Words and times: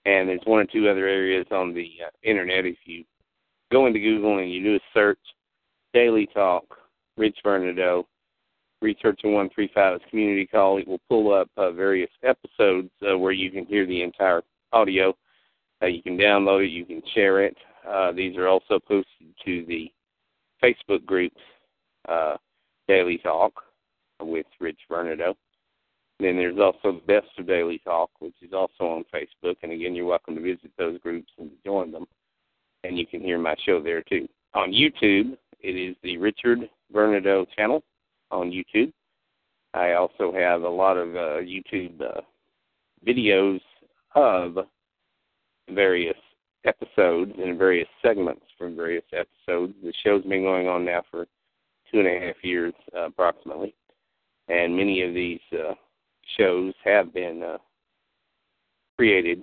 and 0.04 0.28
there's 0.28 0.40
one 0.44 0.60
or 0.60 0.64
two 0.64 0.88
other 0.88 1.06
areas 1.06 1.46
on 1.50 1.74
the 1.74 1.88
uh, 2.06 2.10
internet. 2.22 2.64
If 2.64 2.78
you 2.84 3.04
go 3.70 3.86
into 3.86 4.00
Google 4.00 4.38
and 4.38 4.50
you 4.50 4.62
do 4.62 4.76
a 4.76 4.80
search, 4.94 5.18
Daily 5.92 6.26
Talk, 6.32 6.64
Rich 7.16 7.38
Bernardo, 7.44 8.06
Researcher 8.80 9.28
135's 9.28 10.02
Community 10.10 10.46
Call, 10.46 10.78
it 10.78 10.88
will 10.88 11.00
pull 11.08 11.32
up 11.32 11.48
uh, 11.56 11.70
various 11.70 12.10
episodes 12.24 12.90
uh, 13.08 13.16
where 13.16 13.32
you 13.32 13.50
can 13.50 13.64
hear 13.66 13.86
the 13.86 14.02
entire 14.02 14.42
audio. 14.72 15.14
Uh, 15.82 15.86
you 15.86 16.02
can 16.02 16.16
download 16.16 16.64
it, 16.64 16.70
you 16.70 16.84
can 16.84 17.02
share 17.14 17.42
it. 17.44 17.56
Uh, 17.88 18.12
these 18.12 18.36
are 18.36 18.48
also 18.48 18.78
posted 18.78 19.34
to 19.44 19.64
the 19.66 19.90
Facebook 20.62 21.04
group 21.04 21.32
uh, 22.08 22.36
Daily 22.88 23.18
Talk 23.18 23.52
with 24.20 24.46
Rich 24.60 24.78
Bernardo. 24.88 25.34
Then 26.20 26.36
there's 26.36 26.58
also 26.58 27.00
the 27.00 27.06
Best 27.06 27.36
of 27.38 27.46
Daily 27.46 27.80
Talk, 27.84 28.10
which 28.20 28.34
is 28.42 28.52
also 28.52 28.84
on 28.84 29.04
Facebook. 29.12 29.56
And 29.62 29.72
again, 29.72 29.94
you're 29.94 30.06
welcome 30.06 30.36
to 30.36 30.40
visit 30.40 30.70
those 30.78 30.98
groups 31.00 31.32
and 31.38 31.50
join 31.64 31.90
them. 31.90 32.06
And 32.84 32.96
you 32.98 33.06
can 33.06 33.20
hear 33.20 33.38
my 33.38 33.56
show 33.64 33.82
there 33.82 34.02
too. 34.02 34.28
On 34.54 34.70
YouTube, 34.70 35.36
it 35.60 35.76
is 35.76 35.96
the 36.02 36.18
Richard 36.18 36.68
Bernardo 36.92 37.46
channel 37.56 37.82
on 38.30 38.50
YouTube. 38.50 38.92
I 39.74 39.92
also 39.92 40.32
have 40.32 40.62
a 40.62 40.68
lot 40.68 40.96
of 40.96 41.16
uh, 41.16 41.40
YouTube 41.40 42.00
uh, 42.00 42.20
videos 43.06 43.60
of 44.14 44.58
various 45.70 46.16
episodes 46.64 47.32
and 47.38 47.58
various 47.58 47.88
segments 48.02 48.44
from 48.56 48.76
various 48.76 49.04
episodes. 49.12 49.74
The 49.82 49.92
show's 50.04 50.22
been 50.24 50.42
going 50.42 50.68
on 50.68 50.84
now 50.84 51.02
for 51.10 51.26
two 51.90 51.98
and 52.00 52.08
a 52.08 52.26
half 52.26 52.36
years 52.42 52.74
uh, 52.96 53.06
approximately, 53.06 53.74
and 54.48 54.76
many 54.76 55.02
of 55.02 55.14
these 55.14 55.40
uh, 55.52 55.74
shows 56.36 56.72
have 56.84 57.12
been 57.12 57.42
uh, 57.42 57.58
created, 58.96 59.42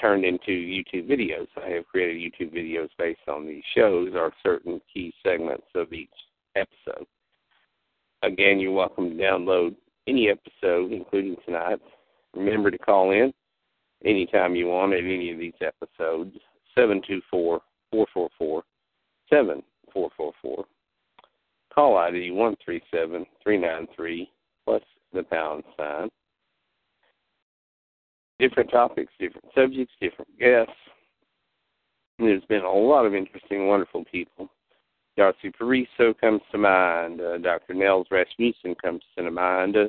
turned 0.00 0.24
into 0.24 0.50
YouTube 0.50 1.08
videos. 1.08 1.48
I 1.62 1.70
have 1.70 1.86
created 1.86 2.32
YouTube 2.32 2.54
videos 2.54 2.88
based 2.98 3.28
on 3.28 3.46
these 3.46 3.64
shows 3.74 4.10
or 4.14 4.32
certain 4.42 4.80
key 4.92 5.12
segments 5.22 5.66
of 5.74 5.92
each 5.92 6.10
episode. 6.56 7.06
Again, 8.22 8.60
you're 8.60 8.72
welcome 8.72 9.10
to 9.10 9.16
download 9.16 9.74
any 10.06 10.28
episode, 10.28 10.92
including 10.92 11.36
tonight. 11.44 11.80
Remember 12.34 12.70
to 12.70 12.78
call 12.78 13.10
in 13.10 13.32
anytime 14.04 14.54
you 14.54 14.68
want 14.68 14.92
at 14.92 15.00
any 15.00 15.30
of 15.30 15.38
these 15.38 15.52
episodes. 15.60 16.36
724 16.74 17.60
444 17.90 18.62
7444. 19.30 20.64
Call 21.74 21.96
ID 21.96 22.30
137 22.32 23.26
393 23.42 24.30
plus 24.64 24.82
the 25.12 25.22
pound 25.22 25.64
sign. 25.76 26.08
Different 28.38 28.70
topics, 28.70 29.12
different 29.18 29.46
subjects, 29.54 29.94
different 30.00 30.38
guests. 30.38 30.72
There's 32.18 32.44
been 32.48 32.64
a 32.64 32.72
lot 32.72 33.06
of 33.06 33.14
interesting, 33.14 33.68
wonderful 33.68 34.04
people. 34.10 34.48
Darcy 35.16 35.50
Pariso 35.50 36.18
comes 36.18 36.40
to 36.50 36.58
mind. 36.58 37.20
Uh, 37.20 37.38
Dr. 37.38 37.74
Nels 37.74 38.06
Rasmussen 38.10 38.74
comes 38.82 39.02
to 39.16 39.30
mind. 39.30 39.76
Uh, 39.76 39.88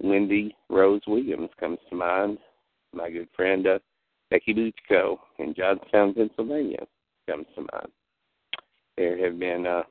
Wendy 0.00 0.54
Rose 0.68 1.02
Williams 1.06 1.50
comes 1.58 1.78
to 1.88 1.96
mind. 1.96 2.38
My 2.94 3.10
good 3.10 3.28
friend 3.34 3.66
uh, 3.66 3.78
Becky 4.32 4.54
Buchko 4.54 5.18
in 5.38 5.52
Johnstown, 5.54 6.14
Pennsylvania 6.14 6.86
comes 7.28 7.44
to 7.54 7.60
mind. 7.60 7.92
There 8.96 9.22
have 9.22 9.38
been 9.38 9.66
uh, 9.66 9.82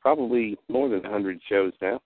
probably 0.00 0.56
more 0.70 0.88
than 0.88 1.02
100 1.02 1.38
shows 1.50 1.72
now, 1.82 2.00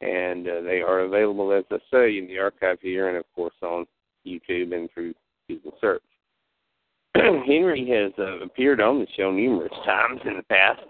and 0.00 0.48
uh, 0.48 0.62
they 0.62 0.80
are 0.80 1.00
available, 1.00 1.52
as 1.52 1.64
I 1.70 1.76
say, 1.92 2.16
in 2.16 2.26
the 2.28 2.38
archive 2.38 2.78
here 2.80 3.08
and, 3.08 3.18
of 3.18 3.26
course, 3.34 3.54
on 3.60 3.84
YouTube 4.26 4.74
and 4.74 4.88
through 4.94 5.12
Google 5.48 5.74
search. 5.82 6.02
Henry 7.14 7.86
has 7.90 8.12
uh, 8.18 8.42
appeared 8.42 8.80
on 8.80 9.00
the 9.00 9.06
show 9.14 9.30
numerous 9.30 9.72
times 9.84 10.22
in 10.24 10.38
the 10.38 10.42
past, 10.44 10.80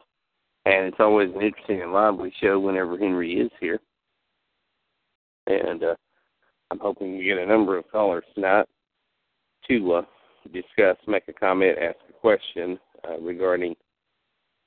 and 0.66 0.86
it's 0.86 1.00
always 1.00 1.30
an 1.34 1.42
interesting 1.42 1.82
and 1.82 1.92
lively 1.92 2.32
show 2.40 2.60
whenever 2.60 2.96
Henry 2.96 3.40
is 3.40 3.50
here. 3.58 3.80
And 5.48 5.82
uh, 5.82 5.96
I'm 6.70 6.78
hoping 6.78 7.18
we 7.18 7.24
get 7.24 7.38
a 7.38 7.46
number 7.46 7.76
of 7.76 7.90
callers 7.90 8.24
tonight 8.36 8.68
to 9.68 9.92
uh, 9.94 10.02
discuss, 10.52 10.96
make 11.06 11.28
a 11.28 11.32
comment, 11.32 11.78
ask 11.78 11.96
a 12.08 12.12
question 12.12 12.78
uh, 13.08 13.18
regarding 13.18 13.74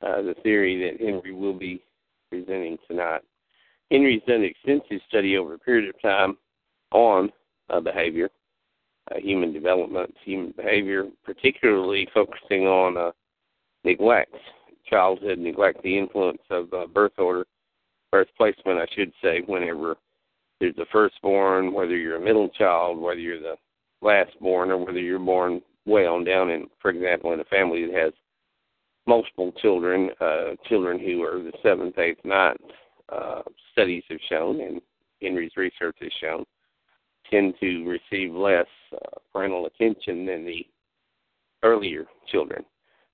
uh, 0.02 0.22
the 0.22 0.36
theory 0.44 0.82
that 0.82 1.04
Henry 1.04 1.34
will 1.34 1.54
be 1.54 1.82
presenting 2.30 2.78
tonight. 2.88 3.22
Henry's 3.92 4.22
done 4.28 4.44
extensive 4.44 5.00
study 5.08 5.38
over 5.38 5.54
a 5.54 5.60
period 5.60 5.90
of 5.90 6.02
time 6.02 6.38
on 6.92 7.32
uh, 7.70 7.80
behavior 7.80 8.30
uh, 9.12 9.20
human 9.20 9.54
development, 9.54 10.14
human 10.24 10.54
behavior, 10.58 11.06
particularly 11.24 12.08
focusing 12.14 12.66
on 12.66 12.98
uh, 12.98 13.12
neglect, 13.84 14.34
childhood 14.90 15.38
neglect, 15.38 15.82
the 15.84 15.98
influence 15.98 16.42
of 16.50 16.72
birth 16.94 17.12
order, 17.18 17.46
birth 18.12 18.28
placement, 18.38 18.80
I 18.80 18.88
should 18.96 19.12
say, 19.22 19.42
whenever 19.46 19.96
there's 20.60 20.78
a 20.78 20.86
firstborn, 20.92 21.74
whether 21.74 21.96
you're 21.96 22.18
a 22.18 22.22
middle 22.22 22.50
child, 22.50 23.00
whether 23.00 23.20
you're 23.20 23.40
the 23.40 23.56
last 24.06 24.32
born, 24.40 24.72
or 24.72 24.78
whether 24.78 25.00
you're 25.00 25.20
born 25.20 25.62
way 25.86 26.06
on 26.06 26.24
down 26.24 26.50
in, 26.50 26.68
for 26.82 26.92
example, 26.92 27.34
in 27.34 27.40
a 27.40 27.46
family 27.46 27.86
that 27.86 27.96
has 27.96 28.14
multiple 29.08 29.52
children, 29.62 30.10
uh, 30.22 30.52
children 30.68 31.00
who 31.00 31.24
are 31.24 31.40
the 31.44 31.52
seventh, 31.62 31.98
eighth, 31.98 32.24
ninth. 32.24 32.62
Uh, 33.10 33.42
studies 33.72 34.04
have 34.10 34.20
shown, 34.30 34.62
and 34.62 34.82
Henry's 35.22 35.52
research 35.58 35.96
has 36.02 36.12
shown, 36.20 36.44
tend 37.30 37.54
to 37.60 37.84
receive 37.88 38.34
less 38.34 38.66
uh, 38.94 39.20
parental 39.32 39.68
attention 39.68 40.26
than 40.26 40.46
the 40.46 40.66
earlier 41.64 42.06
children. 42.32 42.64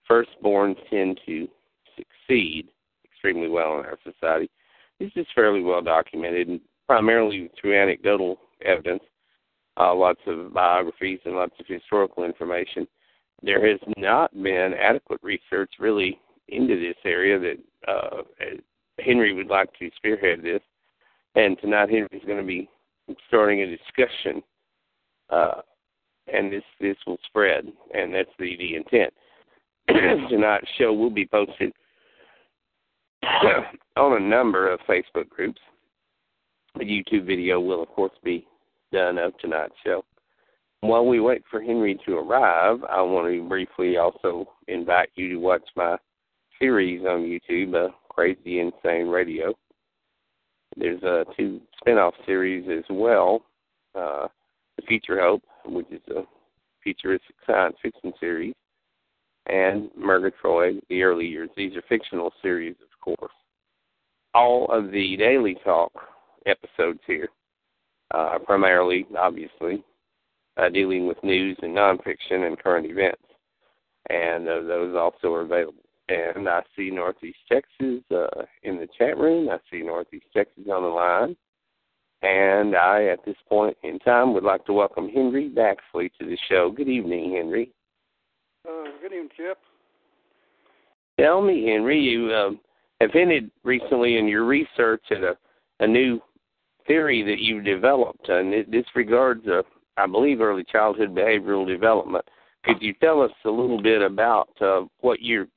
Firstborns 0.10 0.78
tend 0.90 1.20
to 1.26 1.48
succeed 1.98 2.70
extremely 3.04 3.50
well 3.50 3.80
in 3.80 3.86
our 3.86 3.98
society. 4.04 4.50
This 5.00 5.12
is 5.16 5.26
fairly 5.36 5.62
well 5.62 5.82
documented, 5.82 6.48
and 6.48 6.62
primarily 6.88 7.50
through 7.60 7.82
anecdotal 7.82 8.38
evidence. 8.64 9.04
Uh, 9.80 9.94
lots 9.94 10.22
of 10.28 10.54
biographies 10.54 11.20
and 11.26 11.36
lots 11.36 11.54
of 11.60 11.66
historical 11.68 12.24
information. 12.24 12.88
There 13.44 13.68
has 13.68 13.80
not 13.98 14.34
been 14.34 14.74
adequate 14.80 15.20
research 15.24 15.72
really 15.80 16.20
into 16.50 16.80
this 16.80 16.98
area 17.06 17.40
that 17.40 17.92
uh, 17.92 18.22
Henry 19.00 19.34
would 19.34 19.48
like 19.48 19.70
to 19.80 19.90
spearhead 19.96 20.44
this. 20.44 20.62
And 21.36 21.58
tonight 21.60 21.90
Henry's 21.90 22.26
going 22.26 22.40
to 22.42 22.46
be 22.46 22.70
starting 23.28 23.62
a 23.62 23.78
discussion, 23.78 24.44
uh, 25.30 25.62
and 26.32 26.52
this 26.52 26.64
this 26.80 26.98
will 27.08 27.18
spread, 27.26 27.66
and 27.94 28.14
that's 28.14 28.30
the 28.38 28.58
the 28.58 28.76
intent. 28.76 29.14
Tonight's 30.30 30.68
show 30.78 30.94
will 30.94 31.10
be 31.10 31.26
posted 31.26 31.72
on 33.98 34.18
a 34.18 34.20
number 34.20 34.70
of 34.72 34.80
Facebook 34.82 35.30
groups. 35.30 35.60
A 36.76 36.80
YouTube 36.80 37.26
video 37.26 37.60
will, 37.60 37.82
of 37.82 37.90
course, 37.90 38.12
be 38.24 38.46
done 38.92 39.18
of 39.18 39.38
tonight's 39.40 39.74
show. 39.84 40.04
While 40.82 41.06
we 41.06 41.20
wait 41.20 41.44
for 41.50 41.62
Henry 41.62 42.00
to 42.06 42.18
arrive, 42.18 42.84
I 42.90 43.02
want 43.02 43.32
to 43.32 43.48
briefly 43.48 43.98
also 43.98 44.48
invite 44.68 45.10
you 45.16 45.30
to 45.30 45.38
watch 45.38 45.64
my 45.76 45.98
series 46.60 47.02
on 47.02 47.22
YouTube, 47.22 47.76
uh, 47.76 47.92
Crazy 48.10 48.60
Insane 48.60 49.08
Radio. 49.08 49.54
There's 50.78 51.02
uh, 51.04 51.26
two 51.38 51.62
spin-off 51.80 52.14
series 52.26 52.68
as 52.70 52.84
well. 52.90 53.44
Uh, 53.94 54.28
the 54.78 54.84
Future 54.88 55.20
Hope, 55.22 55.44
which 55.66 55.92
is 55.92 56.02
a 56.16 56.24
futuristic 56.84 57.36
science 57.46 57.76
fiction 57.82 58.14
series, 58.20 58.56
and 59.48 59.90
Murgatroyd, 59.98 60.82
The 60.90 61.04
Early 61.04 61.28
Years. 61.28 61.50
These 61.56 61.76
are 61.76 61.84
fictional 61.90 62.32
series, 62.42 62.76
of 62.82 63.18
course. 63.18 63.34
All 64.34 64.66
of 64.72 64.92
the 64.92 65.16
Daily 65.18 65.58
Talk 65.64 65.92
episodes 66.46 67.02
here, 67.06 67.30
uh, 68.14 68.40
primarily, 68.40 69.06
obviously, 69.18 69.84
uh, 70.58 70.70
dealing 70.70 71.08
with 71.08 71.24
news 71.24 71.58
and 71.62 71.76
nonfiction 71.76 72.48
and 72.48 72.60
current 72.60 72.86
events. 72.86 73.22
And 74.10 74.48
uh, 74.48 74.62
those 74.62 74.96
also 74.96 75.34
are 75.34 75.42
available. 75.42 75.84
And 76.10 76.50
I 76.50 76.62
see 76.76 76.90
Northeast 76.90 77.38
Texas 77.50 78.04
uh, 78.12 78.44
in 78.64 78.78
the 78.78 78.88
chat 78.98 79.18
room. 79.18 79.50
I 79.50 79.58
see 79.72 79.82
Northeast 79.82 80.26
Texas 80.36 80.66
on 80.72 80.84
the 80.84 80.90
line. 80.90 81.36
And 82.24 82.76
I, 82.76 83.06
at 83.06 83.24
this 83.26 83.38
point 83.48 83.76
in 83.84 83.98
time, 84.00 84.34
would 84.34 84.44
like 84.44 84.66
to 84.66 84.74
welcome 84.74 85.10
Henry 85.10 85.50
Baxley 85.50 86.12
to 86.20 86.26
the 86.26 86.38
show. 86.50 86.72
Good 86.76 86.90
evening, 86.90 87.36
Henry. 87.36 87.72
Uh, 88.68 88.84
good 89.02 89.14
evening, 89.14 89.30
Chip. 89.36 89.58
Tell 91.20 91.42
me, 91.42 91.68
Henry, 91.68 92.00
you 92.00 92.34
um, 92.34 92.60
have 93.00 93.12
hinted 93.12 93.50
recently 93.64 94.18
in 94.18 94.28
your 94.28 94.46
research 94.46 95.04
at 95.12 95.24
a, 95.24 95.36
a 95.80 95.88
new 95.88 96.20
theory 96.92 97.24
that 97.24 97.40
you've 97.40 97.64
developed, 97.64 98.28
and 98.28 98.54
it, 98.54 98.70
this 98.70 98.84
regards, 98.96 99.48
uh, 99.48 99.62
I 99.96 100.08
believe, 100.08 100.42
early 100.42 100.66
childhood 100.70 101.16
behavioral 101.16 101.66
development. 101.66 102.26
Could 102.66 102.82
you 102.82 102.94
tell 102.96 103.22
us 103.22 103.32
a 103.46 103.50
little 103.50 103.82
bit 103.82 104.02
about 104.02 104.50
uh, 104.60 104.82
what 105.00 105.22
you 105.22 105.48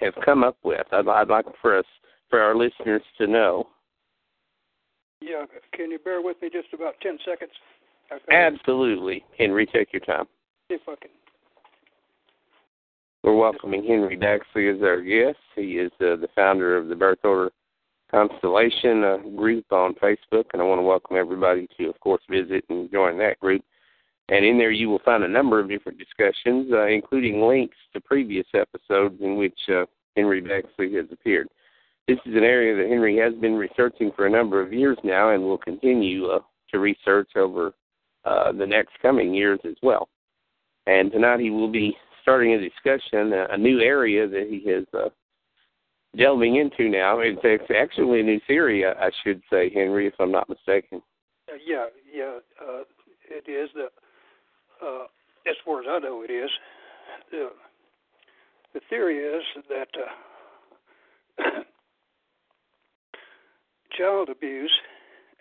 have 0.00 0.14
come 0.24 0.42
up 0.42 0.56
with? 0.64 0.86
I'd, 0.90 1.06
I'd 1.06 1.28
like 1.28 1.44
for 1.60 1.78
us, 1.78 1.84
for 2.30 2.40
our 2.40 2.56
listeners, 2.56 3.02
to 3.18 3.26
know. 3.26 3.68
Yeah, 5.20 5.44
can 5.74 5.90
you 5.90 5.98
bear 5.98 6.22
with 6.22 6.40
me 6.40 6.48
just 6.50 6.72
about 6.72 6.94
ten 7.02 7.18
seconds? 7.22 7.52
Absolutely, 8.30 9.24
Henry. 9.38 9.66
Take 9.66 9.92
your 9.92 10.00
time. 10.00 10.24
If 10.70 10.80
I 10.88 10.94
can. 11.00 11.10
We're 13.22 13.36
welcoming 13.36 13.84
Henry 13.84 14.16
Baxley 14.16 14.74
as 14.74 14.82
our 14.82 15.02
guest. 15.02 15.38
He 15.54 15.76
is 15.76 15.92
uh, 16.00 16.16
the 16.16 16.28
founder 16.34 16.78
of 16.78 16.88
the 16.88 16.96
Birth 16.96 17.20
Order 17.24 17.50
Constellation 18.12 19.04
uh, 19.04 19.16
group 19.36 19.64
on 19.72 19.94
Facebook, 19.94 20.44
and 20.52 20.60
I 20.60 20.64
want 20.64 20.78
to 20.78 20.82
welcome 20.82 21.16
everybody 21.16 21.66
to, 21.78 21.88
of 21.88 21.98
course, 22.00 22.20
visit 22.28 22.64
and 22.68 22.90
join 22.90 23.16
that 23.18 23.40
group. 23.40 23.62
And 24.28 24.44
in 24.44 24.58
there, 24.58 24.70
you 24.70 24.88
will 24.88 25.00
find 25.04 25.24
a 25.24 25.28
number 25.28 25.58
of 25.58 25.68
different 25.68 25.98
discussions, 25.98 26.70
uh, 26.72 26.86
including 26.86 27.40
links 27.42 27.76
to 27.92 28.00
previous 28.00 28.46
episodes 28.54 29.16
in 29.20 29.36
which 29.36 29.58
uh, 29.68 29.86
Henry 30.16 30.42
Baxley 30.42 30.94
has 30.96 31.06
appeared. 31.10 31.48
This 32.06 32.18
is 32.26 32.34
an 32.34 32.44
area 32.44 32.76
that 32.76 32.90
Henry 32.90 33.16
has 33.18 33.34
been 33.34 33.54
researching 33.54 34.10
for 34.14 34.26
a 34.26 34.30
number 34.30 34.60
of 34.60 34.72
years 34.72 34.98
now 35.04 35.30
and 35.30 35.42
will 35.42 35.58
continue 35.58 36.26
uh, 36.26 36.40
to 36.70 36.78
research 36.80 37.30
over 37.36 37.72
uh, 38.24 38.52
the 38.52 38.66
next 38.66 38.92
coming 39.00 39.32
years 39.32 39.60
as 39.64 39.76
well. 39.82 40.08
And 40.86 41.10
tonight 41.12 41.40
he 41.40 41.50
will 41.50 41.70
be 41.70 41.96
starting 42.22 42.52
a 42.52 42.60
discussion, 42.60 43.32
a, 43.32 43.54
a 43.54 43.56
new 43.56 43.80
area 43.80 44.28
that 44.28 44.48
he 44.50 44.68
has 44.70 44.84
uh, 44.92 45.08
delving 46.16 46.56
into 46.56 46.88
now. 46.88 47.20
It's, 47.20 47.40
it's 47.42 47.70
actually 47.74 48.20
a 48.20 48.24
new 48.24 48.40
theory, 48.46 48.84
I, 48.86 49.10
should 49.24 49.42
say, 49.50 49.70
Henry, 49.72 50.06
if 50.06 50.14
I'm 50.20 50.32
not 50.32 50.48
mistaken. 50.48 51.02
Uh, 51.48 51.56
yeah, 51.66 51.86
yeah, 52.12 52.38
uh, 52.60 52.82
it 53.28 53.50
is. 53.50 53.70
The 53.74 53.88
uh, 54.84 55.04
as 55.46 55.56
far 55.64 55.80
as 55.80 55.86
I 55.88 55.98
know, 55.98 56.22
it 56.22 56.30
is. 56.30 56.50
The 57.30 57.50
the 58.74 58.80
theory 58.88 59.18
is 59.18 59.42
that 59.68 59.88
uh, 61.38 61.42
child 63.96 64.28
abuse 64.30 64.72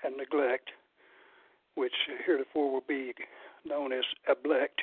and 0.04 0.18
neglect, 0.18 0.70
which 1.76 1.94
heretofore 2.26 2.72
will 2.74 2.84
be 2.88 3.14
known 3.66 3.94
as 3.94 4.04
neglect, 4.28 4.82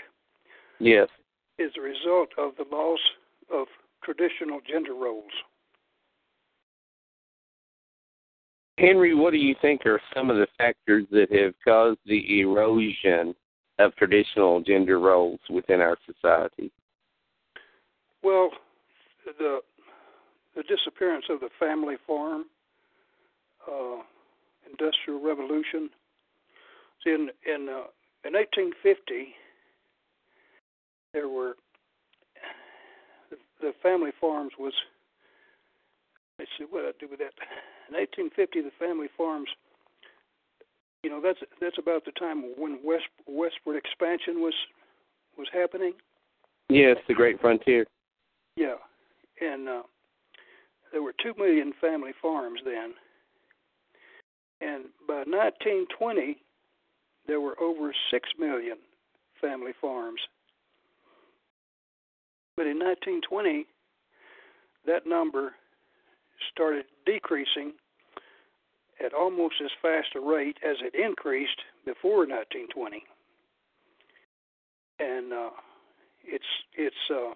yes, 0.78 1.08
is 1.58 1.72
a 1.76 1.80
result 1.80 2.30
of 2.38 2.52
the 2.56 2.64
loss 2.74 3.00
of 3.52 3.66
traditional 4.04 4.60
gender 4.66 4.94
roles. 4.94 5.32
Henry, 8.78 9.12
what 9.14 9.32
do 9.32 9.38
you 9.38 9.56
think 9.60 9.84
are 9.86 10.00
some 10.14 10.30
of 10.30 10.36
the 10.36 10.46
factors 10.56 11.04
that 11.10 11.32
have 11.32 11.52
caused 11.64 11.98
the 12.06 12.40
erosion 12.40 13.34
of 13.80 13.94
traditional 13.96 14.60
gender 14.60 15.00
roles 15.00 15.40
within 15.50 15.80
our 15.80 15.96
society? 16.06 16.70
Well, 18.22 18.50
the 19.38 19.60
the 20.54 20.62
disappearance 20.62 21.24
of 21.28 21.40
the 21.40 21.50
family 21.58 21.96
farm, 22.06 22.44
uh, 23.70 24.02
industrial 24.70 25.20
revolution. 25.22 25.90
In 27.06 27.30
in 27.46 27.68
uh, 27.68 27.88
in 28.24 28.34
1850, 28.34 29.34
there 31.12 31.28
were 31.28 31.54
the, 33.60 33.72
family 33.82 34.10
farms 34.20 34.52
was 34.58 34.72
let's 36.38 36.50
see 36.58 36.64
what 36.68 36.84
I 36.84 36.90
do 37.00 37.08
with 37.08 37.18
that. 37.18 37.32
In 37.88 37.94
1850, 37.94 38.62
the 38.62 38.70
family 38.78 39.08
farms. 39.16 39.48
You 41.02 41.10
know 41.10 41.20
that's 41.22 41.38
that's 41.60 41.78
about 41.78 42.04
the 42.04 42.12
time 42.12 42.42
when 42.56 42.80
west 42.84 43.08
westward 43.26 43.76
expansion 43.76 44.40
was 44.40 44.54
was 45.38 45.46
happening. 45.52 45.92
Yes, 46.68 46.96
the 47.06 47.14
Great 47.14 47.40
Frontier. 47.40 47.86
Yeah, 48.56 48.74
and 49.40 49.68
uh, 49.68 49.82
there 50.92 51.02
were 51.02 51.14
two 51.22 51.34
million 51.38 51.72
family 51.80 52.12
farms 52.20 52.60
then, 52.64 52.94
and 54.60 54.86
by 55.06 55.22
1920, 55.24 56.36
there 57.26 57.40
were 57.40 57.58
over 57.60 57.94
six 58.10 58.28
million 58.38 58.76
family 59.40 59.72
farms. 59.80 60.20
But 62.56 62.66
in 62.66 62.78
1920, 62.78 63.66
that 64.86 65.06
number 65.06 65.52
started 66.52 66.84
decreasing 67.06 67.72
at 69.04 69.14
almost 69.14 69.54
as 69.64 69.70
fast 69.80 70.08
a 70.16 70.20
rate 70.20 70.58
as 70.68 70.76
it 70.80 70.94
increased 70.94 71.60
before 71.84 72.26
1920. 72.26 73.02
And 75.00 75.32
uh, 75.32 75.50
it's 76.24 76.44
it's 76.76 76.96
uh, 77.10 77.32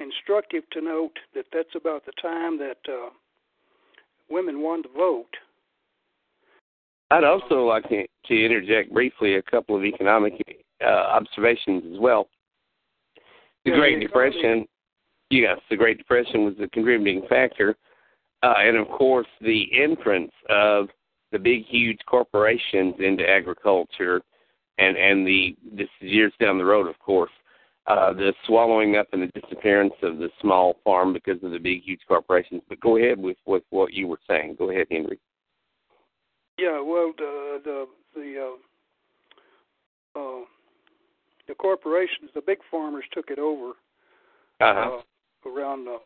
instructive 0.00 0.64
to 0.72 0.80
note 0.80 1.16
that 1.34 1.46
that's 1.52 1.74
about 1.74 2.04
the 2.04 2.12
time 2.20 2.58
that 2.58 2.78
uh, 2.88 3.10
women 4.28 4.60
wanted 4.60 4.84
to 4.84 4.94
vote. 4.94 5.30
I'd 7.10 7.24
also 7.24 7.64
like 7.64 7.88
to, 7.90 8.06
to 8.26 8.44
interject 8.44 8.92
briefly 8.92 9.36
a 9.36 9.42
couple 9.42 9.76
of 9.76 9.84
economic 9.84 10.34
uh, 10.84 10.88
observations 10.88 11.84
as 11.92 12.00
well. 12.00 12.28
The 13.64 13.70
Yeah, 13.70 13.76
Great 13.76 14.00
the 14.00 14.06
Depression, 14.06 14.66
yes, 15.30 15.58
the 15.70 15.76
Great 15.76 15.98
Depression 15.98 16.44
was 16.44 16.54
a 16.60 16.68
contributing 16.68 17.22
factor, 17.28 17.76
uh, 18.44 18.54
and 18.66 18.76
of 18.76 18.88
course 18.88 19.30
the 19.40 19.60
entrance 19.86 20.32
of 20.50 20.80
the 21.32 21.38
big, 21.38 21.64
huge 21.66 21.98
corporations 22.06 22.94
into 22.98 23.24
agriculture, 23.38 24.16
and 24.78 24.96
and 25.08 25.26
the 25.26 25.40
this 25.78 25.88
is 26.00 26.10
years 26.18 26.32
down 26.40 26.58
the 26.58 26.64
road, 26.74 26.86
of 26.86 26.98
course, 26.98 27.34
uh, 27.92 28.12
the 28.12 28.32
swallowing 28.46 28.96
up 28.96 29.08
and 29.12 29.22
the 29.22 29.40
disappearance 29.40 29.94
of 30.02 30.18
the 30.18 30.30
small 30.40 30.76
farm 30.84 31.12
because 31.12 31.42
of 31.42 31.50
the 31.50 31.58
big, 31.58 31.82
huge 31.82 32.02
corporations. 32.06 32.62
But 32.68 32.80
go 32.80 32.96
ahead 32.98 33.18
with 33.18 33.38
with 33.52 33.64
what 33.70 33.92
you 33.92 34.06
were 34.06 34.20
saying. 34.30 34.56
Go 34.58 34.70
ahead, 34.70 34.86
Henry. 34.90 35.18
Yeah, 36.64 36.78
well, 36.80 37.12
the 37.16 37.60
the 37.64 37.78
the 38.14 38.28
uh, 40.16 40.20
uh, 40.20 40.44
the 41.48 41.54
corporations, 41.54 42.30
the 42.34 42.42
big 42.50 42.58
farmers 42.70 43.04
took 43.12 43.28
it 43.30 43.38
over 43.38 43.70
Uh-huh. 44.60 44.98
uh, 44.98 45.50
around 45.50 45.88
uh, 45.88 45.98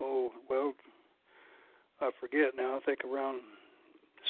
oh 0.00 0.32
well, 0.50 0.72
I 2.02 2.10
forget 2.20 2.56
now. 2.56 2.76
I 2.76 2.80
think 2.80 3.00
around 3.04 3.40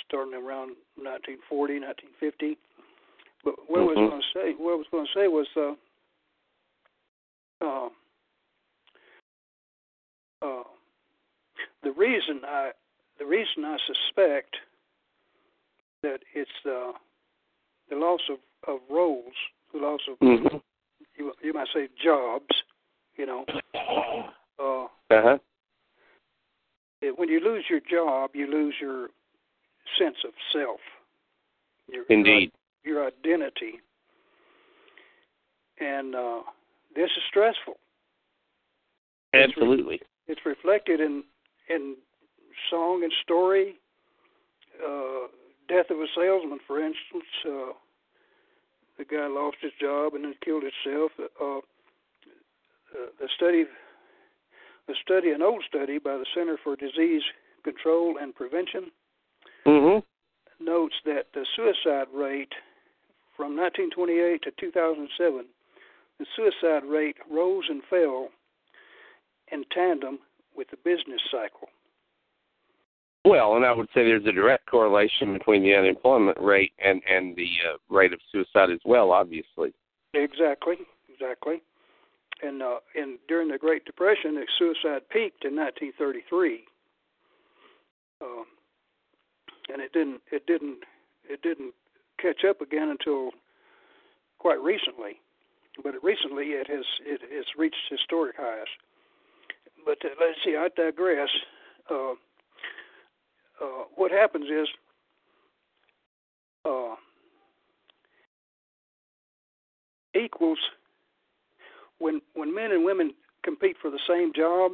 starting 0.06 0.34
around 0.34 0.76
1940, 1.00 1.80
1950. 1.80 2.58
But 3.44 3.54
what 3.66 3.80
mm-hmm. 3.80 3.88
I 3.88 4.02
was 4.02 4.10
going 4.10 4.20
to 4.20 4.32
say, 4.34 4.62
what 4.62 4.72
I 4.72 4.76
was 4.76 4.86
going 4.92 5.06
to 5.06 5.18
say 5.18 5.26
was, 5.28 5.46
uh, 5.56 5.74
uh, 7.64 7.88
uh, 10.42 10.62
the 11.82 11.92
reason 11.92 12.42
I, 12.46 12.70
the 13.18 13.24
reason 13.24 13.64
I 13.64 13.78
suspect 13.86 14.56
that 16.02 16.20
it's 16.34 16.50
the 16.64 16.92
the 17.90 17.96
loss 17.96 18.20
of, 18.30 18.38
of 18.68 18.80
roles, 18.90 19.34
the 19.72 19.80
loss 19.80 20.00
of 20.10 20.18
mm-hmm. 20.18 20.56
you, 21.16 21.32
you 21.42 21.52
might 21.52 21.68
say 21.74 21.88
jobs, 22.02 22.54
you 23.16 23.26
know. 23.26 23.44
Uh 25.10 25.20
huh. 25.22 25.38
When 27.16 27.28
you 27.28 27.40
lose 27.40 27.64
your 27.68 27.80
job, 27.80 28.30
you 28.34 28.46
lose 28.46 28.74
your 28.80 29.08
sense 29.98 30.16
of 30.24 30.32
self. 30.52 30.80
Your, 31.88 32.04
Indeed. 32.08 32.52
Your, 32.84 33.06
identity, 33.06 33.80
and 35.80 36.14
uh, 36.14 36.40
this 36.94 37.10
is 37.16 37.22
stressful. 37.28 37.74
Absolutely. 39.34 39.96
It's, 39.96 40.02
re- 40.02 40.28
it's 40.28 40.46
reflected 40.46 41.00
in 41.00 41.24
in 41.68 41.96
song 42.70 43.02
and 43.02 43.12
story. 43.22 43.74
Uh, 44.84 45.28
death 45.68 45.90
of 45.90 45.98
a 45.98 46.06
salesman, 46.14 46.58
for 46.66 46.78
instance. 46.78 47.30
Uh, 47.46 47.72
the 48.98 49.04
guy 49.04 49.26
lost 49.26 49.56
his 49.60 49.72
job 49.80 50.14
and 50.14 50.24
then 50.24 50.34
killed 50.44 50.62
himself. 50.62 51.12
Uh, 51.18 51.58
uh, 51.58 51.60
the 53.18 53.28
study, 53.36 53.64
the 54.86 54.94
study, 55.02 55.30
an 55.30 55.42
old 55.42 55.64
study 55.68 55.98
by 55.98 56.16
the 56.16 56.26
Center 56.34 56.58
for 56.62 56.76
Disease 56.76 57.22
Control 57.64 58.16
and 58.20 58.34
Prevention, 58.34 58.90
mm-hmm. 59.66 60.64
notes 60.64 60.94
that 61.04 61.26
the 61.34 61.46
suicide 61.56 62.08
rate 62.14 62.52
from 63.36 63.56
1928 63.56 64.42
to 64.42 64.50
2007, 64.58 65.46
the 66.18 66.26
suicide 66.36 66.84
rate 66.84 67.16
rose 67.30 67.64
and 67.68 67.82
fell 67.88 68.28
in 69.50 69.64
tandem 69.72 70.18
with 70.56 70.68
the 70.70 70.76
business 70.84 71.20
cycle. 71.30 71.68
Well, 73.24 73.54
and 73.56 73.64
I 73.64 73.72
would 73.72 73.86
say 73.94 74.04
there's 74.04 74.26
a 74.26 74.32
direct 74.32 74.66
correlation 74.68 75.32
between 75.32 75.62
the 75.62 75.74
unemployment 75.74 76.38
rate 76.40 76.72
and 76.84 77.00
and 77.08 77.36
the 77.36 77.48
uh, 77.70 77.76
rate 77.88 78.12
of 78.12 78.18
suicide 78.32 78.70
as 78.70 78.80
well. 78.84 79.12
Obviously. 79.12 79.72
Exactly. 80.14 80.76
Exactly. 81.08 81.62
And 82.42 82.62
uh, 82.62 82.78
and 82.94 83.18
during 83.28 83.48
the 83.48 83.58
Great 83.58 83.84
Depression, 83.84 84.34
the 84.34 84.46
suicide 84.58 85.08
peaked 85.10 85.44
in 85.44 85.54
1933, 85.54 86.64
uh, 88.20 88.26
and 89.72 89.80
it 89.80 89.92
didn't 89.92 90.20
it 90.32 90.46
didn't 90.46 90.78
it 91.28 91.40
didn't 91.42 91.72
catch 92.20 92.44
up 92.48 92.60
again 92.60 92.88
until 92.88 93.30
quite 94.38 94.60
recently. 94.60 95.20
But 95.82 95.94
recently, 96.02 96.46
it 96.46 96.68
has 96.68 96.84
it 97.06 97.20
has 97.32 97.44
reached 97.56 97.76
historic 97.88 98.36
highs. 98.36 98.66
But 99.84 99.98
uh, 100.04 100.08
let's 100.20 100.38
see, 100.44 100.56
I 100.56 100.68
digress. 100.76 101.30
Uh, 101.90 102.12
uh, 103.60 103.84
what 103.94 104.10
happens 104.10 104.46
is 104.46 104.68
uh, 106.64 106.94
equals 110.14 110.58
when 112.02 112.20
when 112.34 112.54
men 112.54 112.72
and 112.72 112.84
women 112.84 113.14
compete 113.42 113.76
for 113.80 113.90
the 113.90 114.00
same 114.08 114.32
job, 114.34 114.72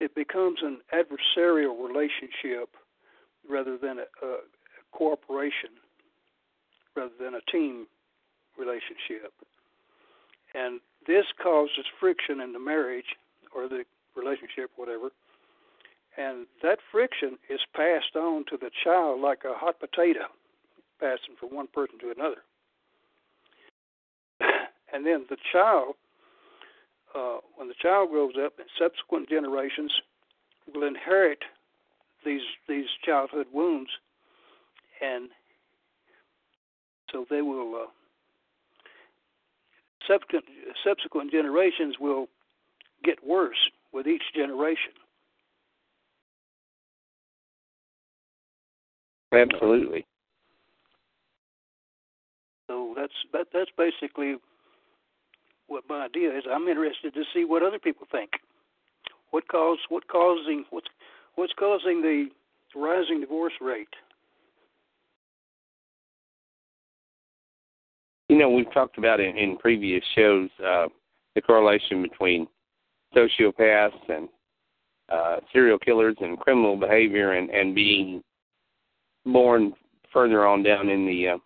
it 0.00 0.14
becomes 0.14 0.58
an 0.62 0.78
adversarial 0.92 1.76
relationship 1.86 2.76
rather 3.48 3.78
than 3.78 3.98
a, 3.98 4.26
a 4.26 4.38
cooperation, 4.92 5.70
rather 6.96 7.14
than 7.20 7.34
a 7.34 7.50
team 7.50 7.86
relationship, 8.58 9.32
and 10.54 10.80
this 11.06 11.26
causes 11.42 11.86
friction 12.00 12.40
in 12.40 12.52
the 12.52 12.58
marriage 12.58 13.16
or 13.54 13.68
the 13.68 13.84
relationship, 14.16 14.70
whatever 14.76 15.10
and 16.18 16.46
that 16.62 16.78
friction 16.90 17.38
is 17.48 17.60
passed 17.74 18.16
on 18.16 18.44
to 18.50 18.56
the 18.56 18.70
child 18.84 19.20
like 19.20 19.44
a 19.44 19.54
hot 19.54 19.78
potato 19.78 20.26
passing 21.00 21.36
from 21.38 21.54
one 21.54 21.68
person 21.68 21.98
to 22.00 22.10
another. 22.10 22.42
And 24.92 25.04
then 25.06 25.26
the 25.28 25.36
child, 25.52 25.94
uh, 27.14 27.38
when 27.56 27.68
the 27.68 27.74
child 27.80 28.10
grows 28.10 28.34
up, 28.44 28.54
and 28.58 28.68
subsequent 28.78 29.28
generations 29.28 29.92
will 30.72 30.86
inherit 30.86 31.38
these 32.24 32.42
these 32.68 32.86
childhood 33.04 33.46
wounds, 33.52 33.90
and 35.00 35.30
so 37.12 37.24
they 37.30 37.42
will. 37.42 37.74
Uh, 37.74 37.86
subsequent 40.06 40.44
subsequent 40.84 41.30
generations 41.30 41.96
will 42.00 42.28
get 43.04 43.24
worse 43.26 43.70
with 43.92 44.06
each 44.06 44.22
generation. 44.34 44.92
Absolutely. 49.32 50.06
So 52.66 52.94
that's 52.96 53.12
that, 53.32 53.48
that's 53.52 53.70
basically 53.76 54.36
what 55.68 55.84
my 55.88 56.06
idea 56.06 56.36
is. 56.36 56.44
I'm 56.50 56.66
interested 56.66 57.14
to 57.14 57.22
see 57.32 57.44
what 57.44 57.62
other 57.62 57.78
people 57.78 58.06
think. 58.10 58.30
What 59.30 59.46
cause 59.48 59.78
what 59.88 60.06
causing 60.08 60.64
what's 60.70 60.86
what's 61.36 61.52
causing 61.58 62.02
the 62.02 62.28
rising 62.74 63.20
divorce 63.20 63.52
rate? 63.60 63.88
You 68.28 68.38
know, 68.38 68.50
we've 68.50 68.72
talked 68.74 68.98
about 68.98 69.20
in, 69.20 69.38
in 69.38 69.56
previous 69.56 70.02
shows 70.14 70.50
uh, 70.64 70.86
the 71.34 71.40
correlation 71.40 72.02
between 72.02 72.46
sociopaths 73.16 74.08
and 74.08 74.28
uh, 75.10 75.36
serial 75.52 75.78
killers 75.78 76.16
and 76.20 76.38
criminal 76.38 76.76
behavior 76.76 77.32
and, 77.32 77.48
and 77.50 77.74
being 77.74 78.22
born 79.24 79.72
further 80.12 80.46
on 80.46 80.62
down 80.62 80.88
in 80.88 81.06
the 81.06 81.28
uh, 81.28 81.38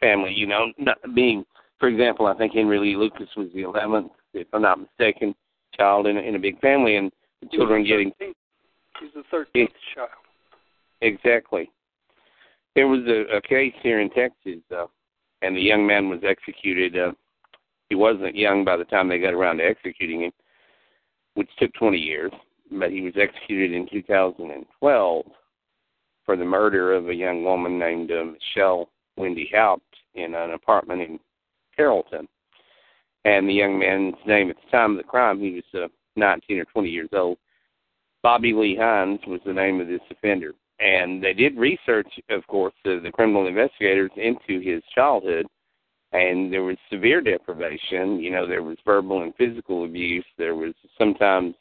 family. 0.00 0.32
You 0.34 0.46
know, 0.46 0.72
not 0.78 0.98
being, 1.14 1.44
for 1.78 1.88
example, 1.88 2.26
I 2.26 2.34
think 2.34 2.52
Henry 2.52 2.78
Lee 2.78 2.96
Lucas 2.96 3.28
was 3.36 3.48
the 3.54 3.62
11th, 3.62 4.10
if 4.34 4.48
I'm 4.52 4.62
not 4.62 4.80
mistaken, 4.80 5.34
child 5.76 6.06
in 6.06 6.16
a, 6.16 6.20
in 6.20 6.34
a 6.34 6.38
big 6.38 6.60
family, 6.60 6.96
and 6.96 7.10
the 7.40 7.48
children 7.48 7.82
he's 7.82 7.90
getting. 7.90 8.12
He's 8.18 9.10
the 9.14 9.22
13th 9.32 9.68
child. 9.94 10.10
Exactly. 11.00 11.70
There 12.74 12.88
was 12.88 13.00
a, 13.06 13.36
a 13.36 13.40
case 13.42 13.74
here 13.82 14.00
in 14.00 14.10
Texas, 14.10 14.60
uh, 14.76 14.86
and 15.42 15.56
the 15.56 15.60
young 15.60 15.86
man 15.86 16.08
was 16.08 16.20
executed. 16.28 16.98
Uh, 16.98 17.12
he 17.88 17.94
wasn't 17.94 18.36
young 18.36 18.64
by 18.64 18.76
the 18.76 18.84
time 18.84 19.08
they 19.08 19.18
got 19.18 19.34
around 19.34 19.58
to 19.58 19.64
executing 19.64 20.22
him, 20.22 20.32
which 21.34 21.48
took 21.58 21.72
20 21.74 21.96
years, 21.96 22.32
but 22.72 22.90
he 22.90 23.02
was 23.02 23.14
executed 23.16 23.72
in 23.72 23.88
2012 23.88 25.24
for 26.26 26.36
the 26.36 26.44
murder 26.44 26.92
of 26.92 27.08
a 27.08 27.14
young 27.14 27.44
woman 27.44 27.78
named 27.78 28.10
uh, 28.10 28.24
Michelle 28.24 28.90
Wendy 29.16 29.50
Haupt 29.54 29.82
in 30.14 30.34
an 30.34 30.50
apartment 30.50 31.00
in 31.00 31.18
Carrollton. 31.78 32.28
And 33.24 33.48
the 33.48 33.54
young 33.54 33.78
man's 33.78 34.14
name 34.26 34.50
at 34.50 34.56
the 34.56 34.70
time 34.70 34.92
of 34.92 34.96
the 34.98 35.02
crime, 35.02 35.40
he 35.40 35.54
was 35.54 35.82
uh, 35.84 35.88
19 36.16 36.58
or 36.58 36.64
20 36.64 36.88
years 36.88 37.08
old. 37.12 37.38
Bobby 38.22 38.52
Lee 38.52 38.76
Hines 38.76 39.20
was 39.26 39.40
the 39.46 39.52
name 39.52 39.80
of 39.80 39.86
this 39.86 40.00
offender. 40.10 40.52
And 40.80 41.22
they 41.22 41.32
did 41.32 41.56
research, 41.56 42.08
of 42.30 42.46
course, 42.46 42.74
uh, 42.84 43.00
the 43.02 43.10
criminal 43.12 43.46
investigators 43.46 44.10
into 44.16 44.60
his 44.60 44.82
childhood. 44.94 45.46
And 46.12 46.52
there 46.52 46.62
was 46.62 46.76
severe 46.90 47.20
deprivation. 47.20 48.18
You 48.18 48.30
know, 48.30 48.46
there 48.46 48.62
was 48.62 48.78
verbal 48.84 49.22
and 49.22 49.34
physical 49.36 49.84
abuse. 49.84 50.24
There 50.36 50.54
was 50.54 50.74
sometimes 50.96 51.54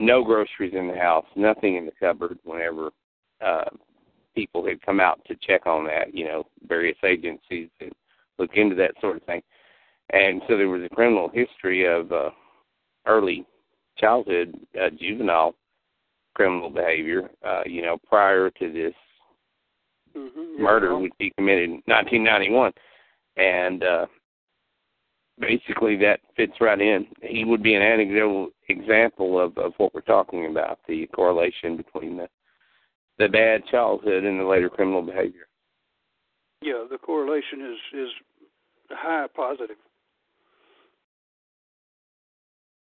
no 0.00 0.24
groceries 0.24 0.74
in 0.74 0.88
the 0.88 0.96
house, 0.96 1.26
nothing 1.36 1.76
in 1.76 1.84
the 1.84 1.92
cupboard 2.00 2.38
whenever 2.44 2.90
uh, 3.44 3.64
people 4.34 4.66
had 4.66 4.80
come 4.82 5.00
out 5.00 5.20
to 5.26 5.36
check 5.36 5.66
on 5.66 5.84
that, 5.84 6.14
you 6.14 6.24
know, 6.24 6.44
various 6.66 6.96
agencies 7.04 7.68
that 7.80 7.92
look 8.38 8.50
into 8.54 8.74
that 8.76 8.92
sort 9.00 9.16
of 9.16 9.22
thing. 9.24 9.42
And 10.10 10.40
so 10.48 10.56
there 10.56 10.68
was 10.68 10.82
a 10.82 10.94
criminal 10.94 11.30
history 11.32 11.86
of 11.86 12.10
uh, 12.12 12.30
early 13.06 13.46
childhood 13.98 14.54
uh, 14.80 14.90
juvenile 14.98 15.54
criminal 16.34 16.70
behavior, 16.70 17.30
uh, 17.44 17.62
you 17.66 17.82
know, 17.82 17.98
prior 18.08 18.48
to 18.50 18.72
this 18.72 18.94
mm-hmm. 20.16 20.62
murder, 20.62 20.96
which 20.96 21.12
he 21.18 21.32
committed 21.36 21.64
in 21.64 21.82
1991. 21.86 22.72
And 23.36 23.82
uh, 23.82 24.06
basically 25.40 25.96
that 25.96 26.20
fits 26.36 26.54
right 26.60 26.80
in. 26.80 27.06
He 27.22 27.44
would 27.44 27.62
be 27.62 27.74
an 27.74 27.82
anecdotal 27.82 28.50
example 28.68 29.40
of, 29.40 29.56
of 29.58 29.72
what 29.78 29.94
we're 29.94 30.00
talking 30.02 30.46
about, 30.46 30.78
the 30.88 31.06
correlation 31.08 31.76
between 31.76 32.16
the 32.16 32.28
the 33.18 33.28
bad 33.28 33.62
childhood 33.68 34.22
and 34.22 34.38
the 34.38 34.44
later 34.44 34.70
criminal 34.70 35.02
behavior. 35.02 35.48
Yeah, 36.62 36.84
the 36.88 36.98
correlation 36.98 37.62
is 37.62 38.00
is 38.00 38.08
high 38.96 39.26
positive. 39.34 39.76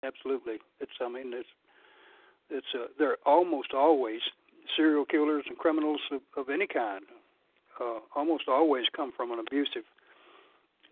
Absolutely, 0.04 0.60
it's. 0.80 0.92
I 1.02 1.10
mean, 1.10 1.34
it's 1.34 1.50
it's. 2.50 2.68
Uh, 2.74 2.88
they're 2.98 3.18
almost 3.26 3.74
always 3.74 4.22
serial 4.78 5.06
killers 5.06 5.44
and 5.48 5.58
criminals 5.58 6.00
of, 6.12 6.22
of 6.38 6.50
any 6.50 6.68
kind 6.68 7.04
uh, 7.80 8.00
almost 8.16 8.44
always 8.48 8.86
come 8.96 9.12
from 9.16 9.32
an 9.32 9.40
abusive, 9.40 9.84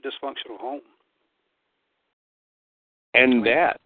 dysfunctional 0.04 0.58
home. 0.60 0.82
And 3.14 3.46
that 3.46 3.80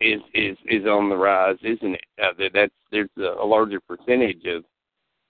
is 0.00 0.20
is 0.34 0.56
is 0.66 0.84
on 0.86 1.08
the 1.08 1.16
rise, 1.16 1.56
isn't 1.62 1.94
it? 1.94 2.04
Uh, 2.22 2.32
that 2.38 2.50
that's 2.52 2.72
there's 2.90 3.08
a, 3.18 3.42
a 3.42 3.46
larger 3.46 3.80
percentage 3.80 4.44
of 4.46 4.64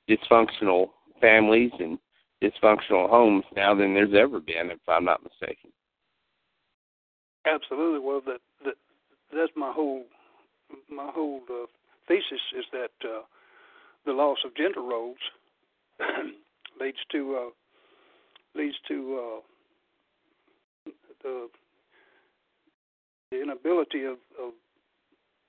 dysfunctional 0.08 0.88
families 1.20 1.70
and 1.78 1.98
dysfunctional 2.44 3.08
homes 3.08 3.44
now 3.56 3.74
than 3.74 3.94
there's 3.94 4.14
ever 4.14 4.40
been, 4.40 4.70
if 4.70 4.78
I'm 4.88 5.04
not 5.04 5.22
mistaken. 5.22 5.70
Absolutely. 7.46 8.00
Well, 8.00 8.20
that 8.26 8.40
that 8.64 8.74
that's 9.32 9.52
my 9.56 9.72
whole 9.72 10.04
my 10.90 11.10
whole 11.12 11.40
uh, 11.50 11.66
thesis 12.08 12.40
is 12.56 12.64
that 12.72 12.92
uh, 13.04 13.22
the 14.06 14.12
loss 14.12 14.38
of 14.44 14.56
gender 14.56 14.80
roles 14.80 15.18
leads 16.80 16.98
to 17.12 17.36
uh, 17.36 18.58
leads 18.58 18.76
to 18.88 19.40
uh, 20.86 20.90
the 21.22 21.48
the 23.30 23.42
inability 23.42 24.04
of, 24.04 24.18
of 24.40 24.52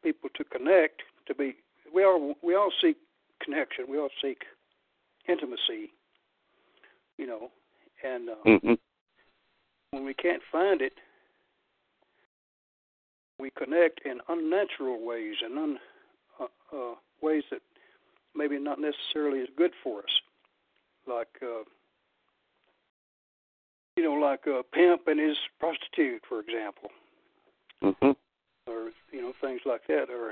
people 0.04 0.30
to 0.36 0.44
connect 0.44 1.02
to 1.28 1.36
be 1.36 1.56
we 1.94 2.04
all 2.04 2.36
we 2.44 2.56
all 2.56 2.72
seek 2.82 2.98
connection 3.42 3.86
we 3.90 3.98
all 3.98 4.10
seek 4.22 4.44
intimacy 5.28 5.92
you 7.17 7.27
know 7.27 7.50
and 8.03 8.29
uh, 8.29 8.36
mm-hmm. 8.45 8.74
when 9.91 10.05
we 10.05 10.13
can't 10.13 10.41
find 10.51 10.81
it 10.81 10.93
we 13.39 13.50
connect 13.51 14.01
in 14.05 14.19
unnatural 14.29 15.05
ways 15.05 15.36
and 15.43 15.57
un, 15.57 15.79
uh, 16.39 16.75
uh, 16.75 16.95
ways 17.22 17.43
that 17.51 17.62
maybe 18.36 18.60
not 18.60 18.79
necessarily 18.79 19.39
is 19.39 19.50
good 19.57 19.72
for 19.84 20.00
us, 20.00 20.22
like 21.07 21.27
uh, 21.41 21.63
you 23.95 24.03
know, 24.03 24.13
like 24.13 24.45
a 24.48 24.62
pimp 24.74 25.07
and 25.07 25.19
his 25.19 25.38
prostitute, 25.60 26.22
for 26.27 26.41
example, 26.41 26.89
mm-hmm. 27.84 28.72
or 28.72 28.89
you 29.12 29.22
know, 29.22 29.34
things 29.41 29.62
like 29.65 29.81
that, 29.88 30.07
or 30.10 30.31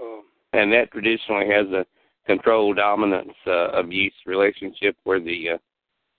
uh, 0.00 0.22
and 0.52 0.72
that 0.72 0.90
traditionally 0.92 1.46
has 1.48 1.66
a 1.68 1.86
control 2.26 2.74
dominance 2.74 3.32
uh, 3.46 3.68
abuse 3.70 4.12
relationship 4.26 4.96
where 5.04 5.20
the 5.20 5.50
uh, 5.50 5.58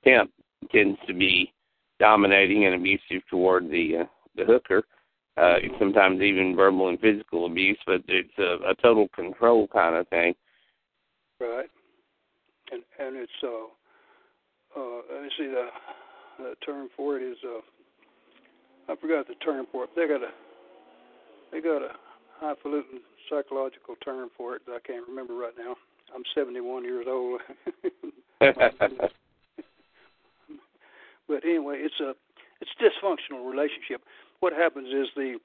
pimp 0.04 0.32
tends 0.72 0.98
to 1.08 1.14
be 1.14 1.54
dominating 2.00 2.66
and 2.66 2.76
abusive 2.76 3.26
toward 3.30 3.70
the 3.70 4.02
uh, 4.02 4.06
the 4.36 4.46
hooker 4.46 4.84
uh, 5.40 5.56
sometimes 5.80 6.22
even 6.22 6.56
verbal 6.56 6.90
and 6.90 7.00
physical 7.00 7.46
abuse, 7.46 7.78
but 7.86 8.02
it's 8.08 8.38
a, 8.38 8.72
a 8.72 8.76
total 8.82 9.08
control 9.16 9.68
kind 9.68 9.96
of 9.96 10.08
thing. 10.10 10.34
Right, 11.40 11.70
and 12.72 12.84
and 13.00 13.16
it's 13.16 13.32
uh, 13.44 14.80
uh, 14.80 15.02
let 15.14 15.24
me 15.24 15.30
see 15.38 15.48
the 15.48 15.68
the 16.40 16.56
term 16.66 16.90
for 16.98 17.18
it 17.18 17.24
is 17.24 17.38
uh, 17.46 18.92
I 18.92 18.96
forgot 18.98 19.28
the 19.28 19.36
term 19.36 19.66
for 19.72 19.86
it. 19.86 19.92
They 19.96 20.08
got 20.08 20.22
a 20.22 20.32
they 21.52 21.62
got 21.62 21.82
a 21.82 21.92
highfalutin 22.40 23.00
psychological 23.30 23.96
term 24.04 24.30
for 24.36 24.56
it 24.56 24.64
that 24.66 24.74
I 24.74 24.80
can't 24.86 25.08
remember 25.08 25.36
right 25.36 25.54
now. 25.58 25.76
I'm 26.14 26.24
71 26.36 26.84
years 26.84 27.06
old. 27.08 27.40
but 31.30 31.46
anyway, 31.46 31.78
it's 31.80 32.02
a 32.02 32.14
it's 32.60 32.72
dysfunctional 32.82 33.50
relationship 33.50 34.02
what 34.40 34.54
happens 34.54 34.88
is 34.88 35.08
the 35.16 35.38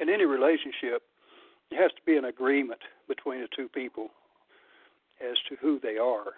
in 0.00 0.08
any 0.08 0.24
relationship 0.24 1.02
there 1.70 1.82
has 1.82 1.90
to 1.92 2.02
be 2.06 2.16
an 2.16 2.24
agreement 2.24 2.80
between 3.08 3.40
the 3.40 3.48
two 3.54 3.68
people 3.68 4.08
as 5.20 5.36
to 5.48 5.56
who 5.60 5.78
they 5.80 5.98
are. 5.98 6.32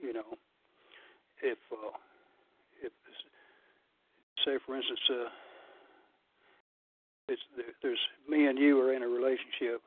You 0.00 0.12
know, 0.12 0.38
if 1.42 1.58
uh, 1.72 1.96
if 2.82 2.92
say 4.44 4.58
for 4.64 4.76
instance, 4.76 5.00
uh, 5.10 5.28
it's 7.28 7.42
there's 7.82 7.98
me 8.28 8.46
and 8.46 8.58
you 8.58 8.80
are 8.80 8.92
in 8.92 9.02
a 9.02 9.08
relationship, 9.08 9.82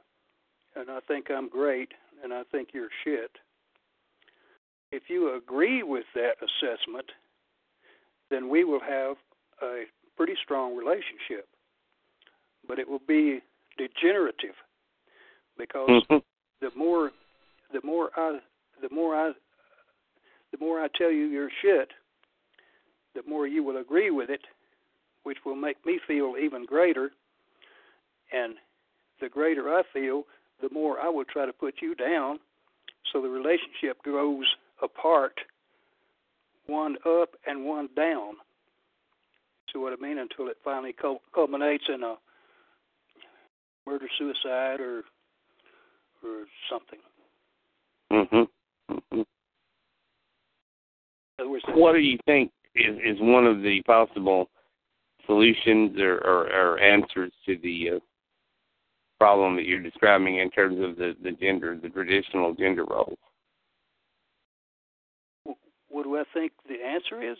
and 0.75 0.89
I 0.89 0.99
think 1.07 1.27
I'm 1.31 1.47
great, 1.47 1.89
and 2.23 2.33
I 2.33 2.43
think 2.51 2.69
you're 2.73 2.89
shit. 3.03 3.31
If 4.91 5.03
you 5.07 5.37
agree 5.37 5.83
with 5.83 6.03
that 6.15 6.35
assessment, 6.41 7.05
then 8.31 8.49
we 8.49 8.63
will 8.63 8.79
have 8.79 9.17
a 9.61 9.83
pretty 10.17 10.33
strong 10.43 10.75
relationship, 10.75 11.47
but 12.67 12.79
it 12.79 12.89
will 12.89 13.01
be 13.07 13.41
degenerative 13.77 14.55
because 15.57 15.89
mm-hmm. 15.89 16.17
the 16.61 16.71
more 16.75 17.11
the 17.71 17.81
more 17.83 18.09
I 18.15 18.39
the 18.81 18.89
more 18.93 19.15
I 19.15 19.33
the 20.51 20.57
more 20.59 20.81
I 20.81 20.87
tell 20.97 21.11
you 21.11 21.25
your 21.25 21.49
shit, 21.61 21.89
the 23.15 23.21
more 23.27 23.47
you 23.47 23.63
will 23.63 23.77
agree 23.77 24.09
with 24.09 24.29
it, 24.29 24.41
which 25.23 25.37
will 25.45 25.55
make 25.55 25.85
me 25.85 25.99
feel 26.07 26.35
even 26.41 26.65
greater. 26.65 27.11
And 28.33 28.55
the 29.19 29.29
greater 29.29 29.69
I 29.69 29.83
feel, 29.93 30.23
the 30.61 30.69
more 30.71 30.99
I 30.99 31.09
will 31.09 31.25
try 31.25 31.45
to 31.45 31.53
put 31.53 31.75
you 31.81 31.95
down. 31.95 32.39
So 33.11 33.21
the 33.21 33.29
relationship 33.29 34.01
grows 34.03 34.45
apart, 34.81 35.33
one 36.67 36.95
up 37.05 37.29
and 37.45 37.65
one 37.65 37.89
down. 37.95 38.33
See 39.71 39.79
what 39.79 39.93
I 39.93 40.01
mean? 40.01 40.17
Until 40.17 40.47
it 40.47 40.57
finally 40.63 40.95
culminates 41.33 41.85
in 41.93 42.03
a 42.03 42.15
murder 43.85 44.07
suicide 44.17 44.79
or 44.79 45.03
or 46.23 46.45
something. 46.69 46.99
Mhm. 48.11 48.47
Mhm. 48.89 49.25
What 51.73 51.93
do 51.93 51.99
you 51.99 52.17
think 52.25 52.51
is 52.75 52.97
is 52.99 53.19
one 53.19 53.47
of 53.47 53.61
the 53.61 53.81
possible 53.83 54.49
solutions 55.25 55.99
or, 55.99 56.17
or, 56.19 56.51
or 56.53 56.79
answers 56.79 57.31
to 57.45 57.57
the 57.57 57.91
uh, 57.91 57.99
problem 59.19 59.55
that 59.55 59.65
you're 59.65 59.79
describing 59.79 60.37
in 60.37 60.49
terms 60.51 60.79
of 60.79 60.95
the, 60.97 61.15
the 61.23 61.31
gender, 61.31 61.77
the 61.81 61.89
traditional 61.89 62.53
gender 62.53 62.85
roles? 62.85 63.17
What 66.01 66.07
do 66.07 66.17
I 66.17 66.23
think 66.33 66.51
the 66.67 66.83
answer 66.83 67.21
is? 67.21 67.37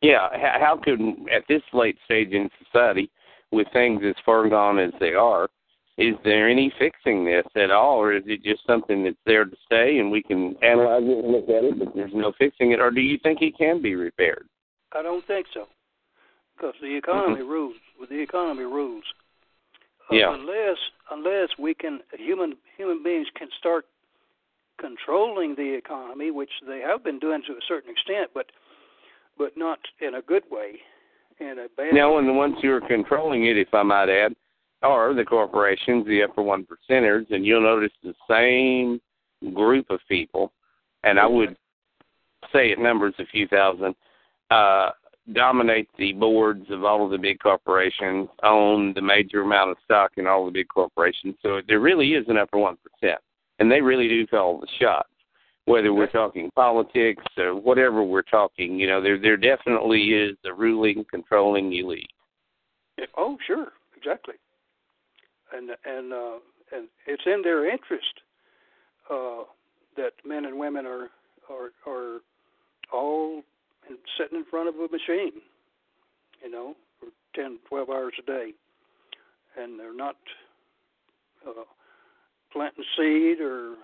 Yeah, 0.00 0.28
how 0.32 0.78
could 0.80 1.00
at 1.34 1.42
this 1.48 1.62
late 1.72 1.96
stage 2.04 2.30
in 2.30 2.48
society, 2.64 3.10
with 3.50 3.66
things 3.72 4.02
as 4.06 4.14
far 4.24 4.48
gone 4.48 4.78
as 4.78 4.92
they 5.00 5.14
are, 5.14 5.48
is 5.98 6.14
there 6.22 6.48
any 6.48 6.72
fixing 6.78 7.24
this 7.24 7.44
at 7.56 7.72
all, 7.72 7.96
or 7.96 8.12
is 8.12 8.22
it 8.26 8.44
just 8.44 8.64
something 8.68 9.02
that's 9.02 9.16
there 9.26 9.44
to 9.44 9.56
stay 9.64 9.98
and 9.98 10.12
we 10.12 10.22
can 10.22 10.54
analyze 10.62 11.02
it 11.02 11.24
and 11.24 11.32
look 11.32 11.48
at 11.48 11.64
it, 11.64 11.76
but 11.76 11.92
there's 11.92 12.12
no 12.14 12.32
fixing 12.38 12.70
it, 12.70 12.78
or 12.78 12.92
do 12.92 13.00
you 13.00 13.18
think 13.24 13.42
it 13.42 13.58
can 13.58 13.82
be 13.82 13.96
repaired? 13.96 14.46
I 14.92 15.02
don't 15.02 15.26
think 15.26 15.46
so, 15.52 15.66
because 16.56 16.74
the 16.80 16.96
economy 16.96 17.40
mm-hmm. 17.40 17.50
rules. 17.50 17.74
With 17.98 18.10
the 18.10 18.22
economy 18.22 18.62
rules, 18.62 19.02
uh, 20.12 20.14
yeah. 20.14 20.32
unless 20.32 20.76
unless 21.10 21.48
we 21.58 21.74
can 21.74 21.98
human 22.16 22.54
human 22.76 23.02
beings 23.02 23.26
can 23.36 23.48
start 23.58 23.86
controlling 24.78 25.54
the 25.54 25.74
economy, 25.74 26.30
which 26.30 26.50
they 26.66 26.80
have 26.80 27.04
been 27.04 27.18
doing 27.18 27.42
to 27.46 27.52
a 27.52 27.60
certain 27.66 27.90
extent, 27.90 28.30
but 28.34 28.46
but 29.38 29.56
not 29.56 29.78
in 30.00 30.14
a 30.14 30.22
good 30.22 30.44
way. 30.50 30.80
In 31.38 31.58
a 31.58 31.66
bad. 31.76 31.92
Now, 31.92 32.16
and 32.16 32.26
the 32.26 32.32
ones 32.32 32.56
who 32.62 32.70
are 32.70 32.80
controlling 32.80 33.46
it, 33.46 33.58
if 33.58 33.68
I 33.74 33.82
might 33.82 34.08
add, 34.08 34.34
are 34.82 35.12
the 35.12 35.24
corporations, 35.24 36.06
the 36.06 36.22
upper 36.22 36.42
one 36.42 36.66
percenters, 36.66 37.30
and 37.30 37.44
you'll 37.44 37.62
notice 37.62 37.92
the 38.02 38.14
same 38.30 39.00
group 39.52 39.90
of 39.90 40.00
people, 40.08 40.52
and 41.04 41.20
I 41.20 41.26
would 41.26 41.56
say 42.52 42.70
it 42.70 42.78
numbers 42.78 43.14
a 43.18 43.26
few 43.26 43.46
thousand, 43.48 43.94
uh, 44.50 44.90
dominate 45.32 45.88
the 45.98 46.12
boards 46.12 46.64
of 46.70 46.84
all 46.84 47.04
of 47.04 47.10
the 47.10 47.18
big 47.18 47.38
corporations, 47.40 48.28
own 48.42 48.94
the 48.94 49.02
major 49.02 49.42
amount 49.42 49.72
of 49.72 49.76
stock 49.84 50.12
in 50.16 50.26
all 50.26 50.46
the 50.46 50.52
big 50.52 50.68
corporations. 50.68 51.34
So 51.42 51.60
there 51.68 51.80
really 51.80 52.14
is 52.14 52.24
an 52.28 52.38
upper 52.38 52.58
one 52.58 52.76
percent, 52.76 53.18
and 53.58 53.70
they 53.70 53.80
really 53.80 54.08
do 54.08 54.26
call 54.26 54.60
the 54.60 54.68
shots 54.80 55.08
whether 55.66 55.92
we're 55.92 56.06
talking 56.06 56.50
politics 56.54 57.24
or 57.36 57.54
whatever 57.54 58.02
we're 58.02 58.22
talking, 58.22 58.78
you 58.78 58.86
know, 58.86 59.02
there 59.02 59.18
there 59.20 59.36
definitely 59.36 60.10
is 60.10 60.36
a 60.44 60.54
ruling, 60.54 61.04
controlling 61.10 61.72
elite. 61.72 62.08
Oh, 63.16 63.36
sure, 63.46 63.72
exactly, 63.96 64.36
and 65.52 65.70
and 65.84 66.12
uh, 66.12 66.36
and 66.72 66.88
it's 67.06 67.22
in 67.26 67.42
their 67.42 67.68
interest 67.68 68.14
uh, 69.10 69.42
that 69.96 70.12
men 70.24 70.44
and 70.44 70.58
women 70.58 70.86
are 70.86 71.08
are 71.50 71.70
are 71.86 72.20
all 72.92 73.42
sitting 74.16 74.38
in 74.38 74.44
front 74.44 74.68
of 74.68 74.76
a 74.76 74.82
machine, 74.82 75.42
you 76.42 76.50
know, 76.50 76.74
for 77.00 77.08
ten, 77.34 77.58
twelve 77.68 77.90
hours 77.90 78.14
a 78.20 78.22
day, 78.22 78.52
and 79.58 79.78
they're 79.78 79.96
not 79.96 80.16
uh, 81.46 81.64
planting 82.56 82.84
seed 82.96 83.40
or 83.40 83.74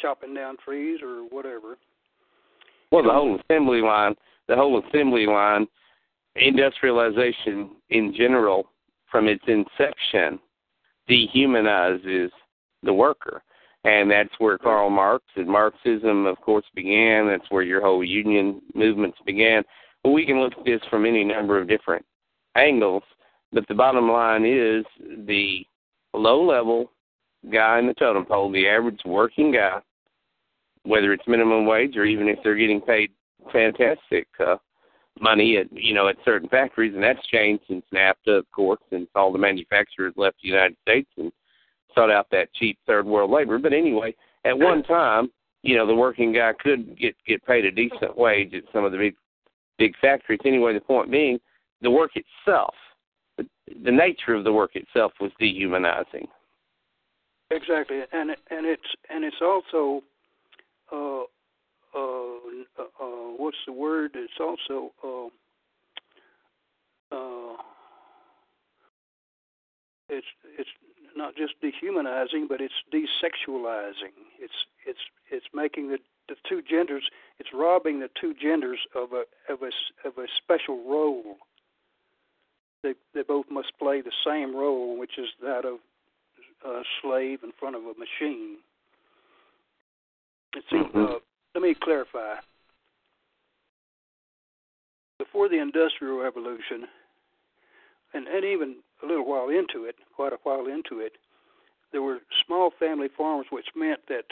chopping 0.00 0.34
down 0.34 0.56
trees 0.64 1.00
or 1.02 1.26
whatever. 1.28 1.76
Well, 2.92 3.02
the 3.02 3.10
whole 3.10 3.38
assembly 3.40 3.80
line, 3.80 4.14
the 4.46 4.54
whole 4.54 4.80
assembly 4.86 5.26
line, 5.26 5.66
industrialization 6.36 7.70
in 7.90 8.14
general, 8.16 8.70
from 9.10 9.26
its 9.26 9.42
inception, 9.48 10.38
dehumanizes 11.10 12.30
the 12.82 12.92
worker. 12.92 13.42
and 13.84 14.10
that's 14.10 14.34
where 14.38 14.58
Karl 14.58 14.90
Marx 14.90 15.24
and 15.36 15.48
Marxism, 15.48 16.26
of 16.26 16.40
course, 16.40 16.64
began. 16.74 17.28
That's 17.28 17.48
where 17.50 17.62
your 17.62 17.80
whole 17.80 18.04
union 18.04 18.60
movements 18.74 19.18
began. 19.24 19.62
But 20.02 20.10
we 20.10 20.26
can 20.26 20.40
look 20.40 20.54
at 20.58 20.64
this 20.64 20.80
from 20.90 21.06
any 21.06 21.22
number 21.22 21.60
of 21.60 21.68
different 21.68 22.04
angles. 22.56 23.04
But 23.52 23.66
the 23.68 23.74
bottom 23.74 24.10
line 24.10 24.44
is 24.44 24.84
the 25.26 25.64
low 26.14 26.44
level 26.44 26.90
guy 27.50 27.78
in 27.78 27.86
the 27.86 27.94
totem 27.94 28.24
pole, 28.24 28.50
the 28.50 28.68
average 28.68 29.00
working 29.04 29.52
guy, 29.52 29.80
whether 30.84 31.12
it's 31.12 31.26
minimum 31.26 31.66
wage 31.66 31.96
or 31.96 32.04
even 32.04 32.28
if 32.28 32.38
they're 32.42 32.56
getting 32.56 32.80
paid 32.80 33.10
fantastic 33.52 34.26
uh, 34.40 34.56
money 35.20 35.56
at 35.56 35.66
you 35.72 35.94
know 35.94 36.08
at 36.08 36.16
certain 36.24 36.48
factories, 36.48 36.94
and 36.94 37.02
that's 37.02 37.24
changed 37.26 37.64
since 37.68 37.84
NAFTA, 37.92 38.38
of 38.38 38.50
course, 38.52 38.80
since 38.90 39.08
all 39.14 39.32
the 39.32 39.38
manufacturers 39.38 40.14
left 40.16 40.36
the 40.42 40.48
United 40.48 40.76
States 40.82 41.08
and 41.16 41.32
sought 41.94 42.10
out 42.10 42.26
that 42.30 42.52
cheap 42.54 42.78
third 42.86 43.06
world 43.06 43.30
labor. 43.30 43.58
But 43.58 43.72
anyway, 43.72 44.14
at 44.44 44.58
one 44.58 44.82
time, 44.82 45.30
you 45.62 45.76
know, 45.76 45.86
the 45.86 45.94
working 45.94 46.32
guy 46.32 46.52
could 46.58 46.98
get 46.98 47.14
get 47.26 47.44
paid 47.44 47.64
a 47.64 47.70
decent 47.70 48.16
wage 48.16 48.54
at 48.54 48.64
some 48.72 48.84
of 48.84 48.92
the 48.92 48.98
big 48.98 49.14
big 49.78 49.94
factories. 50.00 50.40
Anyway, 50.44 50.74
the 50.74 50.80
point 50.80 51.10
being, 51.10 51.38
the 51.82 51.90
work 51.90 52.12
itself, 52.14 52.74
the, 53.36 53.46
the 53.84 53.90
nature 53.90 54.34
of 54.34 54.44
the 54.44 54.52
work 54.52 54.76
itself 54.76 55.12
was 55.20 55.32
dehumanizing. 55.38 56.26
Exactly, 57.50 58.00
and 58.12 58.30
and 58.50 58.66
it's 58.66 58.96
and 59.08 59.24
it's 59.24 59.40
also 59.40 60.02
uh, 60.92 61.22
uh, 61.94 62.34
uh, 62.78 63.30
what's 63.36 63.56
the 63.66 63.72
word? 63.72 64.12
It's 64.14 64.40
also 64.40 64.92
uh, 65.04 65.26
uh, 67.16 67.56
it's 70.08 70.26
it's 70.58 70.70
not 71.16 71.36
just 71.36 71.54
dehumanizing, 71.60 72.48
but 72.48 72.60
it's 72.60 72.74
desexualizing. 72.92 74.14
It's 74.40 74.66
it's 74.84 74.98
it's 75.30 75.46
making 75.54 75.90
the 75.90 75.98
the 76.28 76.34
two 76.48 76.62
genders. 76.68 77.04
It's 77.38 77.50
robbing 77.54 78.00
the 78.00 78.10
two 78.20 78.34
genders 78.34 78.80
of 78.96 79.12
a 79.12 79.22
of 79.52 79.62
a 79.62 79.70
of 80.08 80.18
a 80.18 80.26
special 80.36 80.82
role. 80.88 81.36
They 82.82 82.94
they 83.14 83.22
both 83.22 83.46
must 83.52 83.72
play 83.78 84.00
the 84.00 84.12
same 84.26 84.54
role, 84.54 84.98
which 84.98 85.16
is 85.16 85.28
that 85.42 85.64
of 85.64 85.78
a 86.66 86.82
slave 87.00 87.40
in 87.42 87.52
front 87.58 87.76
of 87.76 87.82
a 87.82 87.94
machine. 87.98 88.56
See, 90.70 90.76
mm-hmm. 90.76 90.98
uh, 90.98 91.18
let 91.54 91.62
me 91.62 91.74
clarify. 91.74 92.36
Before 95.18 95.48
the 95.48 95.58
Industrial 95.58 96.18
Revolution, 96.18 96.86
and, 98.14 98.26
and 98.26 98.44
even 98.44 98.76
a 99.02 99.06
little 99.06 99.26
while 99.26 99.48
into 99.48 99.84
it, 99.84 99.96
quite 100.14 100.32
a 100.32 100.38
while 100.42 100.66
into 100.66 101.00
it, 101.00 101.12
there 101.92 102.02
were 102.02 102.18
small 102.44 102.70
family 102.78 103.08
farms, 103.16 103.46
which 103.50 103.66
meant 103.74 104.00
that 104.08 104.24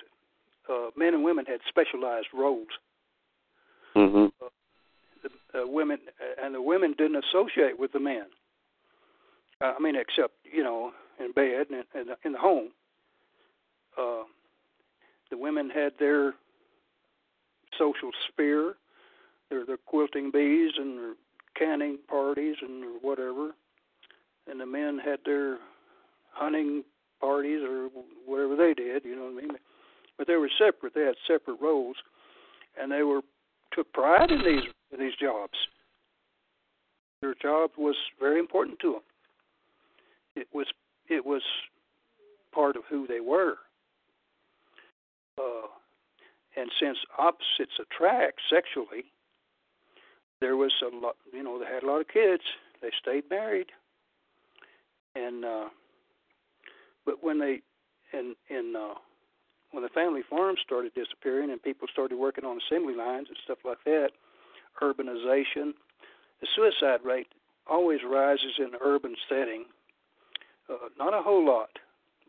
uh, 0.71 0.91
men 0.97 1.15
and 1.15 1.25
women 1.25 1.45
had 1.47 1.61
specialized 1.69 2.29
roles. 2.35 2.69
Mm-hmm. 3.97 4.27
Uh, 4.45 4.49
the 5.23 5.63
uh, 5.63 5.67
women 5.67 5.99
and 6.43 6.55
the 6.55 6.63
women 6.63 6.95
didn't 6.99 7.23
associate 7.25 7.79
with 7.79 7.93
the 7.93 8.01
men. 8.01 8.25
Uh, 9.61 9.75
I 9.79 9.81
mean, 9.81 9.95
except 9.97 10.35
you 10.45 10.63
know, 10.63 10.93
in 11.19 11.33
bed 11.33 11.67
and 11.71 11.85
in, 11.95 12.15
in 12.25 12.33
the 12.33 12.39
home. 12.39 12.71
Uh, 13.99 14.25
the 15.31 15.39
women 15.39 15.71
had 15.71 15.93
their 15.99 16.35
social 17.79 18.11
sphere, 18.29 18.75
their 19.51 19.65
their 19.65 19.77
quilting 19.77 20.31
bees 20.31 20.73
and 20.77 20.99
their 20.99 21.15
canning 21.57 21.99
parties 22.09 22.57
and 22.61 22.85
whatever, 23.03 23.53
and 24.51 24.61
the 24.61 24.67
men 24.67 24.99
had 24.99 25.19
their 25.25 25.59
hunting 26.33 26.83
parties 27.21 27.61
or 27.63 27.89
whatever 28.27 28.57
they 28.57 28.75
did. 28.75 29.05
You 29.05 29.17
know 29.17 29.25
what 29.25 29.45
I 29.45 29.47
mean? 29.47 29.59
But 30.19 30.27
they 30.27 30.37
were 30.37 30.51
separate. 30.59 30.95
They 30.95 31.03
had 31.03 31.17
separate 31.27 31.61
roles, 31.61 31.97
and 32.81 32.91
they 32.91 33.03
were 33.03 33.21
took 33.73 33.93
pride 33.93 34.31
in 34.31 34.39
these 34.45 34.71
in 34.93 35.01
these 35.01 35.15
jobs. 35.21 35.55
Their 37.21 37.35
job 37.41 37.71
was 37.79 37.97
very 38.21 38.39
important 38.39 38.79
to 38.81 38.93
them. 38.93 39.03
It 40.37 40.49
was 40.53 40.67
it 41.09 41.25
was 41.25 41.43
part 42.53 42.77
of 42.77 42.83
who 42.89 43.07
they 43.07 43.21
were. 43.21 43.55
Uh, 45.39 45.67
and 46.57 46.71
since 46.81 46.99
opposites 47.19 47.79
attract 47.81 48.41
sexually, 48.49 49.05
there 50.41 50.57
was 50.57 50.73
a 50.83 50.97
lot. 50.97 51.17
You 51.33 51.43
know, 51.43 51.59
they 51.59 51.67
had 51.67 51.83
a 51.83 51.87
lot 51.87 52.01
of 52.01 52.09
kids. 52.09 52.43
They 52.81 52.91
stayed 53.01 53.25
married, 53.31 53.71
and 55.15 55.45
uh, 55.45 55.69
but 57.05 57.23
when 57.23 57.39
they 57.41 57.61
in 58.13 58.35
in 58.49 58.75
uh, 58.77 58.95
when 59.73 59.83
the 59.83 59.89
family 59.89 60.23
farms 60.29 60.61
started 60.65 60.95
disappearing 60.95 61.51
and 61.51 61.63
people 61.63 61.89
started 61.93 62.17
working 62.17 62.45
on 62.45 62.61
assembly 62.69 62.95
lines 62.95 63.27
and 63.29 63.37
stuff 63.43 63.59
like 63.65 63.83
that, 63.85 64.11
urbanization, 64.81 65.75
the 66.41 66.47
suicide 66.55 67.01
rate 67.05 67.29
always 67.67 68.01
rises 68.09 68.55
in 68.59 68.71
urban 68.81 69.17
setting. 69.29 69.65
Uh, 70.69 70.89
not 70.99 71.13
a 71.15 71.23
whole 71.23 71.45
lot, 71.45 71.71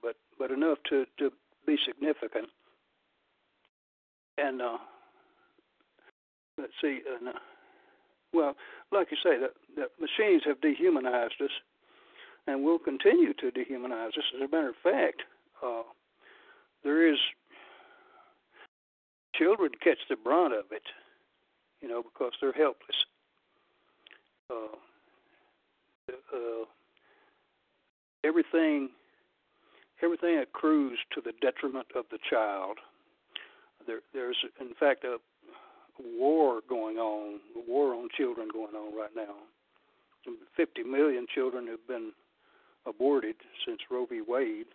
but 0.01 0.15
but 0.37 0.51
enough 0.51 0.77
to 0.89 1.05
to 1.19 1.31
be 1.65 1.77
significant. 1.85 2.49
And 4.37 4.61
uh, 4.61 4.77
let's 6.57 6.73
see, 6.81 6.99
uh, 7.09 7.31
well, 8.33 8.55
like 8.91 9.07
you 9.11 9.17
say, 9.23 9.37
the, 9.39 9.49
the 9.75 9.87
machines 9.99 10.43
have 10.45 10.59
dehumanized 10.59 11.41
us, 11.41 11.51
and 12.47 12.63
will 12.63 12.79
continue 12.79 13.33
to 13.35 13.51
dehumanize 13.51 14.09
us. 14.09 14.23
As 14.35 14.41
a 14.41 14.51
matter 14.51 14.69
of 14.69 14.75
fact, 14.83 15.21
uh, 15.65 15.83
there 16.83 17.09
is 17.11 17.17
children 19.35 19.71
catch 19.81 19.99
the 20.09 20.15
brunt 20.17 20.53
of 20.53 20.65
it, 20.71 20.83
you 21.81 21.87
know, 21.87 22.03
because 22.03 22.33
they're 22.41 22.51
helpless. 22.51 22.97
Uh, 24.49 24.75
uh, 26.11 26.65
everything, 28.25 28.89
everything 30.01 30.39
accrues 30.39 30.99
to 31.13 31.21
the 31.21 31.33
detriment 31.41 31.87
of 31.95 32.05
the 32.11 32.17
child. 32.29 32.77
There, 33.85 33.99
there's, 34.13 34.37
in 34.59 34.73
fact, 34.79 35.03
a 35.03 35.17
war 36.17 36.61
going 36.67 36.97
on, 36.97 37.39
a 37.55 37.71
war 37.71 37.93
on 37.93 38.09
children 38.17 38.47
going 38.51 38.75
on 38.75 38.97
right 38.97 39.11
now. 39.15 39.35
50 40.57 40.83
million 40.83 41.27
children 41.33 41.67
have 41.67 41.85
been 41.87 42.11
aborted 42.87 43.35
since 43.65 43.79
Roe 43.91 44.05
v. 44.05 44.21
Wade. 44.27 44.65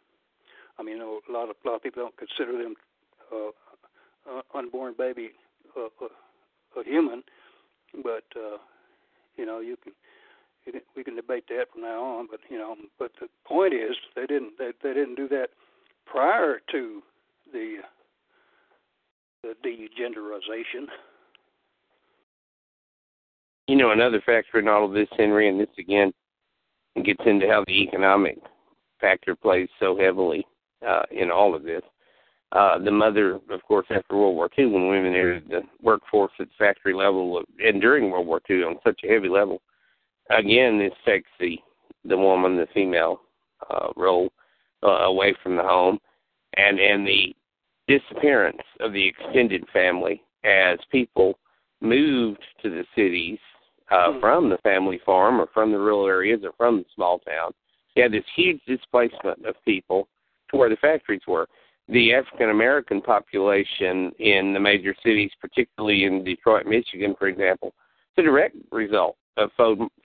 I 0.79 0.83
mean, 0.83 1.01
a 1.01 1.33
lot 1.33 1.51
of 1.51 1.57
a 1.65 1.69
lot 1.69 1.77
of 1.77 1.83
people 1.83 2.03
don't 2.03 2.17
consider 2.17 2.57
them 2.57 2.75
uh, 3.33 3.51
uh, 4.31 4.43
unborn 4.55 4.95
baby 4.97 5.31
uh, 5.77 5.87
uh, 6.03 6.81
a 6.81 6.85
human, 6.85 7.23
but 8.03 8.25
uh, 8.37 8.59
you 9.37 9.45
know 9.45 9.61
you 9.61 9.77
can, 9.83 9.93
you 9.93 9.93
can 9.93 9.95
we 10.97 11.05
can 11.05 11.17
debate 11.17 11.45
that 11.49 11.67
from 11.73 11.83
now 11.83 12.03
on. 12.03 12.29
But 12.31 12.41
you 12.49 12.59
know, 12.59 12.75
but 12.99 13.13
the 13.21 13.29
point 13.47 13.75
is 13.75 13.97
they 14.15 14.27
didn't 14.27 14.53
they, 14.59 14.71
they 14.83 14.95
didn't 14.95 15.17
do 15.17 15.29
that 15.29 15.49
prior 16.07 16.61
to 16.73 17.03
the 17.53 17.77
the 19.43 19.55
degenderization. 19.65 20.87
You 23.69 23.77
know, 23.77 23.93
another 23.93 24.21
factor 24.27 24.59
in 24.59 24.69
all 24.69 24.85
of 24.85 24.93
this, 24.93 25.09
Henry, 25.17 25.49
and 25.49 25.61
this 25.61 25.69
again 25.79 26.13
gets 27.05 27.23
into 27.25 27.47
how 27.47 27.65
the 27.67 27.83
economic 27.83 28.39
factor 29.01 29.35
plays 29.37 29.69
so 29.79 29.97
heavily 29.97 30.45
uh, 30.87 31.03
in 31.11 31.31
all 31.31 31.55
of 31.55 31.63
this. 31.63 31.83
Uh, 32.53 32.79
the 32.79 32.91
mother, 32.91 33.39
of 33.49 33.63
course, 33.67 33.87
after 33.91 34.17
World 34.17 34.35
War 34.35 34.51
II, 34.59 34.67
when 34.67 34.89
women 34.89 35.15
entered 35.15 35.45
the 35.49 35.63
workforce 35.81 36.33
at 36.41 36.49
factory 36.59 36.93
level, 36.93 37.43
and 37.65 37.81
during 37.81 38.11
World 38.11 38.27
War 38.27 38.41
II 38.51 38.65
on 38.65 38.77
such 38.85 39.01
a 39.05 39.13
heavy 39.13 39.29
level, 39.29 39.63
again, 40.31 40.79
this 40.79 40.93
takes 41.07 41.31
the 41.39 41.59
the 42.05 42.17
woman, 42.17 42.57
the 42.57 42.67
female 42.73 43.21
uh, 43.69 43.89
role 43.97 44.31
uh, 44.83 45.05
away 45.05 45.35
from 45.43 45.57
the 45.57 45.63
home, 45.63 45.99
and 46.57 46.79
and 46.79 47.07
the 47.07 47.35
disappearance 47.87 48.63
of 48.81 48.93
the 48.93 49.07
extended 49.07 49.65
family 49.73 50.23
as 50.45 50.79
people 50.91 51.39
moved 51.81 52.43
to 52.63 52.71
the 52.71 52.85
cities 52.95 53.39
uh, 53.91 53.95
mm-hmm. 53.95 54.21
from 54.21 54.49
the 54.49 54.59
family 54.59 55.01
farm 55.05 55.41
or 55.41 55.49
from 55.53 55.73
the 55.73 55.79
rural 55.79 56.07
areas 56.07 56.41
or 56.45 56.53
from 56.57 56.79
the 56.79 56.85
small 56.95 57.19
town. 57.21 57.53
You 57.95 58.05
had 58.05 58.13
this 58.13 58.25
huge 58.37 58.61
displacement 58.67 59.45
of 59.45 59.57
people 59.65 60.09
to 60.51 60.57
where 60.57 60.69
the 60.71 60.77
factories 60.77 61.23
were. 61.27 61.47
The 61.89 62.15
African 62.15 62.51
American 62.51 63.03
population 63.03 64.13
in 64.21 64.53
the 64.55 64.61
major 64.61 64.95
cities, 65.05 65.33
particularly 65.41 66.05
in 66.05 66.23
Detroit, 66.23 66.67
Michigan, 66.67 67.17
for 67.19 67.27
example, 67.27 67.75
a 68.19 68.23
direct 68.23 68.57
result 68.73 69.17
of 69.37 69.51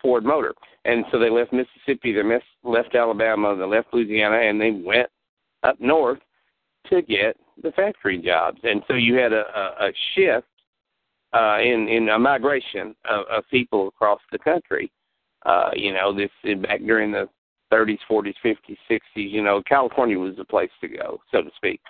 Ford 0.02 0.24
Motor. 0.24 0.54
And 0.86 1.06
so 1.12 1.20
they 1.20 1.30
left 1.30 1.52
Mississippi, 1.52 2.14
they 2.14 2.22
left 2.64 2.96
Alabama, 2.96 3.56
they 3.56 3.66
left 3.66 3.94
Louisiana, 3.94 4.38
and 4.38 4.62
they 4.62 4.72
went 4.72 5.10
up 5.64 5.80
north 5.80 6.20
to 6.90 7.02
get 7.02 7.36
the 7.62 7.72
factory 7.72 8.20
jobs. 8.20 8.60
And 8.64 8.84
so 8.88 8.94
you 8.94 9.16
had 9.16 9.34
a, 9.34 9.44
a, 9.56 9.88
a 9.88 9.92
shift 10.14 10.48
uh, 11.34 11.58
in 11.60 11.88
in 11.90 12.10
a 12.10 12.20
migration 12.20 12.96
of, 13.10 13.26
of 13.30 13.44
people 13.50 13.88
across 13.88 14.20
the 14.32 14.40
country. 14.40 14.92
Uh, 15.46 15.70
you 15.76 15.94
know, 15.94 16.16
this 16.16 16.30
back 16.62 16.80
during 16.82 17.12
the 17.12 17.28
30s, 17.72 18.00
40s, 18.10 18.34
50s, 18.44 18.78
60s. 18.90 19.00
You 19.16 19.44
know, 19.44 19.62
California 19.68 20.18
was 20.18 20.36
the 20.38 20.46
place 20.46 20.72
to 20.82 20.88
go, 20.88 21.20
so 21.32 21.42
to 21.42 21.50
speak. 21.56 21.82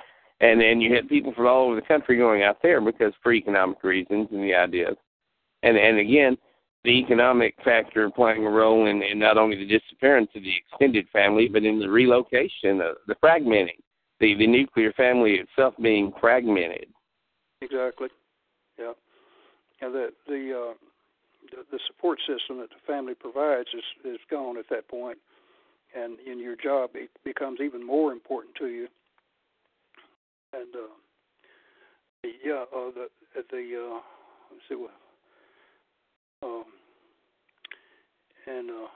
and 0.42 0.60
then 0.60 0.82
you 0.82 0.94
had 0.94 1.08
people 1.08 1.34
from 1.34 1.48
all 1.48 1.68
over 1.68 1.76
the 1.76 1.82
country 1.82 2.18
going 2.18 2.44
out 2.44 2.58
there 2.62 2.82
because 2.82 3.14
for 3.22 3.34
economic 3.34 3.82
reasons 3.84 4.28
and 4.32 4.44
the 4.44 4.54
ideas. 4.54 4.96
And 5.66 5.78
and 5.78 5.98
again, 5.98 6.38
the 6.84 6.92
economic 6.92 7.56
factor 7.64 8.10
playing 8.10 8.46
a 8.46 8.50
role 8.50 8.88
in, 8.88 9.02
in 9.02 9.20
not 9.20 9.38
only 9.38 9.58
the 9.58 9.80
disappearance 9.80 10.30
of 10.36 10.44
the 10.44 10.56
extended 10.56 11.08
family, 11.12 11.48
but 11.48 11.64
in 11.64 11.80
the 11.80 11.90
relocation, 11.90 12.82
uh, 12.82 12.94
the 13.08 13.16
fragmenting, 13.16 13.82
the 14.20 14.36
the 14.36 14.48
nuclear 14.48 14.94
family 14.94 15.36
itself 15.36 15.74
being 15.82 16.14
fragmented. 16.22 16.88
Exactly. 17.62 18.10
Yeah. 18.80 18.94
And 19.82 19.94
the 19.94 20.10
the 20.28 20.72
uh, 20.72 20.74
the, 21.52 21.64
the 21.72 21.80
support 21.88 22.20
system 22.20 22.60
that 22.60 22.70
the 22.70 22.82
family 22.88 23.16
provides 23.16 23.70
is 23.74 24.14
is 24.14 24.20
gone 24.32 24.58
at 24.58 24.70
that 24.70 24.88
point, 24.88 25.18
and 25.94 26.20
in 26.20 26.40
your 26.40 26.56
job 26.56 26.92
it 26.94 27.10
becomes 27.26 27.60
even 27.62 27.86
more 27.86 28.14
important 28.14 28.56
to 28.56 28.68
you 28.68 28.88
and 30.56 30.76
uh, 30.76 32.28
yeah, 32.44 32.64
uh, 32.76 32.92
the 32.94 33.08
the 33.52 33.64
uh, 33.76 34.00
let's 34.52 34.64
see 34.70 34.76
what, 34.76 34.92
um, 36.44 36.66
and 38.48 38.70
uh, 38.70 38.88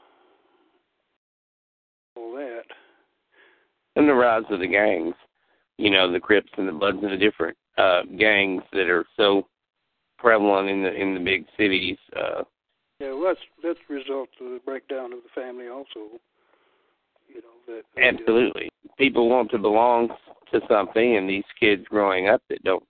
all 2.16 2.34
that. 2.34 2.64
And 3.96 4.08
the 4.08 4.14
rise 4.14 4.44
of 4.50 4.60
the 4.60 4.68
gangs, 4.68 5.16
you 5.78 5.90
know, 5.90 6.12
the 6.12 6.20
Crips 6.20 6.52
and 6.58 6.68
the 6.68 6.72
Bloods 6.72 7.00
and 7.02 7.12
the 7.12 7.18
different 7.18 7.58
uh, 7.78 8.04
gangs 8.18 8.64
that 8.74 8.90
are 8.90 9.06
so 9.18 9.48
prevalent 10.18 10.70
in 10.70 10.84
the 10.84 10.94
in 10.94 11.14
the 11.14 11.20
big 11.20 11.46
cities. 11.58 11.98
Uh, 12.16 12.44
yeah, 13.00 13.14
well, 13.14 13.24
that's 13.24 13.40
that's 13.64 13.80
the 13.88 13.96
result 13.96 14.30
of 14.42 14.52
the 14.52 14.60
breakdown 14.66 15.14
of 15.14 15.20
the 15.24 15.42
family, 15.42 15.68
also. 15.68 16.20
You 17.28 17.42
know 17.42 17.58
that. 17.68 17.84
Absolutely, 18.02 18.70
people 18.98 19.30
want 19.30 19.52
to 19.52 19.58
belong 19.58 20.10
to 20.52 20.60
something, 20.68 21.18
and 21.18 21.30
these 21.30 21.44
kids 21.60 21.86
growing 21.90 22.28
up 22.28 22.42
that 22.50 22.64
don't 22.64 22.84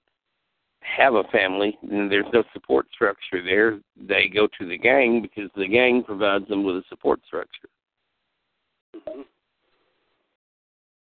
have 0.97 1.13
a 1.15 1.23
family, 1.31 1.77
and 1.89 2.11
there's 2.11 2.25
no 2.33 2.43
support 2.53 2.87
structure 2.93 3.43
there, 3.43 3.79
they 3.95 4.27
go 4.27 4.47
to 4.59 4.67
the 4.67 4.77
gang 4.77 5.21
because 5.21 5.49
the 5.55 5.67
gang 5.67 6.03
provides 6.03 6.47
them 6.47 6.63
with 6.63 6.77
a 6.77 6.83
support 6.89 7.19
structure. 7.25 7.69
Mm-hmm. 8.95 9.21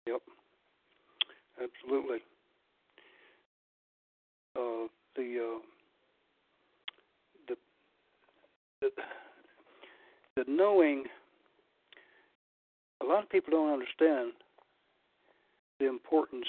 Yep, 0.07 0.21
absolutely. 1.63 2.19
Uh, 4.57 4.89
the, 5.15 5.57
uh, 5.57 5.59
the 7.49 7.57
the 8.81 8.91
the 10.37 10.45
knowing. 10.49 11.05
A 13.03 13.05
lot 13.05 13.23
of 13.23 13.29
people 13.29 13.51
don't 13.51 13.73
understand 13.73 14.33
the 15.79 15.87
importance 15.87 16.47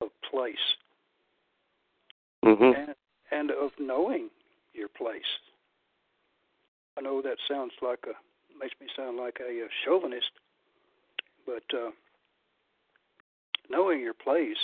of 0.00 0.08
place 0.30 0.54
mm-hmm. 2.48 2.80
and, 2.80 2.94
and 3.30 3.50
of 3.50 3.70
knowing 3.78 4.28
your 4.72 4.88
place. 4.88 5.22
I 6.96 7.00
know 7.00 7.22
that 7.22 7.36
sounds 7.48 7.72
like 7.82 8.00
a 8.06 8.12
makes 8.58 8.74
me 8.80 8.88
sound 8.96 9.16
like 9.16 9.38
a, 9.40 9.50
a 9.50 9.68
chauvinist, 9.84 10.32
but 11.46 11.62
uh, 11.72 11.90
knowing 13.70 14.00
your 14.00 14.14
place, 14.14 14.56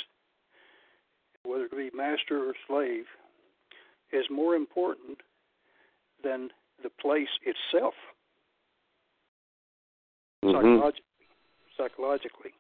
whether 1.44 1.66
it 1.66 1.70
be 1.70 1.90
master 1.97 2.49
or 2.49 2.55
slave, 2.66 3.05
is 4.12 4.25
more 4.31 4.55
important 4.55 5.18
than 6.23 6.51
the 6.83 6.90
place 6.90 7.29
itself. 7.44 7.94
Mm-hmm. 10.44 10.87
psychologically. 11.79 12.51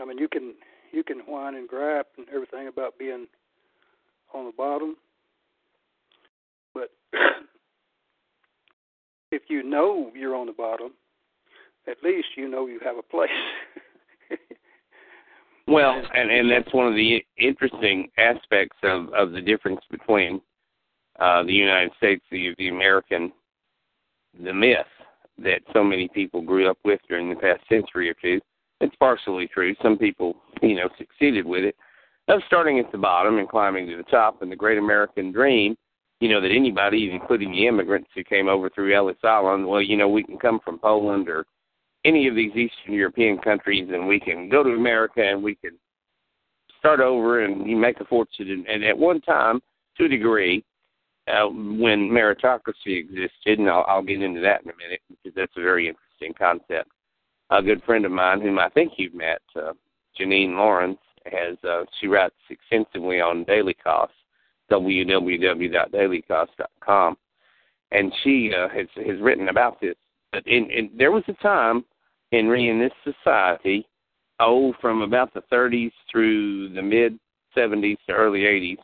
I 0.00 0.04
mean, 0.04 0.18
you 0.18 0.28
can 0.28 0.54
you 0.92 1.02
can 1.02 1.18
whine 1.20 1.54
and 1.54 1.68
gripe 1.68 2.06
and 2.16 2.26
everything 2.28 2.68
about 2.68 2.98
being 2.98 3.26
on 4.34 4.46
the 4.46 4.52
bottom, 4.56 4.96
but 6.74 6.90
if 9.32 9.42
you 9.48 9.62
know 9.62 10.10
you're 10.14 10.34
on 10.34 10.46
the 10.46 10.52
bottom, 10.52 10.92
at 11.86 11.96
least 12.02 12.28
you 12.36 12.48
know 12.48 12.66
you 12.66 12.80
have 12.84 12.96
a 12.98 13.02
place. 13.02 13.30
well, 15.66 16.02
and 16.14 16.30
and 16.30 16.50
that's 16.50 16.72
one 16.74 16.86
of 16.86 16.94
the 16.94 17.24
interesting 17.38 18.08
aspects 18.18 18.76
of 18.82 19.12
of 19.14 19.32
the 19.32 19.40
difference 19.40 19.80
between 19.90 20.40
uh, 21.18 21.42
the 21.42 21.52
United 21.52 21.92
States, 21.96 22.22
the 22.30 22.54
the 22.58 22.68
American, 22.68 23.32
the 24.44 24.52
myth 24.52 24.86
that 25.38 25.60
so 25.72 25.82
many 25.82 26.08
people 26.08 26.42
grew 26.42 26.68
up 26.68 26.78
with 26.84 27.00
during 27.08 27.30
the 27.30 27.36
past 27.36 27.60
century 27.68 28.10
or 28.10 28.14
two 28.14 28.40
it's 28.80 28.94
partially 28.96 29.48
true. 29.48 29.74
Some 29.82 29.98
people, 29.98 30.36
you 30.62 30.76
know, 30.76 30.88
succeeded 30.98 31.46
with 31.46 31.64
it. 31.64 31.76
Of 32.28 32.42
starting 32.46 32.78
at 32.78 32.92
the 32.92 32.98
bottom 32.98 33.38
and 33.38 33.48
climbing 33.48 33.86
to 33.88 33.96
the 33.96 34.02
top, 34.04 34.42
and 34.42 34.52
the 34.52 34.56
great 34.56 34.78
American 34.78 35.32
dream, 35.32 35.76
you 36.20 36.28
know, 36.28 36.40
that 36.40 36.50
anybody, 36.50 37.10
including 37.10 37.52
the 37.52 37.66
immigrants 37.66 38.10
who 38.14 38.22
came 38.22 38.48
over 38.48 38.68
through 38.68 38.94
Ellis 38.94 39.16
Island, 39.24 39.66
well, 39.66 39.80
you 39.80 39.96
know, 39.96 40.08
we 40.08 40.22
can 40.22 40.38
come 40.38 40.60
from 40.64 40.78
Poland 40.78 41.28
or 41.28 41.46
any 42.04 42.28
of 42.28 42.34
these 42.34 42.50
Eastern 42.54 42.94
European 42.94 43.38
countries, 43.38 43.88
and 43.92 44.06
we 44.06 44.20
can 44.20 44.48
go 44.48 44.62
to 44.62 44.70
America 44.70 45.22
and 45.22 45.42
we 45.42 45.54
can 45.54 45.72
start 46.78 47.00
over 47.00 47.44
and 47.44 47.68
you 47.68 47.76
make 47.76 47.98
a 48.00 48.04
fortune. 48.04 48.64
And, 48.68 48.84
at 48.84 48.96
one 48.96 49.20
time, 49.22 49.60
to 49.96 50.04
a 50.04 50.08
degree, 50.08 50.64
uh, 51.28 51.46
when 51.46 52.10
meritocracy 52.10 52.98
existed, 52.98 53.58
and 53.58 53.68
I'll, 53.68 53.84
I'll 53.88 54.02
get 54.02 54.22
into 54.22 54.40
that 54.40 54.62
in 54.62 54.70
a 54.70 54.76
minute 54.76 55.00
because 55.08 55.34
that's 55.34 55.56
a 55.56 55.62
very 55.62 55.88
interesting 55.88 56.34
concept 56.38 56.90
a 57.50 57.62
good 57.62 57.82
friend 57.84 58.04
of 58.04 58.12
mine, 58.12 58.40
whom 58.40 58.58
I 58.58 58.68
think 58.70 58.94
you've 58.96 59.14
met, 59.14 59.40
uh, 59.56 59.72
Janine 60.18 60.56
Lawrence, 60.56 60.98
has 61.26 61.56
uh, 61.68 61.84
she 62.00 62.06
writes 62.06 62.34
extensively 62.50 63.20
on 63.20 63.44
Daily 63.44 63.74
Kos, 63.74 64.08
www.dailykos.com, 64.70 67.16
and 67.92 68.12
she 68.22 68.52
uh, 68.54 68.68
has 68.68 68.86
has 69.06 69.20
written 69.20 69.48
about 69.48 69.80
this. 69.80 69.94
But 70.32 70.46
in, 70.46 70.70
in 70.70 70.90
there 70.96 71.12
was 71.12 71.24
a 71.28 71.32
time, 71.34 71.84
Henry, 72.32 72.68
in 72.68 72.78
this 72.78 72.92
society, 73.04 73.86
oh, 74.40 74.74
from 74.80 75.02
about 75.02 75.34
the 75.34 75.42
30s 75.52 75.92
through 76.10 76.70
the 76.74 76.82
mid 76.82 77.18
70s 77.56 77.98
to 78.06 78.12
early 78.12 78.40
80s, 78.40 78.78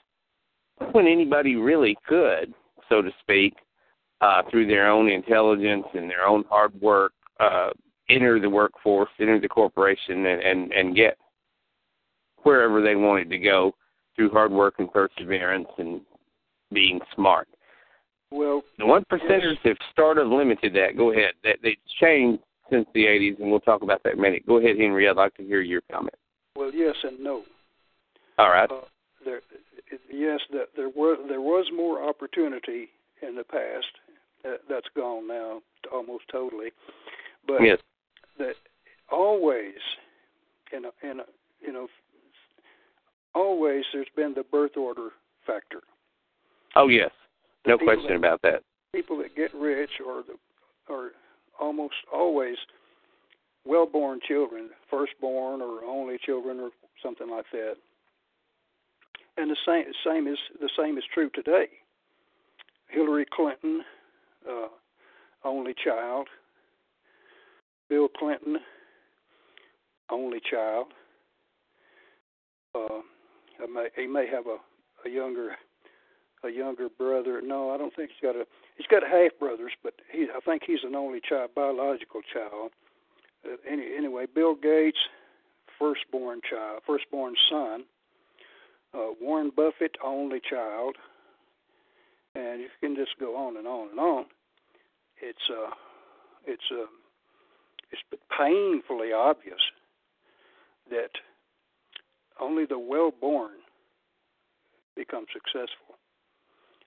when 0.92 1.06
anybody 1.06 1.56
really 1.56 1.96
could, 2.06 2.54
so 2.88 3.02
to 3.02 3.10
speak, 3.20 3.54
uh, 4.20 4.42
through 4.50 4.66
their 4.66 4.90
own 4.90 5.08
intelligence 5.08 5.86
and 5.94 6.10
their 6.10 6.26
own 6.26 6.44
hard 6.48 6.72
work, 6.80 7.12
uh, 7.40 7.70
enter 8.08 8.40
the 8.40 8.50
workforce, 8.50 9.10
enter 9.18 9.40
the 9.40 9.48
corporation, 9.48 10.26
and 10.26 10.42
and, 10.42 10.72
and 10.72 10.96
get 10.96 11.16
wherever 12.42 12.82
they 12.82 12.94
wanted 12.94 13.30
to 13.30 13.38
go 13.38 13.74
through 14.14 14.30
hard 14.30 14.52
work 14.52 14.74
and 14.78 14.92
perseverance 14.92 15.68
and 15.78 16.00
being 16.72 17.00
smart. 17.14 17.48
Well, 18.30 18.62
the 18.78 18.86
one 18.86 19.04
percenters 19.10 19.58
have 19.64 19.76
started 19.92 20.26
limited 20.26 20.74
that. 20.74 20.96
Go 20.96 21.12
ahead. 21.12 21.32
That 21.42 21.56
they 21.62 21.76
changed 22.00 22.42
since 22.70 22.86
the 22.94 23.04
'80s, 23.04 23.40
and 23.40 23.50
we'll 23.50 23.60
talk 23.60 23.82
about 23.82 24.02
that 24.04 24.14
in 24.14 24.18
a 24.18 24.22
minute. 24.22 24.46
Go 24.46 24.58
ahead, 24.58 24.76
Henry. 24.78 25.08
I'd 25.08 25.16
like 25.16 25.34
to 25.36 25.44
hear 25.44 25.60
your 25.60 25.82
comment. 25.90 26.14
Well, 26.56 26.72
yes 26.72 26.94
and 27.02 27.20
no. 27.20 27.42
All 28.38 28.50
right. 28.50 28.70
Uh, 28.70 28.80
there, 29.24 29.40
yes, 30.12 30.40
that 30.52 30.68
there 30.76 30.88
was 30.88 31.18
there 31.28 31.40
was 31.40 31.66
more 31.74 32.06
opportunity 32.08 32.88
in 33.26 33.36
the 33.36 33.44
past. 33.44 33.86
That, 34.42 34.58
that's 34.68 34.86
gone 34.94 35.26
now, 35.26 35.62
almost 35.90 36.24
totally. 36.30 36.70
But 37.46 37.62
yes 37.62 37.78
that 38.38 38.54
always, 39.10 39.74
in 40.72 40.84
a, 40.86 41.10
in 41.10 41.20
a, 41.20 41.24
you 41.60 41.72
know, 41.72 41.88
always 43.34 43.84
there's 43.92 44.06
been 44.16 44.34
the 44.34 44.44
birth 44.50 44.76
order 44.76 45.10
factor. 45.46 45.80
Oh 46.76 46.88
yes, 46.88 47.10
no 47.66 47.78
question 47.78 48.08
that, 48.08 48.16
about 48.16 48.42
that. 48.42 48.62
People 48.94 49.18
that 49.18 49.36
get 49.36 49.54
rich 49.54 49.90
or 50.04 50.22
the, 50.22 50.92
are 50.92 51.10
almost 51.60 51.94
always 52.12 52.56
well-born 53.64 54.20
children, 54.26 54.70
firstborn 54.90 55.62
or 55.62 55.84
only 55.84 56.18
children 56.24 56.60
or 56.60 56.70
something 57.02 57.30
like 57.30 57.46
that. 57.52 57.74
And 59.36 59.50
the 59.50 59.56
same 59.66 59.84
same 60.06 60.26
is 60.26 60.38
the 60.60 60.70
same 60.78 60.96
is 60.98 61.04
true 61.12 61.30
today. 61.34 61.66
Hillary 62.88 63.26
Clinton, 63.32 63.82
uh, 64.48 64.68
only 65.44 65.74
child, 65.84 66.28
Bill 67.88 68.08
Clinton, 68.08 68.58
only 70.10 70.40
child. 70.50 70.86
Uh, 72.74 73.00
may, 73.72 73.88
he 73.96 74.06
may 74.06 74.26
have 74.26 74.46
a, 74.46 74.58
a 75.08 75.10
younger 75.10 75.56
a 76.44 76.50
younger 76.50 76.88
brother. 76.88 77.40
No, 77.42 77.70
I 77.70 77.78
don't 77.78 77.94
think 77.94 78.10
he's 78.10 78.26
got 78.26 78.36
a 78.36 78.44
he's 78.76 78.86
got 78.86 79.02
half 79.02 79.38
brothers, 79.38 79.72
but 79.82 79.94
he 80.10 80.26
I 80.34 80.40
think 80.44 80.62
he's 80.66 80.84
an 80.84 80.94
only 80.94 81.20
child, 81.26 81.50
biological 81.54 82.20
child. 82.32 82.72
Uh, 83.44 83.56
any, 83.68 83.94
anyway, 83.96 84.26
Bill 84.32 84.54
Gates, 84.54 84.98
firstborn 85.78 86.40
child, 86.48 86.82
firstborn 86.86 87.34
son. 87.50 87.84
Uh, 88.94 89.10
Warren 89.20 89.50
Buffett, 89.54 89.96
only 90.04 90.40
child, 90.48 90.94
and 92.36 92.60
you 92.60 92.68
can 92.80 92.94
just 92.94 93.18
go 93.18 93.36
on 93.36 93.56
and 93.56 93.66
on 93.66 93.88
and 93.90 93.98
on. 93.98 94.26
It's 95.20 95.50
uh, 95.50 95.70
it's 96.46 96.62
uh, 96.70 96.86
it's 97.94 98.22
painfully 98.36 99.12
obvious 99.12 99.60
that 100.90 101.10
only 102.40 102.66
the 102.66 102.78
well-born 102.78 103.52
become 104.96 105.24
successful. 105.32 105.96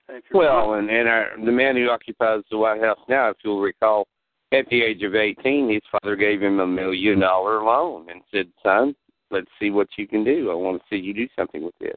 And 0.08 0.22
well, 0.32 0.74
and 0.74 0.88
and 0.88 1.06
our, 1.06 1.30
the 1.44 1.52
man 1.52 1.76
who 1.76 1.90
occupies 1.90 2.42
the 2.50 2.56
White 2.56 2.80
House 2.80 2.98
now, 3.08 3.28
if 3.28 3.36
you'll 3.44 3.60
recall, 3.60 4.06
at 4.52 4.66
the 4.70 4.82
age 4.82 5.02
of 5.02 5.14
18, 5.14 5.70
his 5.70 5.82
father 5.92 6.16
gave 6.16 6.42
him 6.42 6.60
a 6.60 6.66
million 6.66 7.20
dollar 7.20 7.62
loan 7.62 8.06
and 8.10 8.22
said, 8.32 8.46
"Son, 8.62 8.96
let's 9.30 9.50
see 9.60 9.70
what 9.70 9.88
you 9.98 10.08
can 10.08 10.24
do. 10.24 10.50
I 10.50 10.54
want 10.54 10.80
to 10.80 10.84
see 10.88 11.00
you 11.00 11.12
do 11.12 11.28
something 11.36 11.62
with 11.62 11.74
this." 11.78 11.96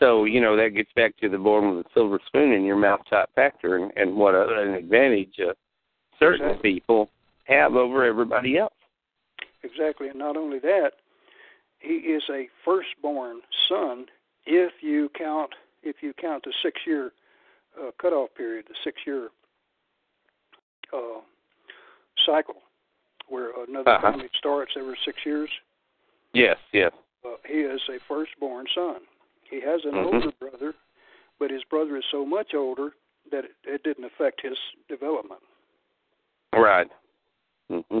So 0.00 0.24
you 0.24 0.40
know 0.40 0.56
that 0.56 0.74
gets 0.74 0.90
back 0.96 1.16
to 1.18 1.28
the 1.28 1.38
born 1.38 1.76
with 1.76 1.86
a 1.86 1.88
silver 1.94 2.18
spoon 2.26 2.52
in 2.52 2.64
your 2.64 2.76
mouth 2.76 3.00
type 3.08 3.28
factor, 3.36 3.76
and, 3.76 3.92
and 3.94 4.16
what 4.16 4.34
a, 4.34 4.62
an 4.62 4.74
advantage 4.74 5.34
uh, 5.38 5.52
certain 6.18 6.48
exactly. 6.48 6.72
people 6.74 7.10
have 7.50 7.74
over 7.74 8.04
everybody 8.04 8.58
else. 8.58 8.72
Exactly, 9.62 10.08
and 10.08 10.18
not 10.18 10.36
only 10.36 10.58
that, 10.60 10.92
he 11.80 11.94
is 11.94 12.22
a 12.30 12.48
firstborn 12.64 13.40
son 13.68 14.06
if 14.46 14.72
you 14.80 15.10
count 15.16 15.50
if 15.82 15.96
you 16.02 16.12
count 16.20 16.44
the 16.44 16.52
six 16.62 16.80
year 16.86 17.12
uh, 17.80 17.90
cutoff 18.00 18.30
period, 18.36 18.66
the 18.68 18.74
six 18.84 19.00
year 19.06 19.28
uh, 20.92 21.20
cycle, 22.26 22.56
where 23.28 23.50
another 23.66 23.90
uh-huh. 23.90 24.12
family 24.12 24.28
starts 24.38 24.72
every 24.78 24.96
six 25.04 25.18
years. 25.24 25.48
Yes, 26.34 26.56
yes. 26.72 26.92
Uh, 27.24 27.36
he 27.46 27.60
is 27.60 27.80
a 27.88 27.98
firstborn 28.08 28.66
son. 28.74 28.96
He 29.50 29.60
has 29.60 29.80
an 29.84 29.92
mm-hmm. 29.92 30.14
older 30.14 30.32
brother, 30.38 30.74
but 31.38 31.50
his 31.50 31.62
brother 31.70 31.96
is 31.96 32.04
so 32.10 32.24
much 32.24 32.54
older 32.54 32.90
that 33.30 33.44
it, 33.44 33.52
it 33.64 33.82
didn't 33.82 34.04
affect 34.04 34.40
his 34.42 34.56
development. 34.88 35.40
Right. 36.52 36.88
Mm-hmm. 37.70 37.98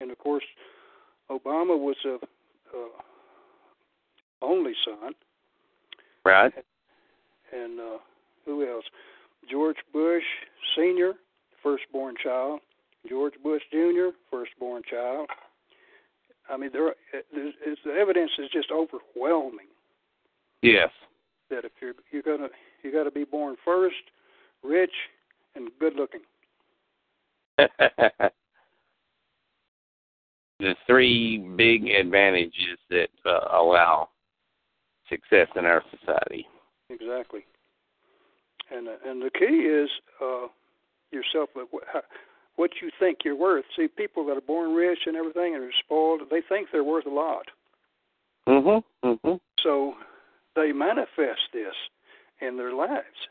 And 0.00 0.10
of 0.10 0.18
course, 0.18 0.44
Obama 1.30 1.78
was 1.78 1.96
a 2.04 2.14
uh, 2.14 2.88
only 4.42 4.72
son. 4.84 5.12
Right. 6.24 6.52
And 7.52 7.80
uh, 7.80 7.98
who 8.44 8.68
else? 8.68 8.84
George 9.50 9.76
Bush 9.92 10.24
Senior, 10.76 11.12
firstborn 11.62 12.14
child. 12.22 12.60
George 13.08 13.34
Bush 13.42 13.62
Jr., 13.70 14.08
firstborn 14.30 14.82
child. 14.88 15.28
I 16.48 16.56
mean, 16.56 16.70
there's, 16.72 16.94
the 17.84 17.92
evidence 17.92 18.32
is 18.38 18.48
just 18.52 18.68
overwhelming. 18.70 19.66
Yes. 20.62 20.90
That 21.50 21.64
if 21.64 21.72
you're 21.80 21.92
you're 22.10 22.22
gonna 22.22 22.48
you 22.82 22.90
got 22.90 23.04
to 23.04 23.10
be 23.10 23.24
born 23.24 23.56
first, 23.64 23.96
rich, 24.62 24.92
and 25.54 25.68
good 25.78 25.94
looking. 25.94 26.20
The 30.60 30.74
three 30.86 31.38
big 31.56 31.88
advantages 31.88 32.78
that 32.90 33.08
uh, 33.26 33.48
allow 33.52 34.08
success 35.08 35.48
in 35.56 35.64
our 35.64 35.82
society. 35.98 36.46
Exactly. 36.90 37.44
And 38.70 38.88
uh, 38.88 38.92
and 39.06 39.22
the 39.22 39.30
key 39.30 39.44
is 39.44 39.90
uh, 40.22 40.48
yourself. 41.10 41.50
What 42.56 42.70
you 42.80 42.90
think 43.00 43.18
you're 43.24 43.36
worth. 43.36 43.64
See, 43.76 43.88
people 43.88 44.24
that 44.26 44.36
are 44.36 44.40
born 44.40 44.74
rich 44.74 45.00
and 45.06 45.16
everything 45.16 45.54
and 45.54 45.64
are 45.64 45.72
spoiled, 45.84 46.22
they 46.30 46.40
think 46.48 46.68
they're 46.70 46.84
worth 46.84 47.06
a 47.06 47.10
lot. 47.10 47.46
Mhm. 48.48 48.84
Mhm. 49.04 49.40
So 49.62 49.96
they 50.54 50.72
manifest 50.72 51.40
this 51.52 51.74
in 52.40 52.56
their 52.56 52.72
lives. 52.72 53.28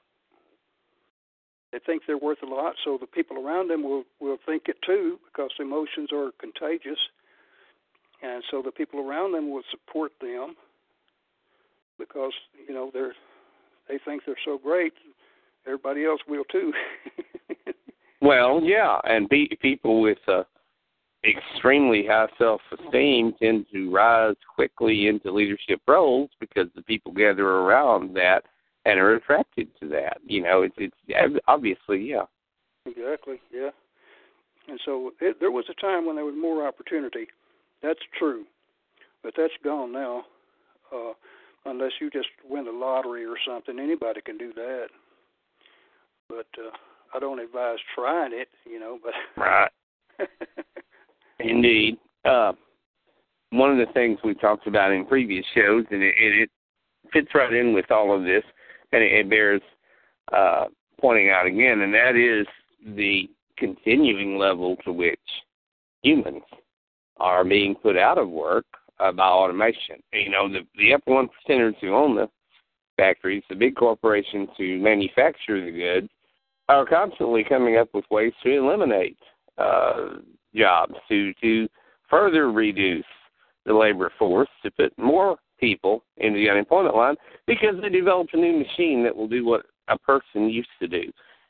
They 1.73 1.79
think 1.83 2.03
they're 2.05 2.19
worth 2.19 2.43
a 2.43 2.45
lot, 2.45 2.75
so 2.85 2.99
the 3.01 3.07
people 3.07 3.43
around 3.43 3.67
them 3.67 3.81
will 3.81 4.03
will 4.21 4.37
think 4.45 4.63
it 4.67 4.77
too, 4.85 5.17
because 5.25 5.49
emotions 5.59 6.09
are 6.13 6.29
contagious, 6.39 6.99
and 8.21 8.43
so 8.51 8.61
the 8.61 8.71
people 8.71 8.99
around 8.99 9.31
them 9.31 9.49
will 9.51 9.63
support 9.71 10.11
them 10.21 10.55
because 11.97 12.31
you 12.67 12.75
know 12.75 12.91
they're 12.93 13.15
they 13.89 13.97
think 14.05 14.21
they're 14.23 14.35
so 14.45 14.59
great. 14.59 14.93
Everybody 15.65 16.05
else 16.05 16.21
will 16.27 16.43
too. 16.51 16.73
well, 18.21 18.61
yeah, 18.63 18.99
and 19.05 19.27
be, 19.27 19.57
people 19.59 19.99
with 19.99 20.19
uh, 20.27 20.43
extremely 21.25 22.05
high 22.05 22.27
self-esteem 22.37 23.33
tend 23.41 23.65
to 23.73 23.89
rise 23.89 24.35
quickly 24.53 25.07
into 25.07 25.31
leadership 25.31 25.81
roles 25.87 26.29
because 26.39 26.67
the 26.75 26.83
people 26.83 27.11
gather 27.13 27.47
around 27.47 28.15
that 28.15 28.43
and 28.85 28.99
are 28.99 29.15
attracted 29.15 29.67
to 29.79 29.87
that. 29.89 30.17
You 30.25 30.41
know, 30.43 30.63
it's 30.63 30.75
it's 30.77 31.39
obviously, 31.47 32.01
yeah. 32.01 32.25
Exactly, 32.85 33.39
yeah. 33.51 33.69
And 34.67 34.79
so 34.85 35.11
it, 35.21 35.37
there 35.39 35.51
was 35.51 35.65
a 35.69 35.81
time 35.81 36.05
when 36.05 36.15
there 36.15 36.25
was 36.25 36.35
more 36.39 36.67
opportunity. 36.67 37.27
That's 37.81 37.99
true, 38.17 38.45
but 39.23 39.33
that's 39.37 39.53
gone 39.63 39.91
now. 39.91 40.23
Uh, 40.93 41.13
unless 41.65 41.91
you 41.99 42.09
just 42.09 42.27
win 42.47 42.65
the 42.65 42.71
lottery 42.71 43.25
or 43.25 43.35
something, 43.47 43.79
anybody 43.79 44.21
can 44.21 44.37
do 44.37 44.53
that. 44.53 44.87
But 46.29 46.47
uh, 46.57 46.71
I 47.13 47.19
don't 47.19 47.39
advise 47.39 47.77
trying 47.95 48.31
it, 48.33 48.47
you 48.65 48.79
know. 48.79 48.99
But 49.03 49.13
right. 49.41 49.71
Indeed. 51.39 51.97
Uh, 52.25 52.53
one 53.49 53.71
of 53.71 53.85
the 53.85 53.91
things 53.93 54.17
we 54.23 54.33
talked 54.33 54.67
about 54.67 54.91
in 54.91 55.05
previous 55.05 55.45
shows, 55.53 55.85
and 55.91 56.01
it, 56.01 56.15
it 56.17 56.49
fits 57.11 57.29
right 57.35 57.53
in 57.53 57.73
with 57.73 57.91
all 57.91 58.15
of 58.15 58.23
this, 58.23 58.43
and 58.93 59.03
it, 59.03 59.29
bears 59.29 59.61
uh, 60.31 60.65
pointing 60.99 61.29
out 61.29 61.45
again, 61.45 61.81
and 61.81 61.93
that 61.93 62.15
is 62.15 62.47
the 62.95 63.29
continuing 63.57 64.37
level 64.37 64.75
to 64.85 64.91
which 64.91 65.19
humans 66.01 66.43
are 67.17 67.43
being 67.43 67.75
put 67.75 67.97
out 67.97 68.17
of 68.17 68.29
work 68.29 68.65
uh, 68.99 69.11
by 69.11 69.27
automation. 69.27 70.01
You 70.11 70.29
know, 70.29 70.47
the 70.47 70.61
the 70.77 70.93
upper 70.93 71.13
one 71.13 71.27
percenters 71.27 71.75
who 71.81 71.93
own 71.93 72.15
the 72.15 72.29
factories, 72.97 73.43
the 73.49 73.55
big 73.55 73.75
corporations 73.75 74.49
who 74.57 74.79
manufacture 74.79 75.63
the 75.63 75.71
goods, 75.71 76.09
are 76.69 76.85
constantly 76.85 77.43
coming 77.43 77.77
up 77.77 77.89
with 77.93 78.05
ways 78.11 78.33
to 78.43 78.51
eliminate 78.51 79.17
uh, 79.57 80.15
jobs, 80.55 80.95
to 81.09 81.33
to 81.41 81.67
further 82.09 82.51
reduce 82.51 83.05
the 83.65 83.73
labor 83.73 84.11
force, 84.19 84.49
to 84.63 84.71
put 84.71 84.97
more 84.97 85.37
people 85.63 86.03
into 86.17 86.37
the 86.37 86.49
unemployment 86.49 86.95
line 86.95 87.15
because 87.47 87.75
they 87.81 87.87
developed 87.87 88.33
a 88.33 88.37
new 88.37 88.57
machine 88.57 89.01
that 89.03 89.15
will 89.15 89.29
do 89.29 89.45
what 89.45 89.65
a 89.87 89.97
person 89.97 90.49
used 90.49 90.67
to 90.81 90.87
do. 90.87 91.03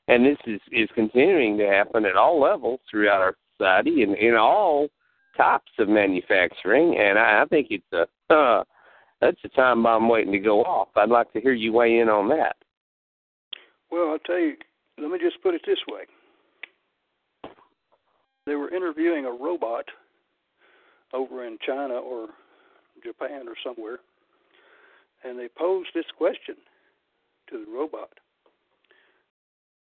And 0.08 0.23
this 0.23 0.38
is, 0.45 0.62
is 0.71 0.88
continuing 0.93 1.58
to 1.58 1.65
happen 1.65 2.06
at 2.06 2.15
all 2.15 2.39
levels 2.39 2.80
throughout 2.89 3.21
our 3.21 3.36
society 3.58 4.04
and 4.04 4.15
in 4.15 4.36
all 4.36 4.88
types 5.36 5.71
of 5.80 5.89
manufacturing. 5.89 6.99
And 6.99 7.17
I, 7.17 7.41
I 7.41 7.45
think 7.45 7.67
it's 7.71 7.84
a 7.91 8.06
uh, 8.34 8.63
that's 9.19 9.38
a 9.45 9.49
time 9.49 9.84
bomb 9.84 10.10
waiting 10.10 10.34
to 10.34 10.39
go 10.39 10.63
off. 10.63 10.89
I'd 10.95 11.10
like 11.10 11.32
to 11.34 11.41
hear 11.41 11.54
you 11.54 11.71
weigh 11.71 11.99
in 11.99 12.10
on 12.10 12.28
that. 12.30 12.58
Well, 13.89 14.10
I'll 14.12 14.19
tell 14.19 14.39
you. 14.39 14.56
Let 14.99 15.10
me 15.10 15.17
just 15.17 15.41
put 15.41 15.56
it 15.56 15.62
this 15.65 15.80
way. 15.88 16.02
They 18.45 18.56
were 18.56 18.71
interviewing 18.71 19.26
a 19.26 19.32
robot 19.32 19.86
over 21.13 21.47
in 21.47 21.58
China 21.65 21.95
or 21.95 22.28
Japan 23.03 23.47
or 23.47 23.55
somewhere, 23.63 23.99
and 25.23 25.39
they 25.39 25.47
posed 25.47 25.89
this 25.93 26.05
question 26.17 26.55
to 27.49 27.65
the 27.65 27.71
robot 27.71 28.09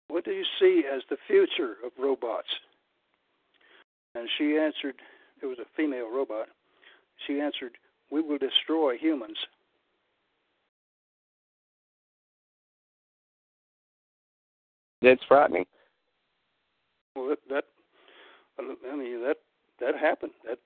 What 0.08 0.26
do 0.26 0.32
you 0.32 0.46
see 0.60 0.84
as 0.92 1.02
the 1.10 1.18
future 1.28 1.76
of 1.86 1.92
robots? 1.98 2.50
And 4.14 4.28
she 4.38 4.58
answered, 4.58 4.96
it 5.42 5.46
was 5.46 5.60
a 5.60 5.66
female 5.76 6.14
robot, 6.14 6.48
she 7.26 7.40
answered, 7.40 7.72
We 8.12 8.22
will 8.22 8.38
destroy 8.38 8.98
humans. 8.98 9.38
That's 15.02 15.24
frightening. 15.28 15.66
Well, 17.16 17.30
that, 17.30 17.40
that 17.50 17.64
I 18.60 18.96
mean 18.96 19.22
that 19.24 19.38
that 19.80 19.98
happened. 19.98 20.34
That 20.48 20.60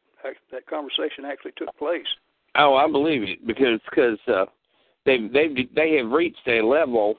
that 0.51 0.67
conversation 0.67 1.25
actually 1.25 1.53
took 1.57 1.75
place. 1.77 2.05
Oh, 2.57 2.75
I 2.75 2.89
believe 2.89 3.23
it 3.23 3.45
because 3.45 3.80
because 3.89 4.17
uh, 4.27 4.45
they 5.05 5.27
they 5.32 5.67
they 5.75 5.97
have 5.97 6.11
reached 6.11 6.47
a 6.47 6.61
level 6.61 7.15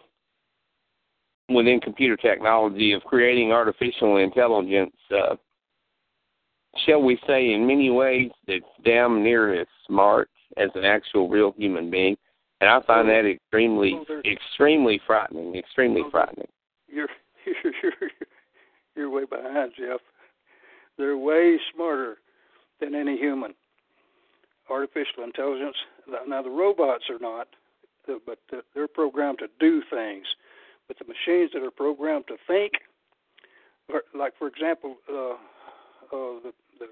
within 1.49 1.81
computer 1.81 2.17
technology 2.17 2.93
of 2.93 3.03
creating 3.05 3.53
artificial 3.53 4.17
intelligence. 4.17 4.97
Uh, 5.15 5.37
shall 6.85 7.03
we 7.03 7.19
say, 7.27 7.53
in 7.53 7.67
many 7.67 7.91
ways, 7.91 8.31
that's 8.47 8.65
damn 8.85 9.23
near 9.23 9.61
as 9.61 9.67
smart 9.87 10.29
as 10.57 10.71
an 10.75 10.85
actual 10.85 11.29
real 11.29 11.55
human 11.57 11.91
being, 11.91 12.17
and 12.61 12.71
I 12.71 12.81
find 12.83 13.09
that 13.09 13.27
extremely 13.27 13.95
well, 13.95 14.23
extremely 14.25 15.01
frightening. 15.07 15.55
Extremely 15.55 16.03
well, 16.03 16.11
frightening. 16.11 16.49
You're 16.89 17.09
you're 17.47 17.73
you're 17.83 18.11
you're 18.97 19.11
way 19.11 19.25
behind, 19.25 19.73
Jeff. 19.79 20.01
They're 20.99 21.19
way 21.19 21.59
smarter 21.75 22.17
than 22.81 22.95
any 22.95 23.19
human. 23.19 23.55
Artificial 24.69 25.23
intelligence. 25.25 25.77
Now 26.27 26.43
the 26.43 26.51
robots 26.51 27.05
are 27.09 27.19
not, 27.21 27.49
but 28.07 28.39
they're 28.75 28.89
programmed 28.89 29.39
to 29.39 29.49
do 29.61 29.83
things. 29.91 30.27
But 30.89 30.99
the 30.99 31.05
machines 31.05 31.51
that 31.53 31.63
are 31.63 31.71
programmed 31.71 32.27
to 32.29 32.37
think, 32.47 32.73
like 34.15 34.35
for 34.39 34.47
example, 34.49 34.97
uh, 35.09 35.33
uh, 35.33 36.41
the, 36.43 36.53
the 36.79 36.87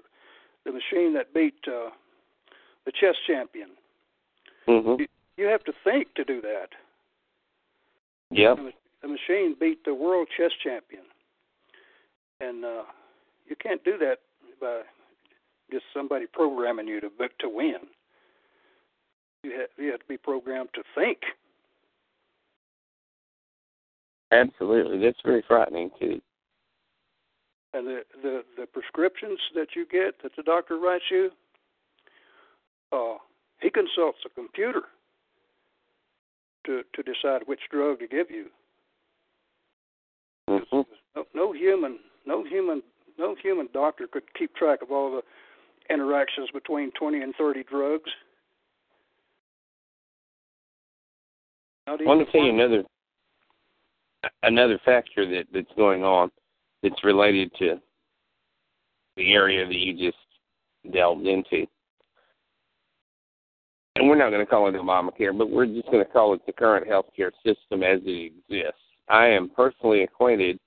the 0.65 0.71
machine 0.71 1.13
that 1.13 1.33
beat 1.33 1.55
uh, 1.67 1.89
the 2.85 2.91
chess 2.91 3.15
champion. 3.27 3.69
Mm-hmm. 4.67 5.01
You, 5.01 5.07
you 5.37 5.45
have 5.45 5.63
to 5.65 5.73
think 5.83 6.13
to 6.15 6.23
do 6.23 6.41
that. 6.41 6.69
Yep. 8.31 8.57
The, 8.57 8.71
the 9.03 9.07
machine 9.07 9.55
beat 9.59 9.85
the 9.85 9.93
world 9.93 10.27
chess 10.35 10.51
champion, 10.63 11.03
and 12.41 12.65
uh, 12.65 12.83
you 13.47 13.55
can't 13.55 13.83
do 13.83 13.97
that 13.99 14.17
by 14.59 14.81
just 15.71 15.85
somebody 15.93 16.25
programming 16.31 16.87
you 16.87 17.01
to 17.01 17.09
to 17.39 17.49
win. 17.49 17.79
You 19.43 19.51
have 19.59 19.69
you 19.77 19.91
have 19.91 19.99
to 19.99 20.07
be 20.07 20.17
programmed 20.17 20.69
to 20.73 20.83
think. 20.95 21.19
Absolutely, 24.31 24.99
that's 24.99 25.19
very 25.23 25.43
frightening 25.47 25.91
too. 25.99 26.21
And 27.73 27.87
the 27.87 28.01
the 28.21 28.43
the 28.57 28.65
prescriptions 28.65 29.39
that 29.53 29.75
you 29.75 29.85
get 29.85 30.21
that 30.23 30.31
the 30.35 30.43
doctor 30.43 30.77
writes 30.77 31.05
you, 31.11 31.29
uh, 32.91 33.15
he 33.61 33.69
consults 33.69 34.19
a 34.25 34.29
computer 34.29 34.83
to 36.65 36.83
to 36.93 37.03
decide 37.03 37.41
which 37.45 37.61
drug 37.71 37.99
to 37.99 38.07
give 38.07 38.29
you. 38.29 38.47
Mm-hmm. 40.49 40.81
No, 41.15 41.25
no 41.33 41.51
human, 41.53 41.99
no 42.25 42.43
human, 42.43 42.83
no 43.17 43.35
human 43.41 43.67
doctor 43.73 44.07
could 44.07 44.23
keep 44.37 44.55
track 44.55 44.81
of 44.81 44.91
all 44.91 45.11
the 45.11 45.21
interactions 45.89 46.49
between 46.53 46.91
20 46.91 47.21
and 47.21 47.33
30 47.37 47.63
drugs. 47.63 48.09
I 51.87 51.91
want 52.01 52.25
to 52.25 52.31
tell 52.31 52.41
you 52.41 52.51
another 52.51 52.83
another 54.41 54.79
factor 54.83 55.29
that 55.29 55.45
that's 55.53 55.71
going 55.77 56.03
on 56.03 56.31
that's 56.81 57.03
related 57.03 57.51
to 57.59 57.75
the 59.17 59.33
area 59.33 59.65
that 59.65 59.75
you 59.75 59.93
just 59.93 60.17
delved 60.91 61.27
into. 61.27 61.67
And 63.95 64.09
we're 64.09 64.17
not 64.17 64.31
going 64.31 64.43
to 64.43 64.49
call 64.49 64.67
it 64.67 64.73
Obamacare, 64.73 65.37
but 65.37 65.49
we're 65.49 65.67
just 65.67 65.85
going 65.91 66.03
to 66.03 66.11
call 66.11 66.33
it 66.33 66.41
the 66.45 66.53
current 66.53 66.87
healthcare 66.87 67.31
system 67.45 67.83
as 67.83 67.99
it 68.03 68.33
exists. 68.33 68.81
I 69.07 69.27
am 69.27 69.49
personally 69.55 70.03
acquainted 70.03 70.59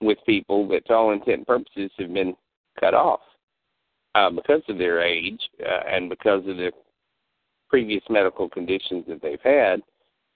with 0.00 0.18
people 0.26 0.66
that, 0.68 0.86
to 0.86 0.94
all 0.94 1.12
intent 1.12 1.38
and 1.38 1.46
purposes, 1.46 1.90
have 1.98 2.12
been 2.12 2.34
cut 2.80 2.94
off 2.94 3.20
uh, 4.14 4.30
because 4.30 4.62
of 4.68 4.78
their 4.78 5.00
age 5.00 5.40
uh, 5.60 5.88
and 5.88 6.08
because 6.08 6.40
of 6.40 6.56
the 6.56 6.70
previous 7.68 8.02
medical 8.08 8.48
conditions 8.48 9.04
that 9.08 9.20
they've 9.22 9.40
had. 9.42 9.82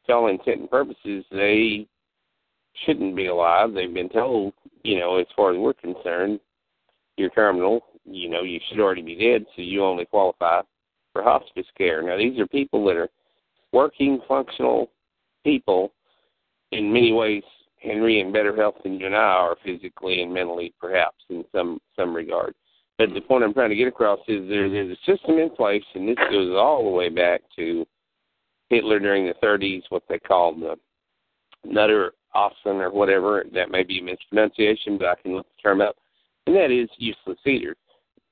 To 0.06 0.12
all 0.14 0.28
intent 0.28 0.60
and 0.60 0.70
purposes, 0.70 1.24
they 1.30 1.86
shouldn't 2.84 3.14
be 3.14 3.26
alive. 3.26 3.74
They've 3.74 3.92
been 3.92 4.08
told, 4.08 4.54
you 4.82 4.98
know, 4.98 5.18
as 5.18 5.26
far 5.36 5.52
as 5.52 5.58
we're 5.58 5.74
concerned, 5.74 6.40
you're 7.16 7.30
terminal. 7.30 7.84
You 8.04 8.30
know, 8.30 8.42
you 8.42 8.58
should 8.68 8.80
already 8.80 9.02
be 9.02 9.14
dead, 9.14 9.44
so 9.54 9.62
you 9.62 9.84
only 9.84 10.06
qualify 10.06 10.62
for 11.12 11.22
hospice 11.22 11.66
care. 11.76 12.02
Now, 12.02 12.16
these 12.16 12.38
are 12.38 12.46
people 12.46 12.84
that 12.86 12.96
are 12.96 13.10
working, 13.72 14.20
functional 14.26 14.90
people 15.44 15.92
in 16.72 16.92
many 16.92 17.12
ways, 17.12 17.42
Henry, 17.80 18.20
in 18.20 18.32
better 18.32 18.54
health 18.56 18.76
than 18.82 18.98
you 18.98 19.06
and 19.06 19.14
I 19.14 19.18
are 19.18 19.56
physically 19.64 20.22
and 20.22 20.32
mentally, 20.32 20.74
perhaps 20.80 21.18
in 21.28 21.44
some 21.52 21.80
some 21.96 22.14
regard. 22.14 22.54
But 22.98 23.14
the 23.14 23.20
point 23.20 23.44
I'm 23.44 23.54
trying 23.54 23.70
to 23.70 23.76
get 23.76 23.86
across 23.86 24.18
is 24.26 24.48
there, 24.48 24.64
mm-hmm. 24.64 24.74
there's 24.74 24.98
a 24.98 25.10
system 25.10 25.38
in 25.38 25.50
place, 25.50 25.84
and 25.94 26.08
this 26.08 26.18
goes 26.30 26.54
all 26.56 26.82
the 26.82 26.90
way 26.90 27.08
back 27.08 27.42
to 27.56 27.86
Hitler 28.70 28.98
during 28.98 29.26
the 29.26 29.34
30s, 29.34 29.82
what 29.88 30.02
they 30.08 30.18
called 30.18 30.60
the 30.60 30.74
Nutter 31.64 32.12
Austin 32.34 32.76
or 32.76 32.90
whatever. 32.90 33.44
That 33.54 33.70
may 33.70 33.84
be 33.84 34.00
a 34.00 34.02
mispronunciation, 34.02 34.98
but 34.98 35.06
I 35.06 35.14
can 35.22 35.36
look 35.36 35.46
the 35.46 35.62
term 35.62 35.80
up. 35.80 35.96
And 36.46 36.56
that 36.56 36.72
is 36.72 36.88
useless 36.98 37.38
eaters. 37.46 37.76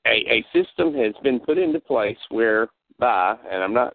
A, 0.07 0.25
a 0.29 0.45
system 0.53 0.95
has 0.95 1.15
been 1.23 1.39
put 1.41 1.59
into 1.59 1.81
place 1.81 2.19
whereby, 2.31 3.37
and 3.51 3.63
I'm 3.63 3.75
not 3.75 3.95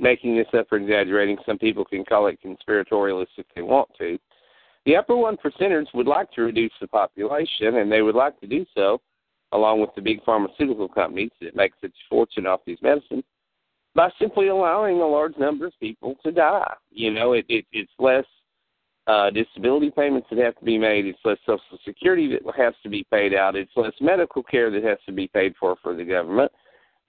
making 0.00 0.36
this 0.36 0.48
up 0.56 0.70
or 0.70 0.78
exaggerating, 0.78 1.38
some 1.44 1.58
people 1.58 1.84
can 1.84 2.04
call 2.04 2.28
it 2.28 2.38
conspiratorialist 2.44 3.28
if 3.36 3.46
they 3.54 3.62
want 3.62 3.88
to. 3.98 4.18
The 4.84 4.96
upper 4.96 5.16
one 5.16 5.36
percenters 5.36 5.86
would 5.94 6.08
like 6.08 6.30
to 6.32 6.42
reduce 6.42 6.72
the 6.80 6.88
population, 6.88 7.76
and 7.76 7.90
they 7.90 8.02
would 8.02 8.16
like 8.16 8.38
to 8.40 8.46
do 8.46 8.64
so 8.74 9.00
along 9.52 9.80
with 9.80 9.90
the 9.94 10.02
big 10.02 10.22
pharmaceutical 10.24 10.88
companies 10.88 11.30
that 11.40 11.54
make 11.54 11.72
such 11.80 11.90
a 11.90 12.08
fortune 12.08 12.46
off 12.46 12.60
these 12.66 12.78
medicines 12.82 13.24
by 13.94 14.10
simply 14.18 14.48
allowing 14.48 15.00
a 15.00 15.06
large 15.06 15.36
number 15.36 15.66
of 15.66 15.72
people 15.80 16.16
to 16.24 16.32
die. 16.32 16.74
You 16.90 17.12
know, 17.12 17.32
it, 17.34 17.44
it 17.48 17.66
it's 17.72 17.92
less 17.98 18.24
uh, 19.06 19.30
disability 19.30 19.90
payments 19.90 20.28
that 20.30 20.38
have 20.38 20.56
to 20.58 20.64
be 20.64 20.78
made. 20.78 21.06
It's 21.06 21.18
less 21.24 21.38
Social 21.44 21.78
Security 21.84 22.28
that 22.32 22.42
has 22.56 22.74
to 22.82 22.88
be 22.88 23.04
paid 23.10 23.34
out. 23.34 23.56
It's 23.56 23.72
less 23.76 23.92
medical 24.00 24.42
care 24.42 24.70
that 24.70 24.84
has 24.84 24.98
to 25.06 25.12
be 25.12 25.28
paid 25.28 25.54
for 25.58 25.76
for 25.82 25.94
the 25.94 26.04
government. 26.04 26.50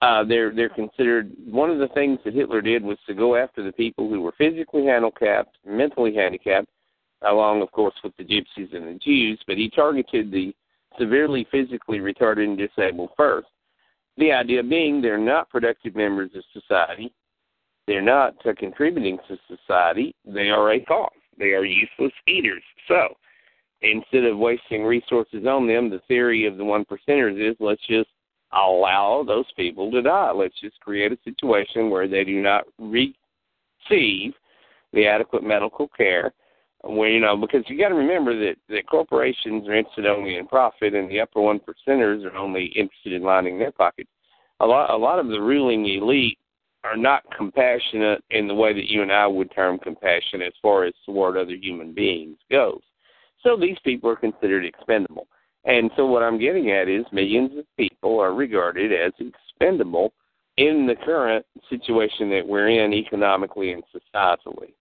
Uh, 0.02 0.24
they're 0.24 0.54
they're 0.54 0.68
considered 0.68 1.32
one 1.46 1.70
of 1.70 1.78
the 1.78 1.88
things 1.88 2.18
that 2.24 2.34
Hitler 2.34 2.60
did 2.60 2.82
was 2.82 2.98
to 3.06 3.14
go 3.14 3.36
after 3.36 3.62
the 3.62 3.72
people 3.72 4.08
who 4.08 4.20
were 4.20 4.34
physically 4.36 4.86
handicapped, 4.86 5.56
mentally 5.64 6.14
handicapped, 6.14 6.68
along 7.26 7.62
of 7.62 7.70
course 7.72 7.94
with 8.02 8.14
the 8.16 8.24
gypsies 8.24 8.74
and 8.74 8.86
the 8.86 8.98
Jews. 9.02 9.40
But 9.46 9.56
he 9.56 9.70
targeted 9.70 10.30
the 10.30 10.54
severely 10.98 11.46
physically 11.50 11.98
retarded 11.98 12.44
and 12.44 12.58
disabled 12.58 13.10
first. 13.16 13.48
The 14.16 14.32
idea 14.32 14.62
being 14.62 15.00
they're 15.00 15.18
not 15.18 15.50
productive 15.50 15.96
members 15.96 16.30
of 16.34 16.44
society. 16.52 17.12
They're 17.86 18.02
not 18.02 18.34
contributing 18.58 19.18
to 19.28 19.36
society. 19.48 20.14
They 20.24 20.48
are 20.48 20.72
a 20.72 20.80
cost. 20.80 21.16
They 21.38 21.52
are 21.52 21.64
useless 21.64 22.12
eaters. 22.26 22.62
So 22.88 23.08
instead 23.82 24.24
of 24.24 24.38
wasting 24.38 24.84
resources 24.84 25.46
on 25.46 25.66
them, 25.66 25.90
the 25.90 26.00
theory 26.08 26.46
of 26.46 26.56
the 26.56 26.64
one 26.64 26.84
percenters 26.84 27.50
is 27.50 27.56
let's 27.60 27.84
just 27.86 28.08
allow 28.52 29.24
those 29.26 29.50
people 29.56 29.90
to 29.90 30.00
die. 30.00 30.30
Let's 30.32 30.58
just 30.60 30.78
create 30.80 31.12
a 31.12 31.18
situation 31.24 31.90
where 31.90 32.08
they 32.08 32.24
do 32.24 32.40
not 32.40 32.64
receive 32.78 34.32
the 34.92 35.06
adequate 35.06 35.42
medical 35.42 35.88
care. 35.88 36.32
Where 36.86 37.08
you 37.08 37.20
know, 37.20 37.36
because 37.36 37.64
you 37.68 37.78
got 37.78 37.88
to 37.88 37.94
remember 37.94 38.38
that 38.38 38.56
that 38.68 38.86
corporations 38.86 39.66
are 39.66 39.74
interested 39.74 40.06
only 40.06 40.36
in 40.36 40.46
profit, 40.46 40.94
and 40.94 41.10
the 41.10 41.20
upper 41.20 41.40
one 41.40 41.58
percenters 41.58 42.24
are 42.24 42.36
only 42.36 42.66
interested 42.76 43.14
in 43.14 43.22
lining 43.22 43.58
their 43.58 43.72
pockets. 43.72 44.10
A 44.60 44.66
lot, 44.66 44.90
a 44.90 44.96
lot 44.96 45.18
of 45.18 45.28
the 45.28 45.40
ruling 45.40 45.86
elite 45.86 46.38
are 46.84 46.96
not 46.96 47.22
compassionate 47.36 48.22
in 48.30 48.46
the 48.46 48.54
way 48.54 48.74
that 48.74 48.90
you 48.90 49.02
and 49.02 49.10
I 49.10 49.26
would 49.26 49.50
term 49.54 49.78
compassion 49.78 50.42
as 50.42 50.52
far 50.60 50.84
as 50.84 50.92
toward 51.06 51.36
other 51.36 51.54
human 51.54 51.94
beings 51.94 52.36
goes. 52.50 52.82
So 53.42 53.56
these 53.56 53.78
people 53.84 54.10
are 54.10 54.16
considered 54.16 54.64
expendable. 54.64 55.26
And 55.64 55.90
so 55.96 56.04
what 56.04 56.22
I'm 56.22 56.38
getting 56.38 56.70
at 56.70 56.88
is 56.88 57.06
millions 57.10 57.58
of 57.58 57.64
people 57.78 58.20
are 58.20 58.34
regarded 58.34 58.92
as 58.92 59.12
expendable 59.18 60.12
in 60.58 60.86
the 60.86 60.94
current 61.04 61.44
situation 61.70 62.28
that 62.30 62.46
we're 62.46 62.68
in 62.68 62.92
economically 62.92 63.72
and 63.72 63.82
societally. 63.94 64.74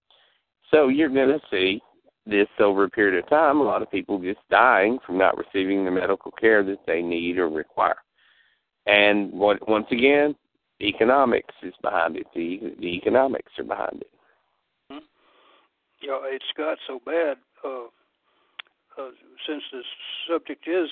So 0.71 0.89
you're 0.89 1.09
going 1.09 1.29
to 1.29 1.39
see 1.49 1.81
this 2.25 2.47
over 2.59 2.85
a 2.85 2.89
period 2.89 3.21
of 3.21 3.29
time, 3.29 3.59
a 3.59 3.63
lot 3.63 3.81
of 3.81 3.91
people 3.91 4.19
just 4.19 4.39
dying 4.49 4.97
from 5.05 5.17
not 5.17 5.37
receiving 5.37 5.83
the 5.83 5.91
medical 5.91 6.31
care 6.31 6.63
that 6.63 6.85
they 6.87 7.01
need 7.01 7.37
or 7.37 7.49
require. 7.49 7.97
And 8.85 9.31
what, 9.31 9.67
once 9.67 9.87
again, 9.91 10.35
economics 10.81 11.53
is 11.63 11.73
behind 11.81 12.17
it. 12.17 12.27
The, 12.33 12.75
the 12.79 12.87
economics 12.87 13.51
are 13.57 13.63
behind 13.63 14.01
it. 14.01 14.11
Hmm? 14.89 15.05
Yeah, 16.01 16.19
it's 16.25 16.45
got 16.57 16.77
so 16.87 17.01
bad. 17.05 17.37
Uh, 17.63 17.85
uh, 18.97 19.09
since 19.47 19.63
the 19.71 19.81
subject 20.29 20.67
is 20.67 20.89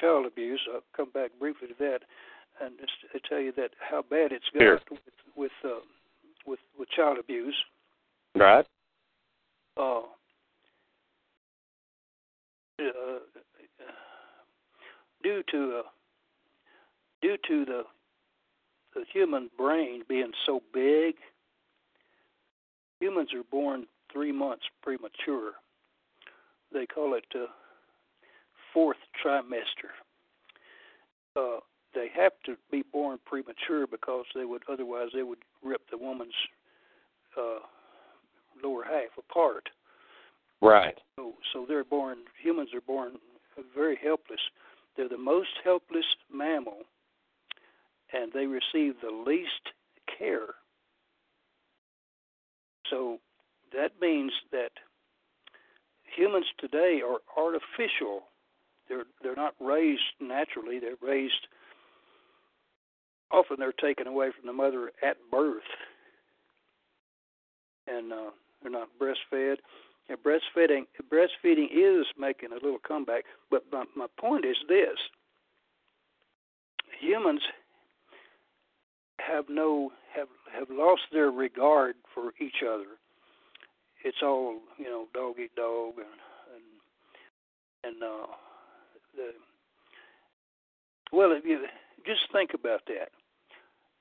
child 0.00 0.26
abuse, 0.26 0.60
I'll 0.72 0.82
come 0.96 1.10
back 1.10 1.30
briefly 1.38 1.68
to 1.68 1.74
that, 1.78 2.00
and 2.60 2.74
just 2.78 2.92
to 3.12 3.20
tell 3.28 3.40
you 3.40 3.52
that 3.56 3.70
how 3.78 4.02
bad 4.02 4.32
it's 4.32 4.48
got 4.52 4.60
Sure. 4.60 4.80
with 4.90 5.00
with, 5.36 5.52
uh, 5.64 5.80
with 6.46 6.60
with 6.78 6.88
child 6.90 7.18
abuse. 7.18 7.56
Right? 8.34 8.66
Uh, 9.76 10.02
uh, 12.80 13.18
due 15.22 15.42
to 15.50 15.78
uh, 15.78 15.88
due 17.22 17.36
to 17.48 17.64
the 17.64 17.82
the 18.94 19.04
human 19.12 19.50
brain 19.56 20.02
being 20.08 20.32
so 20.46 20.62
big, 20.74 21.14
humans 22.98 23.28
are 23.34 23.44
born 23.50 23.86
three 24.12 24.32
months 24.32 24.64
premature. 24.82 25.52
They 26.72 26.86
call 26.86 27.14
it 27.14 27.24
uh, 27.34 27.46
fourth 28.72 28.96
trimester. 29.24 29.92
Uh, 31.36 31.60
they 31.94 32.08
have 32.16 32.32
to 32.46 32.56
be 32.70 32.82
born 32.92 33.18
premature 33.24 33.86
because 33.86 34.24
they 34.34 34.44
would 34.44 34.62
otherwise 34.70 35.08
they 35.14 35.22
would 35.22 35.38
rip 35.62 35.82
the 35.90 35.98
woman's 35.98 36.34
uh, 37.36 37.60
lower 38.62 38.84
half 38.84 39.16
apart. 39.18 39.68
Right. 40.62 40.98
So, 41.16 41.34
so 41.52 41.64
they're 41.66 41.84
born. 41.84 42.18
Humans 42.42 42.70
are 42.74 42.80
born 42.80 43.12
very 43.74 43.98
helpless. 44.02 44.40
They're 44.96 45.08
the 45.08 45.18
most 45.18 45.50
helpless 45.64 46.04
mammal, 46.32 46.82
and 48.12 48.32
they 48.32 48.46
receive 48.46 48.94
the 49.00 49.10
least 49.26 49.70
care. 50.18 50.54
So 52.88 53.18
that 53.72 53.92
means 54.00 54.32
that 54.52 54.72
humans 56.16 56.46
today 56.58 57.00
are 57.06 57.18
artificial. 57.36 58.24
They're 58.88 59.04
they're 59.22 59.36
not 59.36 59.54
raised 59.60 60.02
naturally. 60.20 60.80
They're 60.80 60.96
raised 61.00 61.46
often 63.30 63.56
they're 63.58 63.72
taken 63.72 64.06
away 64.06 64.30
from 64.36 64.46
the 64.46 64.52
mother 64.52 64.90
at 65.02 65.16
birth, 65.30 65.62
and 67.86 68.12
uh, 68.12 68.30
they're 68.62 68.72
not 68.72 68.88
breastfed. 69.00 69.58
And 70.10 70.18
breastfeeding 70.24 70.86
breastfeeding 71.08 71.68
is 71.72 72.04
making 72.18 72.50
a 72.50 72.54
little 72.54 72.80
comeback, 72.86 73.24
but 73.48 73.62
my, 73.70 73.84
my 73.96 74.06
point 74.18 74.44
is 74.44 74.56
this: 74.68 74.98
humans 77.00 77.40
have 79.20 79.44
no 79.48 79.92
have 80.12 80.26
have 80.52 80.68
lost 80.68 81.02
their 81.12 81.30
regard 81.30 81.94
for 82.12 82.32
each 82.40 82.64
other. 82.68 82.98
It's 84.04 84.16
all 84.20 84.58
you 84.78 84.86
know, 84.86 85.06
dog 85.14 85.36
eat 85.38 85.54
dog, 85.54 85.94
and 85.98 86.64
and 87.84 87.94
and 87.94 88.02
uh, 88.02 88.26
the 89.14 89.30
well, 91.12 91.30
if 91.30 91.44
you 91.44 91.66
just 92.04 92.32
think 92.32 92.50
about 92.52 92.80
that, 92.86 93.10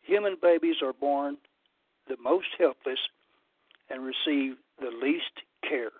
human 0.02 0.38
babies 0.42 0.78
are 0.82 0.94
born 0.94 1.38
the 2.08 2.18
most 2.20 2.48
helpless 2.58 3.00
and 3.92 4.04
receive 4.04 4.56
the 4.80 4.92
least 5.02 5.44
care. 5.68 5.92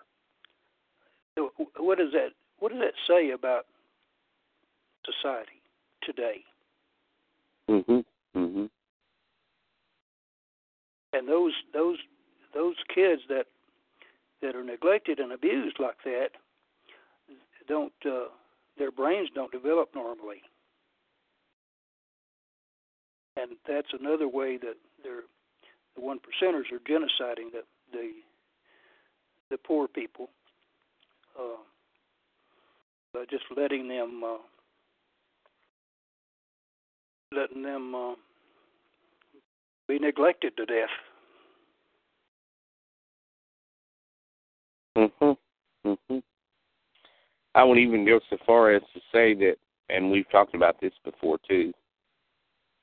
What 1.76 1.98
does 1.98 2.12
that 2.12 2.32
What 2.58 2.72
does 2.72 2.80
that 2.80 2.94
say 3.06 3.30
about 3.30 3.66
society 5.04 5.62
today? 6.02 6.44
Mhm. 7.68 8.04
Mhm. 8.34 8.70
And 11.12 11.28
those 11.28 11.54
those 11.72 11.98
those 12.52 12.76
kids 12.88 13.22
that 13.28 13.46
that 14.40 14.56
are 14.56 14.64
neglected 14.64 15.20
and 15.20 15.32
abused 15.32 15.78
like 15.78 16.02
that 16.04 16.30
don't 17.66 17.92
uh, 18.04 18.28
their 18.76 18.90
brains 18.90 19.30
don't 19.34 19.52
develop 19.52 19.94
normally, 19.94 20.42
and 23.36 23.56
that's 23.66 23.92
another 23.92 24.28
way 24.28 24.56
that 24.56 24.76
they're 25.02 25.24
the 25.94 26.00
one 26.00 26.18
percenters 26.18 26.70
are 26.72 26.80
genociding 26.80 27.52
the 27.52 27.64
the 27.92 28.12
the 29.50 29.58
poor 29.58 29.88
people 29.88 30.28
uh, 31.38 31.56
by 33.12 33.24
just 33.30 33.44
letting 33.56 33.88
them 33.88 34.22
uh, 34.24 34.38
letting 37.32 37.62
them 37.62 37.94
uh, 37.94 38.14
be 39.88 39.98
neglected 39.98 40.56
to 40.56 40.66
death. 40.66 40.88
Mhm. 44.96 45.36
Mhm. 45.84 46.22
I 47.54 47.64
would 47.64 47.78
even 47.78 48.04
go 48.04 48.20
so 48.30 48.36
far 48.46 48.70
as 48.70 48.82
to 48.94 49.00
say 49.12 49.34
that, 49.34 49.56
and 49.88 50.10
we've 50.10 50.28
talked 50.30 50.54
about 50.54 50.80
this 50.80 50.92
before 51.04 51.38
too. 51.48 51.72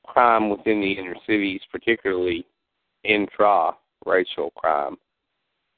Crime 0.05 0.49
within 0.49 0.81
the 0.81 0.91
inner 0.91 1.15
cities, 1.25 1.61
particularly 1.71 2.45
intra-racial 3.03 4.51
crime, 4.51 4.97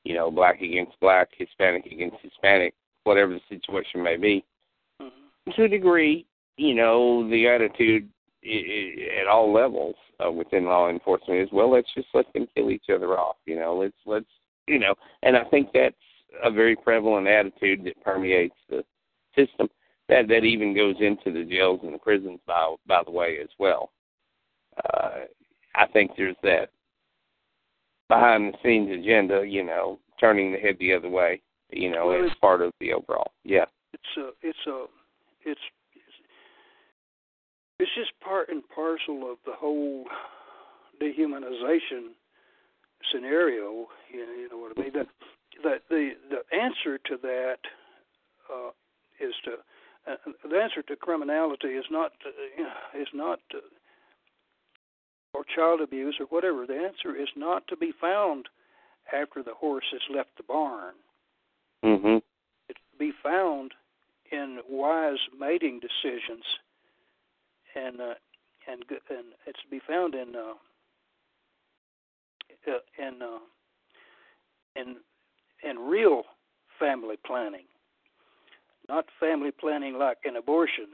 you 0.09 0.15
know, 0.15 0.31
black 0.31 0.59
against 0.59 0.99
black, 0.99 1.29
Hispanic 1.37 1.85
against 1.85 2.17
Hispanic, 2.23 2.73
whatever 3.03 3.31
the 3.31 3.41
situation 3.47 4.01
may 4.01 4.17
be. 4.17 4.43
Mm-hmm. 4.99 5.51
To 5.51 5.63
a 5.65 5.67
degree, 5.67 6.25
you 6.57 6.73
know, 6.73 7.29
the 7.29 7.47
attitude 7.47 8.09
at 8.43 9.27
all 9.27 9.53
levels 9.53 9.93
uh, 10.25 10.31
within 10.31 10.65
law 10.65 10.89
enforcement 10.89 11.41
is 11.41 11.49
well. 11.53 11.71
Let's 11.71 11.93
just 11.93 12.07
let 12.15 12.25
them 12.33 12.47
kill 12.55 12.71
each 12.71 12.85
other 12.91 13.19
off. 13.19 13.35
You 13.45 13.59
know, 13.59 13.77
let's 13.77 13.97
let's 14.07 14.25
you 14.67 14.79
know, 14.79 14.95
and 15.21 15.37
I 15.37 15.43
think 15.43 15.69
that's 15.75 15.95
a 16.43 16.49
very 16.49 16.75
prevalent 16.75 17.27
attitude 17.27 17.83
that 17.83 18.03
permeates 18.03 18.55
the 18.67 18.83
system. 19.35 19.69
That 20.07 20.27
that 20.29 20.43
even 20.43 20.75
goes 20.75 20.95
into 20.99 21.31
the 21.31 21.47
jails 21.47 21.81
and 21.83 21.93
the 21.93 21.99
prisons, 21.99 22.39
by 22.47 22.73
by 22.87 23.03
the 23.05 23.11
way, 23.11 23.37
as 23.43 23.49
well. 23.59 23.91
Uh, 24.91 25.25
I 25.75 25.85
think 25.93 26.11
there's 26.17 26.35
that 26.41 26.71
behind 28.09 28.53
the 28.53 28.57
scenes 28.63 28.91
agenda, 28.91 29.45
you 29.47 29.63
know, 29.63 29.99
turning 30.19 30.51
the 30.51 30.57
head 30.57 30.75
the 30.79 30.93
other 30.93 31.09
way, 31.09 31.41
you 31.71 31.89
know, 31.89 32.07
well, 32.07 32.25
as 32.25 32.31
part 32.41 32.61
of 32.61 32.73
the 32.79 32.91
overall. 32.91 33.31
Yeah. 33.43 33.65
It's 33.93 34.17
a, 34.17 34.29
it's 34.41 34.65
a, 34.67 34.85
it's, 35.45 35.61
it's 37.79 37.91
just 37.95 38.11
part 38.19 38.49
and 38.49 38.61
parcel 38.75 39.31
of 39.31 39.37
the 39.45 39.53
whole 39.53 40.05
dehumanization 41.01 42.11
scenario. 43.13 43.87
You 44.11 44.25
know, 44.25 44.33
you 44.33 44.49
know 44.51 44.57
what 44.57 44.77
I 44.77 44.81
mean? 44.81 44.91
That, 44.93 45.07
that 45.63 45.81
the 45.89 46.11
the 46.29 46.57
answer 46.57 46.97
to 46.97 47.17
that 47.21 47.57
uh, 48.53 48.69
is 49.19 49.33
to 49.45 50.11
uh, 50.11 50.15
the 50.49 50.57
answer 50.57 50.81
to 50.83 50.95
criminality 50.95 51.69
is 51.69 51.85
not 51.89 52.11
uh, 52.25 52.99
is 52.99 53.07
not 53.13 53.39
uh, 53.53 53.59
or 55.33 55.43
child 55.55 55.81
abuse 55.81 56.17
or 56.19 56.25
whatever. 56.27 56.65
The 56.65 56.77
answer 56.77 57.15
is 57.15 57.29
not 57.35 57.67
to 57.67 57.77
be 57.77 57.91
found 57.99 58.47
after 59.13 59.43
the 59.43 59.53
horse 59.53 59.85
has 59.91 60.01
left 60.09 60.35
the 60.37 60.43
barn. 60.43 60.95
Mhm. 61.83 62.21
It's 62.67 62.79
to 62.91 62.97
be 62.97 63.11
found 63.11 63.73
in 64.31 64.61
wise 64.67 65.19
mating 65.37 65.79
decisions, 65.79 66.45
and 67.75 67.99
uh, 68.01 68.15
and 68.67 68.83
and 69.09 69.33
it's 69.45 69.61
to 69.61 69.67
be 69.69 69.79
found 69.79 70.15
in 70.15 70.35
uh, 70.35 70.53
uh, 72.67 72.79
in 72.97 73.21
uh, 73.21 73.39
in 74.75 74.97
in 75.63 75.79
real 75.79 76.23
family 76.77 77.17
planning, 77.17 77.67
not 78.87 79.09
family 79.19 79.51
planning 79.51 79.97
like 79.97 80.19
an 80.25 80.35
abortion, 80.35 80.89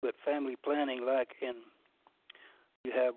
but 0.00 0.14
family 0.24 0.56
planning 0.56 1.04
like 1.04 1.36
in 1.42 1.56
you 2.84 2.92
have 2.92 3.14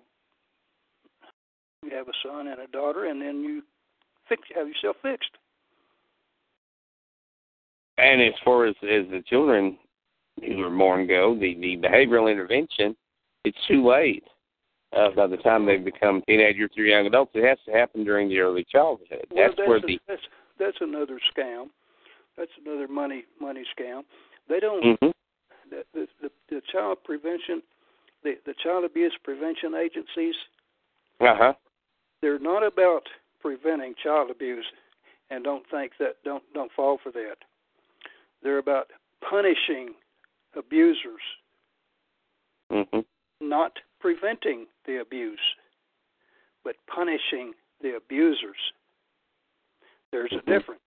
you 1.82 1.96
have 1.96 2.08
a 2.08 2.12
son 2.22 2.48
and 2.48 2.60
a 2.60 2.66
daughter, 2.68 3.06
and 3.06 3.20
then 3.20 3.42
you 3.42 3.62
fix 4.28 4.42
have 4.54 4.66
yourself 4.68 4.96
fixed. 5.02 5.30
And 7.98 8.22
as 8.22 8.34
far 8.44 8.66
as 8.66 8.74
as 8.82 9.06
the 9.10 9.22
children 9.26 9.78
who 10.40 10.62
are 10.62 10.76
born 10.76 11.06
go, 11.06 11.34
the 11.34 11.54
the 11.60 11.76
behavioral 11.76 12.30
intervention, 12.30 12.96
it's 13.44 13.58
too 13.68 13.86
late. 13.86 14.24
Uh, 14.96 15.10
by 15.10 15.26
the 15.26 15.36
time 15.38 15.66
they 15.66 15.76
become 15.76 16.22
teenagers 16.26 16.70
or 16.78 16.84
young 16.84 17.06
adults, 17.06 17.32
it 17.34 17.44
has 17.44 17.58
to 17.66 17.72
happen 17.72 18.04
during 18.04 18.28
the 18.28 18.38
early 18.38 18.64
childhood. 18.70 19.26
Well, 19.30 19.48
that's, 19.48 19.54
that's 19.56 19.68
where 19.68 19.78
a, 19.78 19.80
the 19.80 19.98
that's 20.06 20.22
that's 20.58 20.76
another 20.80 21.20
scam. 21.36 21.66
That's 22.36 22.50
another 22.64 22.88
money 22.88 23.24
money 23.40 23.64
scam. 23.78 24.02
They 24.48 24.60
don't 24.60 24.84
mm-hmm. 24.84 25.10
the, 25.70 25.82
the 25.94 26.06
the 26.22 26.30
the 26.50 26.60
child 26.72 26.98
prevention 27.04 27.62
the 28.24 28.34
the 28.46 28.54
child 28.62 28.84
abuse 28.84 29.12
prevention 29.22 29.74
agencies 29.74 30.34
uh 31.20 31.34
huh 31.36 31.52
they're 32.20 32.38
not 32.38 32.66
about 32.66 33.02
preventing 33.40 33.94
child 34.02 34.30
abuse 34.30 34.64
and 35.30 35.44
don't 35.44 35.64
think 35.70 35.92
that 35.98 36.16
don't 36.24 36.42
don't 36.54 36.72
fall 36.72 36.98
for 37.02 37.12
that. 37.12 37.36
They're 38.42 38.58
about 38.58 38.86
punishing 39.28 39.94
abusers, 40.56 41.22
mm-hmm. 42.72 43.00
not 43.40 43.72
preventing 44.00 44.66
the 44.86 45.00
abuse, 45.00 45.40
but 46.62 46.76
punishing 46.94 47.52
the 47.82 47.96
abusers. 47.96 48.56
There's 50.12 50.30
mm-hmm. 50.30 50.50
a 50.50 50.58
difference, 50.58 50.80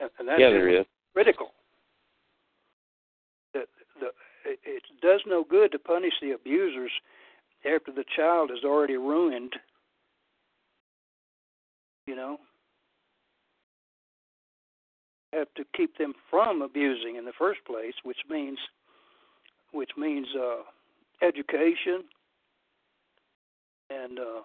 and, 0.00 0.10
and 0.18 0.28
that's 0.28 0.40
yeah, 0.40 0.50
there 0.50 0.68
is. 0.68 0.86
critical. 1.12 1.52
It 4.64 4.82
does 5.02 5.20
no 5.26 5.44
good 5.44 5.72
to 5.72 5.78
punish 5.78 6.14
the 6.20 6.32
abusers 6.32 6.90
after 7.64 7.92
the 7.92 8.04
child 8.16 8.50
is 8.50 8.64
already 8.64 8.96
ruined. 8.96 9.54
You 12.06 12.16
know, 12.16 12.38
have 15.32 15.48
to 15.56 15.64
keep 15.76 15.98
them 15.98 16.14
from 16.30 16.62
abusing 16.62 17.16
in 17.16 17.24
the 17.24 17.32
first 17.38 17.60
place, 17.66 17.94
which 18.02 18.18
means, 18.30 18.58
which 19.72 19.90
means 19.96 20.26
uh, 20.34 20.62
education 21.26 22.04
and 23.90 24.18
uh, 24.18 24.42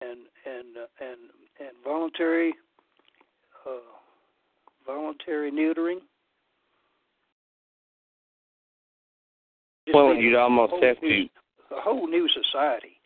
and 0.00 0.20
and 0.44 0.76
uh, 0.76 0.86
and 1.00 1.18
and 1.60 1.76
voluntary 1.84 2.54
uh, 3.66 3.70
voluntary 4.86 5.50
neutering. 5.50 6.00
Just 9.92 10.04
Well, 10.04 10.14
you'd 10.14 10.36
almost 10.36 10.72
have 10.82 10.96
new, 11.02 11.24
to. 11.24 11.76
a 11.76 11.80
whole 11.80 12.06
new 12.06 12.28
society. 12.28 12.98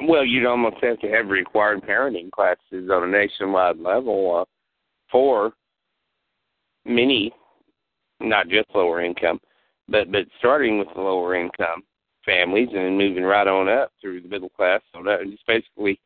Well, 0.00 0.24
you'd 0.24 0.46
almost 0.46 0.76
have 0.82 1.00
to 1.00 1.08
have 1.08 1.28
required 1.28 1.82
parenting 1.82 2.30
classes 2.30 2.90
on 2.90 3.04
a 3.04 3.06
nationwide 3.06 3.78
level 3.78 4.40
uh, 4.40 4.44
for 5.10 5.52
many, 6.84 7.32
not 8.20 8.48
just 8.48 8.68
lower 8.74 9.02
income, 9.02 9.40
but 9.88 10.10
but 10.10 10.26
starting 10.38 10.78
with 10.78 10.88
the 10.94 11.00
lower 11.00 11.34
income 11.34 11.82
families 12.24 12.68
and 12.68 12.84
then 12.84 12.98
moving 12.98 13.24
right 13.24 13.46
on 13.46 13.68
up 13.68 13.92
through 14.00 14.20
the 14.20 14.28
middle 14.28 14.50
class. 14.50 14.80
So 14.92 15.02
that 15.04 15.22
is 15.22 15.38
basically 15.46 16.00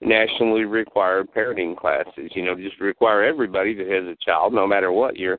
nationally 0.00 0.64
required 0.64 1.28
parenting 1.34 1.76
classes. 1.76 2.30
You 2.34 2.44
know, 2.44 2.54
just 2.54 2.80
require 2.80 3.24
everybody 3.24 3.74
that 3.74 3.86
has 3.88 4.04
a 4.04 4.16
child, 4.24 4.52
no 4.52 4.66
matter 4.66 4.92
what 4.92 5.16
your 5.16 5.38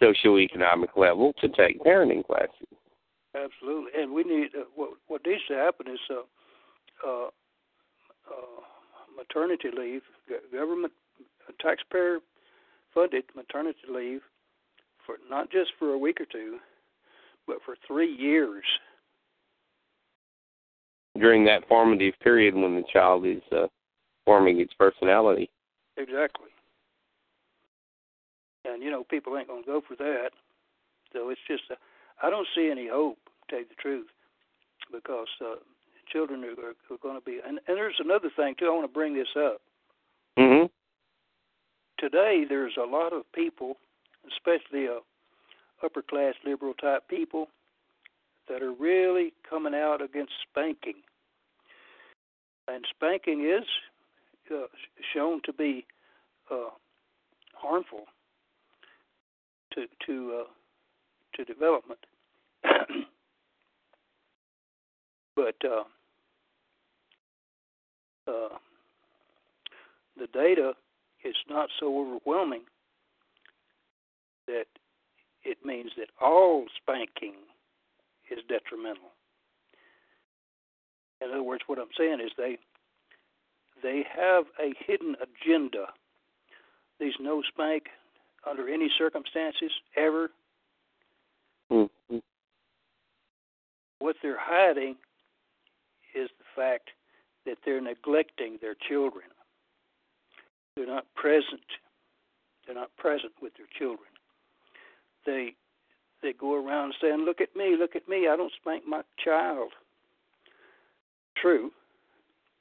socioeconomic 0.00 0.96
level, 0.96 1.32
to 1.40 1.48
take 1.48 1.80
parenting 1.80 2.26
classes. 2.26 2.66
Absolutely, 3.34 3.92
and 3.98 4.12
we 4.12 4.24
need 4.24 4.48
uh, 4.54 4.64
what 4.74 4.90
what 5.08 5.22
needs 5.26 5.42
to 5.48 5.54
happen 5.54 5.88
is 5.88 5.98
uh, 6.10 6.20
uh, 7.06 7.26
uh, 8.28 8.60
maternity 9.16 9.68
leave, 9.76 10.02
government, 10.52 10.92
uh, 11.48 11.52
taxpayer 11.60 12.18
funded 12.92 13.24
maternity 13.34 13.78
leave 13.88 14.20
for 15.06 15.16
not 15.30 15.50
just 15.50 15.70
for 15.78 15.92
a 15.92 15.98
week 15.98 16.20
or 16.20 16.26
two, 16.26 16.58
but 17.46 17.56
for 17.64 17.74
three 17.86 18.12
years. 18.12 18.64
During 21.18 21.44
that 21.46 21.66
formative 21.68 22.14
period 22.22 22.54
when 22.54 22.74
the 22.76 22.84
child 22.92 23.26
is 23.26 23.42
uh, 23.50 23.66
forming 24.24 24.60
its 24.60 24.72
personality. 24.74 25.50
Exactly. 25.96 26.48
And 28.64 28.82
you 28.82 28.90
know, 28.90 29.04
people 29.04 29.36
ain't 29.36 29.48
gonna 29.48 29.62
go 29.64 29.82
for 29.86 29.96
that. 29.96 30.30
So 31.12 31.28
it's 31.28 31.40
just, 31.46 31.64
uh, 31.70 31.74
I 32.20 32.30
don't 32.30 32.46
see 32.54 32.70
any 32.70 32.88
hope, 32.88 33.18
to 33.24 33.50
tell 33.50 33.58
you 33.60 33.66
the 33.68 33.80
truth, 33.80 34.06
because 34.90 35.28
uh, 35.40 35.56
children 36.12 36.44
are, 36.44 36.50
are, 36.50 36.94
are 36.94 36.98
going 37.02 37.18
to 37.18 37.24
be. 37.24 37.38
And, 37.46 37.58
and 37.66 37.76
there's 37.76 38.00
another 38.00 38.30
thing 38.34 38.54
too. 38.58 38.66
I 38.66 38.70
want 38.70 38.84
to 38.84 38.92
bring 38.92 39.14
this 39.14 39.28
up. 39.36 39.60
Mm-hmm. 40.38 40.66
Today, 41.98 42.44
there's 42.48 42.76
a 42.76 42.86
lot 42.86 43.12
of 43.12 43.22
people, 43.32 43.76
especially 44.26 44.88
uh, 44.88 45.00
upper 45.84 46.02
class 46.02 46.34
liberal 46.44 46.74
type 46.74 47.08
people, 47.08 47.48
that 48.48 48.62
are 48.62 48.72
really 48.72 49.32
coming 49.48 49.74
out 49.74 50.02
against 50.02 50.32
spanking. 50.50 51.00
And 52.68 52.84
spanking 52.90 53.44
is 53.44 53.66
uh, 54.52 54.66
shown 55.14 55.40
to 55.44 55.52
be 55.52 55.86
uh, 56.50 56.70
harmful 57.54 58.04
to 59.74 59.86
to 60.06 60.40
uh, 60.40 60.50
to 61.34 61.44
development. 61.44 62.00
but 65.36 65.56
uh, 65.64 65.84
uh, 68.28 68.56
the 70.18 70.26
data 70.32 70.72
is 71.24 71.36
not 71.48 71.68
so 71.78 71.98
overwhelming 71.98 72.62
that 74.46 74.66
it 75.44 75.58
means 75.64 75.90
that 75.96 76.08
all 76.20 76.66
spanking 76.80 77.34
is 78.30 78.38
detrimental. 78.48 79.10
In 81.20 81.30
other 81.30 81.42
words, 81.42 81.62
what 81.66 81.78
I'm 81.78 81.92
saying 81.96 82.20
is 82.24 82.32
they 82.36 82.58
they 83.82 84.04
have 84.16 84.44
a 84.60 84.72
hidden 84.86 85.16
agenda. 85.16 85.86
These 87.00 87.14
no 87.20 87.42
spank 87.42 87.84
under 88.48 88.68
any 88.68 88.90
circumstances 88.96 89.72
ever. 89.96 90.30
Mm-hmm. 91.72 92.18
What 93.98 94.16
they're 94.22 94.36
hiding 94.38 94.96
is 96.14 96.28
the 96.38 96.44
fact 96.54 96.90
that 97.46 97.56
they're 97.64 97.80
neglecting 97.80 98.58
their 98.60 98.74
children. 98.88 99.24
They're 100.76 100.86
not 100.86 101.06
present. 101.14 101.64
They're 102.66 102.74
not 102.74 102.94
present 102.96 103.32
with 103.40 103.52
their 103.56 103.66
children. 103.78 104.08
They 105.24 105.54
they 106.22 106.32
go 106.32 106.54
around 106.54 106.94
saying, 107.00 107.24
"Look 107.24 107.40
at 107.40 107.56
me, 107.56 107.76
look 107.78 107.96
at 107.96 108.08
me. 108.08 108.28
I 108.28 108.36
don't 108.36 108.52
spank 108.60 108.86
my 108.86 109.02
child." 109.22 109.72
True. 111.40 111.72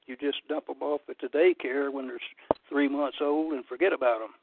You 0.07 0.16
just 0.16 0.47
dump 0.47 0.68
them 0.68 0.82
off 0.82 1.01
at 1.09 1.18
the 1.22 1.28
daycare 1.28 1.91
when 1.91 2.07
they're 2.07 2.20
three 2.68 2.88
months 2.88 3.18
old 3.22 3.53
and 3.53 3.66
forget 3.66 3.93
about 3.93 4.20
them. 4.20 4.34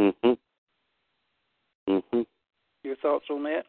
Mhm. 0.00 0.38
Mhm. 1.86 2.26
Your 2.84 2.96
thoughts 2.96 3.26
on 3.28 3.42
that? 3.42 3.66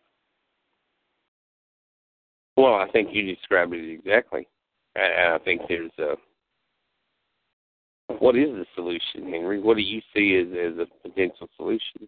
Well, 2.56 2.76
I 2.76 2.90
think 2.92 3.14
you 3.14 3.24
described 3.24 3.74
it 3.74 3.92
exactly, 3.92 4.48
and 4.96 5.34
I 5.34 5.38
think 5.40 5.62
there's 5.68 5.92
a. 6.00 6.18
What 8.20 8.36
is 8.38 8.50
the 8.50 8.66
solution, 8.76 9.32
Henry? 9.32 9.60
What 9.60 9.76
do 9.76 9.84
you 9.84 10.02
see 10.14 10.36
as 10.36 10.48
as 10.54 10.78
a 10.78 10.86
potential 11.02 11.50
solution? 11.58 12.08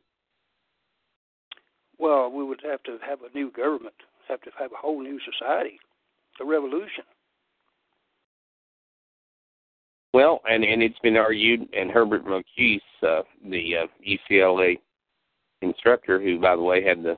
Well, 1.97 2.31
we 2.31 2.43
would 2.43 2.61
have 2.63 2.81
to 2.83 2.97
have 2.99 3.23
a 3.23 3.29
new 3.33 3.51
government, 3.51 3.95
have 4.27 4.41
to 4.41 4.51
have 4.57 4.71
a 4.71 4.77
whole 4.77 5.01
new 5.01 5.19
society, 5.19 5.79
a 6.39 6.45
revolution. 6.45 7.03
Well, 10.13 10.41
and 10.47 10.63
and 10.63 10.83
it's 10.83 10.99
been 10.99 11.17
argued, 11.17 11.67
and 11.73 11.89
Herbert 11.89 12.23
Marcuse, 12.25 12.79
uh, 13.01 13.23
the 13.49 13.77
uh, 13.77 13.87
UCLA 14.07 14.79
instructor, 15.61 16.21
who 16.21 16.39
by 16.39 16.55
the 16.55 16.61
way 16.61 16.83
had 16.83 17.01
the 17.01 17.17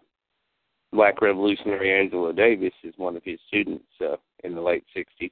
Black 0.94 1.22
revolutionary 1.22 1.94
Angela 1.94 2.32
Davis, 2.32 2.74
is 2.84 2.94
one 2.96 3.18
of 3.18 3.24
his 3.26 3.40
students 3.48 3.86
uh, 4.02 4.16
in 4.46 4.56
the 4.56 4.62
late 4.62 4.86
'60s. 4.96 5.32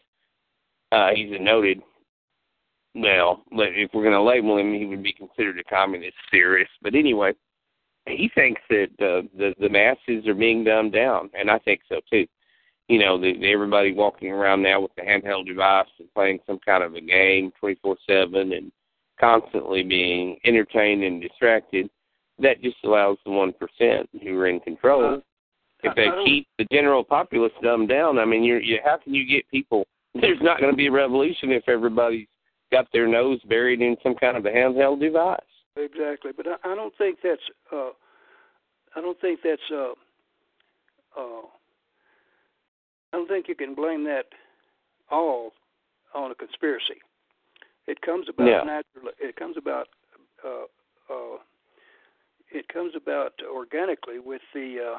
Uh, 0.91 1.15
he's 1.15 1.31
a 1.31 1.41
noted. 1.41 1.81
Well, 2.95 3.41
if 3.53 3.91
we're 3.93 4.03
going 4.03 4.13
to 4.13 4.21
label 4.21 4.57
him, 4.57 4.73
he 4.73 4.85
would 4.85 5.01
be 5.01 5.13
considered 5.13 5.57
a 5.57 5.63
communist 5.63 6.17
theorist. 6.29 6.69
But 6.83 6.93
anyway, 6.93 7.31
he 8.05 8.29
thinks 8.35 8.61
that 8.69 8.89
uh, 8.99 9.25
the 9.37 9.55
the 9.59 9.69
masses 9.69 10.27
are 10.27 10.35
being 10.35 10.65
dumbed 10.65 10.93
down, 10.93 11.29
and 11.33 11.49
I 11.49 11.59
think 11.59 11.79
so 11.87 12.01
too 12.11 12.27
you 12.87 12.99
know, 12.99 13.19
the, 13.19 13.33
everybody 13.51 13.93
walking 13.93 14.31
around 14.31 14.61
now 14.61 14.81
with 14.81 14.91
the 14.95 15.01
handheld 15.01 15.47
device 15.47 15.87
and 15.99 16.13
playing 16.13 16.39
some 16.45 16.59
kind 16.65 16.83
of 16.83 16.95
a 16.95 17.01
game 17.01 17.51
24/7 17.61 18.55
and 18.55 18.71
constantly 19.19 19.83
being 19.83 20.37
entertained 20.45 21.03
and 21.03 21.21
distracted, 21.21 21.89
that 22.39 22.61
just 22.61 22.77
allows 22.83 23.17
the 23.25 23.31
one 23.31 23.53
percent 23.53 24.09
who 24.21 24.37
are 24.37 24.47
in 24.47 24.59
control. 24.59 25.15
Uh, 25.15 25.17
if 25.83 25.95
they 25.95 26.07
keep 26.25 26.47
the 26.57 26.65
general 26.71 27.03
populace 27.03 27.51
dumbed 27.61 27.89
down, 27.89 28.17
I 28.17 28.25
mean, 28.25 28.43
you're, 28.43 28.61
you 28.61 28.79
how 28.83 28.97
can 28.97 29.13
you 29.13 29.25
get 29.27 29.49
people? 29.49 29.85
There's 30.13 30.41
not 30.41 30.59
going 30.59 30.71
to 30.71 30.77
be 30.77 30.87
a 30.87 30.91
revolution 30.91 31.51
if 31.51 31.67
everybody's 31.67 32.27
got 32.71 32.87
their 32.93 33.07
nose 33.07 33.39
buried 33.47 33.81
in 33.81 33.97
some 34.01 34.15
kind 34.15 34.37
of 34.37 34.45
a 34.45 34.49
handheld 34.49 34.99
device. 34.99 35.39
Exactly, 35.75 36.31
but 36.35 36.47
I, 36.47 36.71
I 36.71 36.75
don't 36.75 36.93
think 36.97 37.19
that's. 37.23 37.41
uh 37.71 37.89
I 38.95 39.01
don't 39.01 39.19
think 39.21 39.39
that's. 39.43 39.61
uh 39.71 39.93
uh 41.19 41.41
I 43.13 43.17
don't 43.17 43.27
think 43.27 43.47
you 43.47 43.55
can 43.55 43.75
blame 43.75 44.03
that 44.05 44.25
all 45.11 45.51
on 46.15 46.31
a 46.31 46.35
conspiracy. 46.35 46.99
It 47.85 48.01
comes 48.01 48.27
about 48.27 48.47
yeah. 48.47 48.63
naturally. 48.63 49.13
It 49.19 49.35
comes 49.35 49.55
about. 49.55 49.87
Uh, 50.43 50.65
uh, 51.13 51.37
it 52.51 52.67
comes 52.67 52.93
about 52.95 53.33
organically 53.51 54.19
with 54.19 54.41
the 54.53 54.93
uh, 54.93 54.97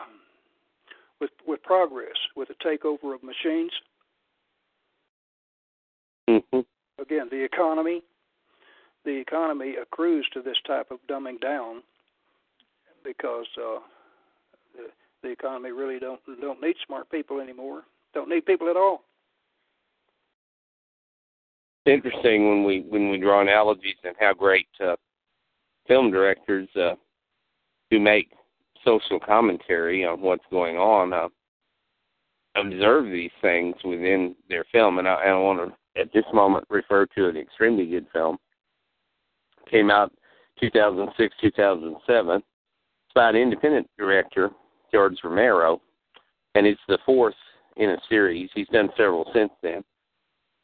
with 1.21 1.31
with 1.47 1.63
progress, 1.63 2.17
with 2.37 2.49
the 2.49 2.55
takeover 2.65 3.15
of 3.15 3.23
machines. 3.23 3.73
Mm-hmm. 6.31 6.61
Again, 7.01 7.29
the 7.31 7.43
economy. 7.43 8.03
The 9.05 9.19
economy 9.19 9.75
accrues 9.81 10.27
to 10.33 10.41
this 10.41 10.57
type 10.67 10.91
of 10.91 10.99
dumbing 11.11 11.39
down 11.41 11.83
because 13.05 13.47
uh, 13.59 13.81
the, 14.75 14.87
the 15.23 15.29
economy 15.29 15.73
really 15.73 15.99
don't 15.99 16.21
don't 16.41 16.63
need 16.63 16.77
smart 16.87 17.11
people 17.11 17.41
anymore. 17.41 17.83
Don't 18.15 18.29
need 18.29 18.47
people 18.47 18.71
at 18.71 18.77
all. 18.77 19.03
It's 21.85 21.95
interesting 21.95 22.49
when 22.49 22.65
we 22.65 22.87
when 22.89 23.11
we 23.11 23.19
draw 23.19 23.43
analogies 23.43 23.97
and 24.05 24.15
how 24.19 24.33
great 24.33 24.69
uh, 24.83 24.97
film 25.87 26.11
directors 26.11 26.69
uh, 26.77 26.95
who 27.91 28.01
make 28.01 28.31
social 28.85 29.19
commentary 29.19 30.05
on 30.05 30.21
what's 30.21 30.45
going 30.51 30.77
on 30.77 31.13
uh, 31.13 31.29
observe 32.57 33.07
these 33.07 33.31
things 33.43 33.75
within 33.85 34.35
their 34.49 34.65
film. 34.71 34.99
And 34.99 35.09
I, 35.09 35.15
I 35.15 35.35
want 35.35 35.71
to 35.71 36.01
at 36.01 36.13
this 36.13 36.25
moment 36.33 36.65
refer 36.71 37.07
to 37.07 37.29
an 37.29 37.37
extremely 37.37 37.87
good 37.87 38.07
film. 38.13 38.39
Came 39.71 39.91
out 39.91 40.13
2006 40.61 41.35
2007. 41.41 42.37
It's 42.37 42.45
by 43.15 43.31
an 43.31 43.37
independent 43.37 43.89
director 43.99 44.51
George 44.93 45.19
Romero, 45.25 45.81
and 46.55 46.67
it's 46.67 46.81
the 46.89 46.99
fourth 47.05 47.35
in 47.77 47.91
a 47.91 47.99
series. 48.09 48.51
He's 48.55 48.69
done 48.69 48.89
several 48.97 49.31
since 49.35 49.53
then. 49.63 49.83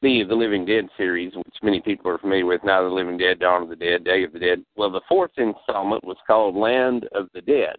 The 0.02 0.24
The 0.24 0.34
Living 0.34 0.64
Dead 0.64 0.88
series, 0.96 1.34
which 1.34 1.54
many 1.62 1.80
people 1.80 2.10
are 2.10 2.18
familiar 2.18 2.46
with, 2.46 2.64
Now 2.64 2.82
the 2.82 2.88
Living 2.88 3.18
Dead, 3.18 3.40
Dawn 3.40 3.62
of 3.62 3.68
the 3.68 3.76
Dead, 3.76 4.04
Day 4.04 4.24
of 4.24 4.32
the 4.32 4.38
Dead. 4.38 4.64
Well, 4.76 4.90
the 4.90 5.02
fourth 5.08 5.32
installment 5.36 6.04
was 6.04 6.16
called 6.26 6.56
Land 6.56 7.06
of 7.12 7.28
the 7.34 7.42
Dead. 7.42 7.76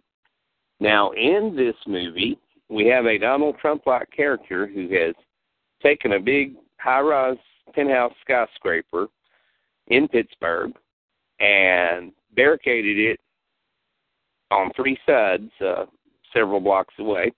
Now, 0.80 1.12
in 1.12 1.56
this 1.56 1.76
movie, 1.88 2.38
we 2.70 2.86
have 2.88 3.06
a 3.06 3.18
Donald 3.18 3.58
Trump 3.60 3.84
like 3.86 4.10
character 4.16 4.68
who 4.68 4.90
has 4.90 5.16
taken 5.82 6.14
a 6.14 6.20
big 6.20 6.56
high 6.80 7.02
rise 7.02 7.38
penthouse 7.74 8.14
skyscraper 8.22 9.08
in 9.88 10.08
Pittsburgh 10.08 10.74
and 11.40 12.12
barricaded 12.36 12.98
it 12.98 13.20
on 14.52 14.72
three 14.76 14.98
sides, 15.06 15.50
uh, 15.66 15.86
several 16.34 16.60
blocks 16.60 16.94
away 17.00 17.32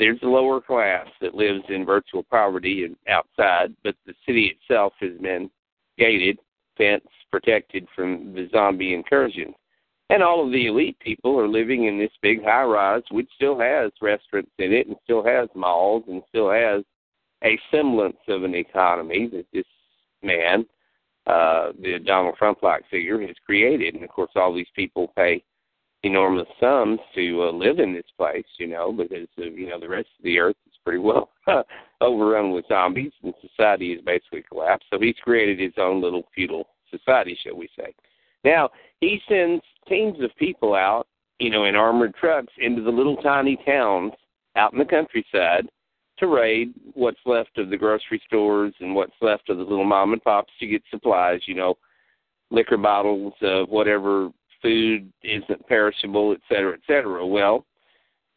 there's 0.00 0.18
a 0.22 0.26
lower 0.26 0.60
class 0.60 1.06
that 1.20 1.34
lives 1.34 1.62
in 1.68 1.84
virtual 1.84 2.22
poverty 2.24 2.84
and 2.84 2.96
outside, 3.06 3.76
but 3.84 3.94
the 4.06 4.14
city 4.26 4.58
itself 4.58 4.94
has 4.98 5.12
been 5.20 5.50
gated, 5.98 6.38
fenced, 6.78 7.06
protected 7.30 7.86
from 7.94 8.32
the 8.32 8.48
zombie 8.50 8.94
incursion. 8.94 9.54
And 10.08 10.22
all 10.22 10.44
of 10.44 10.52
the 10.52 10.66
elite 10.66 10.98
people 10.98 11.38
are 11.38 11.46
living 11.46 11.84
in 11.84 11.98
this 11.98 12.10
big 12.22 12.42
high 12.42 12.64
rise, 12.64 13.02
which 13.10 13.28
still 13.36 13.60
has 13.60 13.92
restaurants 14.00 14.50
in 14.58 14.72
it 14.72 14.88
and 14.88 14.96
still 15.04 15.22
has 15.22 15.48
malls 15.54 16.02
and 16.08 16.22
still 16.30 16.50
has 16.50 16.82
a 17.44 17.58
semblance 17.70 18.16
of 18.26 18.42
an 18.42 18.54
economy 18.54 19.28
that 19.32 19.46
this 19.52 19.66
man, 20.22 20.64
uh, 21.26 21.72
the 21.80 21.98
Donald 22.04 22.36
Trump 22.36 22.62
like 22.62 22.88
figure, 22.90 23.20
has 23.20 23.36
created. 23.44 23.94
And 23.94 24.02
of 24.02 24.10
course, 24.10 24.30
all 24.34 24.54
these 24.54 24.66
people 24.74 25.12
pay 25.14 25.44
enormous 26.02 26.46
sums 26.58 26.98
to 27.14 27.42
uh, 27.42 27.52
live 27.52 27.78
in 27.78 27.92
this 27.92 28.06
place, 28.16 28.44
you 28.58 28.66
know, 28.66 28.92
because 28.92 29.28
uh, 29.38 29.44
you 29.44 29.68
know 29.68 29.78
the 29.78 29.88
rest 29.88 30.08
of 30.18 30.24
the 30.24 30.38
earth 30.38 30.56
is 30.66 30.78
pretty 30.84 30.98
well 30.98 31.30
overrun 32.00 32.52
with 32.52 32.66
zombies, 32.68 33.12
and 33.22 33.34
society 33.40 33.92
is 33.92 34.00
basically 34.04 34.42
collapsed. 34.48 34.86
So 34.90 34.98
he's 34.98 35.16
created 35.22 35.58
his 35.58 35.74
own 35.78 36.00
little 36.00 36.24
feudal 36.34 36.68
society, 36.90 37.38
shall 37.42 37.56
we 37.56 37.68
say? 37.76 37.94
Now 38.44 38.70
he 39.00 39.20
sends 39.28 39.62
teams 39.88 40.20
of 40.22 40.34
people 40.36 40.74
out, 40.74 41.06
you 41.38 41.50
know, 41.50 41.64
in 41.64 41.76
armored 41.76 42.14
trucks 42.14 42.52
into 42.58 42.82
the 42.82 42.90
little 42.90 43.16
tiny 43.16 43.58
towns 43.66 44.12
out 44.56 44.72
in 44.72 44.78
the 44.78 44.84
countryside 44.84 45.68
to 46.18 46.26
raid 46.26 46.74
what's 46.94 47.20
left 47.24 47.56
of 47.58 47.70
the 47.70 47.76
grocery 47.76 48.20
stores 48.26 48.74
and 48.80 48.94
what's 48.94 49.12
left 49.20 49.48
of 49.48 49.56
the 49.56 49.62
little 49.62 49.84
mom 49.84 50.12
and 50.12 50.22
pops 50.22 50.52
to 50.60 50.66
get 50.66 50.82
supplies, 50.90 51.40
you 51.46 51.54
know, 51.54 51.76
liquor 52.50 52.76
bottles, 52.76 53.32
of 53.42 53.68
whatever 53.68 54.30
food 54.62 55.12
isn't 55.22 55.66
perishable, 55.66 56.32
et 56.32 56.40
cetera, 56.48 56.74
et 56.74 56.80
cetera. 56.86 57.26
Well, 57.26 57.64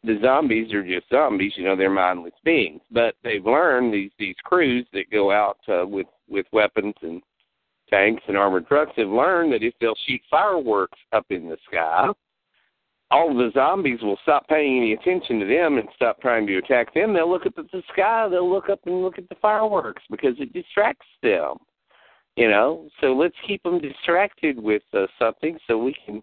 the 0.02 0.18
zombies 0.22 0.72
are 0.72 0.86
just 0.86 1.08
zombies, 1.08 1.52
you 1.56 1.64
know, 1.64 1.76
they're 1.76 1.90
mindless 1.90 2.34
beings. 2.44 2.80
But 2.90 3.14
they've 3.22 3.44
learned 3.44 3.92
these 3.92 4.10
these 4.18 4.36
crews 4.44 4.86
that 4.92 5.10
go 5.10 5.30
out 5.30 5.58
uh, 5.68 5.86
with 5.86 6.06
with 6.28 6.46
weapons 6.52 6.94
and 7.02 7.22
tanks 7.88 8.22
and 8.28 8.36
armored 8.36 8.66
trucks 8.66 8.92
have 8.96 9.08
learned 9.08 9.52
that 9.52 9.62
if 9.62 9.74
they'll 9.80 9.94
shoot 10.06 10.20
fireworks 10.30 10.98
up 11.12 11.26
in 11.30 11.48
the 11.48 11.56
sky, 11.70 12.08
all 13.10 13.34
the 13.34 13.50
zombies 13.54 14.00
will 14.02 14.18
stop 14.22 14.48
paying 14.48 14.78
any 14.78 14.92
attention 14.94 15.38
to 15.38 15.46
them 15.46 15.78
and 15.78 15.88
stop 15.94 16.20
trying 16.20 16.46
to 16.46 16.56
attack 16.56 16.92
them. 16.94 17.12
They'll 17.12 17.30
look 17.30 17.46
up 17.46 17.58
at 17.58 17.70
the 17.70 17.82
sky, 17.92 18.28
they'll 18.28 18.50
look 18.50 18.68
up 18.68 18.80
and 18.86 19.02
look 19.02 19.18
at 19.18 19.28
the 19.28 19.36
fireworks 19.36 20.02
because 20.10 20.34
it 20.38 20.52
distracts 20.52 21.06
them. 21.22 21.54
You 22.36 22.48
know, 22.48 22.88
so 23.00 23.14
let's 23.14 23.36
keep 23.46 23.62
them 23.62 23.80
distracted 23.80 24.58
with 24.58 24.82
uh, 24.92 25.06
something 25.18 25.56
so 25.66 25.78
we 25.78 25.94
can 26.04 26.20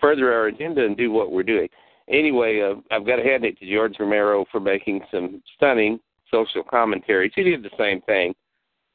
further 0.00 0.32
our 0.32 0.46
agenda 0.46 0.84
and 0.84 0.96
do 0.96 1.12
what 1.12 1.30
we're 1.30 1.44
doing. 1.44 1.68
Anyway, 2.08 2.60
uh, 2.60 2.80
I've 2.94 3.06
got 3.06 3.16
to 3.16 3.22
hand 3.22 3.44
it 3.44 3.58
to 3.60 3.72
George 3.72 3.94
Romero 4.00 4.44
for 4.50 4.60
making 4.60 5.02
some 5.12 5.42
stunning 5.56 6.00
social 6.30 6.64
commentaries. 6.64 7.32
He 7.36 7.44
did 7.44 7.62
the 7.62 7.70
same 7.78 8.00
thing 8.02 8.34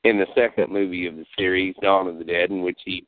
in 0.04 0.20
the 0.20 0.28
second 0.36 0.72
movie 0.72 1.08
of 1.08 1.16
the 1.16 1.26
series, 1.38 1.76
Dawn 1.82 2.08
of 2.08 2.18
the 2.18 2.24
Dead, 2.24 2.50
in 2.50 2.62
which 2.62 2.80
he 2.86 3.06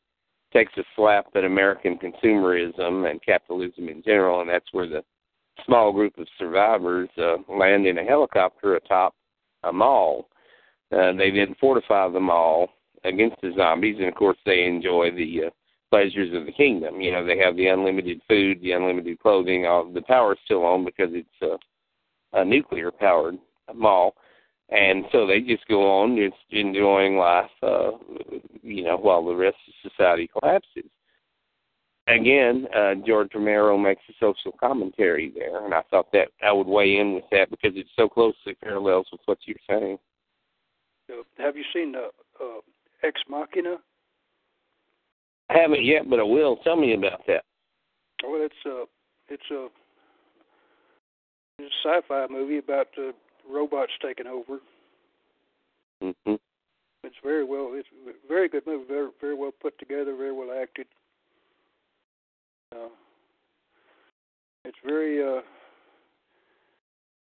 takes 0.53 0.73
a 0.77 0.83
slap 0.95 1.27
at 1.35 1.43
American 1.43 1.97
consumerism 1.97 3.09
and 3.09 3.21
capitalism 3.23 3.89
in 3.89 4.01
general, 4.03 4.41
and 4.41 4.49
that's 4.49 4.71
where 4.71 4.87
the 4.87 5.03
small 5.65 5.91
group 5.91 6.17
of 6.17 6.27
survivors 6.37 7.09
uh, 7.17 7.37
land 7.49 7.85
in 7.85 7.97
a 7.97 8.03
helicopter 8.03 8.75
atop 8.75 9.13
a 9.63 9.71
mall. 9.71 10.27
Uh, 10.91 11.13
they 11.13 11.31
then 11.31 11.55
fortify 11.59 12.09
the 12.09 12.19
mall 12.19 12.69
against 13.03 13.37
the 13.41 13.51
zombies, 13.55 13.97
and 13.99 14.07
of 14.07 14.15
course 14.15 14.37
they 14.45 14.63
enjoy 14.65 15.11
the 15.11 15.45
uh, 15.47 15.49
pleasures 15.89 16.33
of 16.33 16.45
the 16.45 16.51
kingdom. 16.51 17.01
You 17.01 17.11
know, 17.11 17.25
they 17.25 17.37
have 17.39 17.55
the 17.55 17.67
unlimited 17.67 18.21
food, 18.27 18.61
the 18.61 18.71
unlimited 18.71 19.19
clothing. 19.19 19.65
All 19.65 19.91
the 19.91 20.01
power's 20.01 20.39
still 20.45 20.65
on 20.65 20.85
because 20.85 21.09
it's 21.11 21.29
a, 21.41 22.39
a 22.39 22.45
nuclear 22.45 22.91
powered 22.91 23.37
mall 23.73 24.15
and 24.71 25.03
so 25.11 25.27
they 25.27 25.41
just 25.41 25.67
go 25.67 26.01
on 26.01 26.15
just 26.15 26.41
enjoying 26.49 27.17
life, 27.17 27.49
uh, 27.61 27.91
you 28.63 28.83
know, 28.85 28.97
while 28.97 29.23
the 29.25 29.35
rest 29.35 29.57
of 29.67 29.91
society 29.91 30.29
collapses. 30.39 30.89
Again, 32.07 32.67
uh, 32.75 32.95
George 33.05 33.31
Romero 33.35 33.77
makes 33.77 34.01
a 34.09 34.13
social 34.19 34.53
commentary 34.59 35.31
there, 35.35 35.63
and 35.65 35.73
I 35.73 35.81
thought 35.91 36.11
that 36.13 36.29
I 36.41 36.51
would 36.51 36.67
weigh 36.67 36.97
in 36.97 37.13
with 37.13 37.25
that 37.31 37.49
because 37.49 37.73
it 37.75 37.85
so 37.95 38.07
closely 38.07 38.55
parallels 38.61 39.07
with 39.11 39.21
what 39.25 39.37
you're 39.45 39.57
saying. 39.69 39.99
Uh, 41.11 41.23
have 41.37 41.57
you 41.57 41.63
seen 41.73 41.91
the 41.91 42.09
uh, 42.39 42.61
Ex 43.03 43.21
Machina? 43.29 43.77
I 45.49 45.57
haven't 45.57 45.83
yet, 45.83 46.09
but 46.09 46.19
I 46.19 46.23
will. 46.23 46.57
Tell 46.57 46.75
me 46.75 46.93
about 46.93 47.25
that. 47.27 47.43
Well, 48.23 48.41
it's 48.41 48.65
a 48.65 48.85
it's 49.27 49.51
a, 49.51 49.67
it's 51.59 51.73
a 51.85 51.87
sci-fi 51.87 52.27
movie 52.29 52.57
about 52.59 52.87
uh, 52.97 53.11
robots 53.49 53.91
taking 54.01 54.27
over. 54.27 54.59
Mm-hmm. 56.03 56.35
It's 57.03 57.15
very 57.23 57.43
well. 57.43 57.71
It's 57.73 57.87
a 58.07 58.27
very 58.27 58.47
good 58.47 58.65
movie. 58.65 58.85
Very 58.87 59.09
very 59.19 59.35
well 59.35 59.51
put 59.61 59.77
together. 59.79 60.15
Very 60.15 60.31
well 60.31 60.57
acted. 60.61 60.87
Uh, 62.73 62.89
it's 64.63 64.77
very 64.85 65.21
uh, 65.21 65.41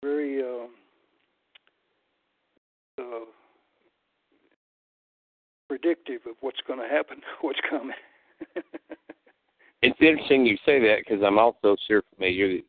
very 0.02 0.42
uh, 0.42 0.66
uh, 3.02 3.26
predictive 5.78 6.22
of 6.26 6.36
what's 6.40 6.62
going 6.68 6.80
to 6.80 6.88
happen, 6.88 7.18
what's 7.42 7.60
coming. 7.70 7.96
it's 9.82 10.00
interesting 10.00 10.46
you 10.46 10.58
say 10.66 10.80
that 10.80 10.98
because 11.00 11.24
I'm 11.26 11.38
also 11.38 11.76
sure 11.88 12.02
familiar, 12.16 12.60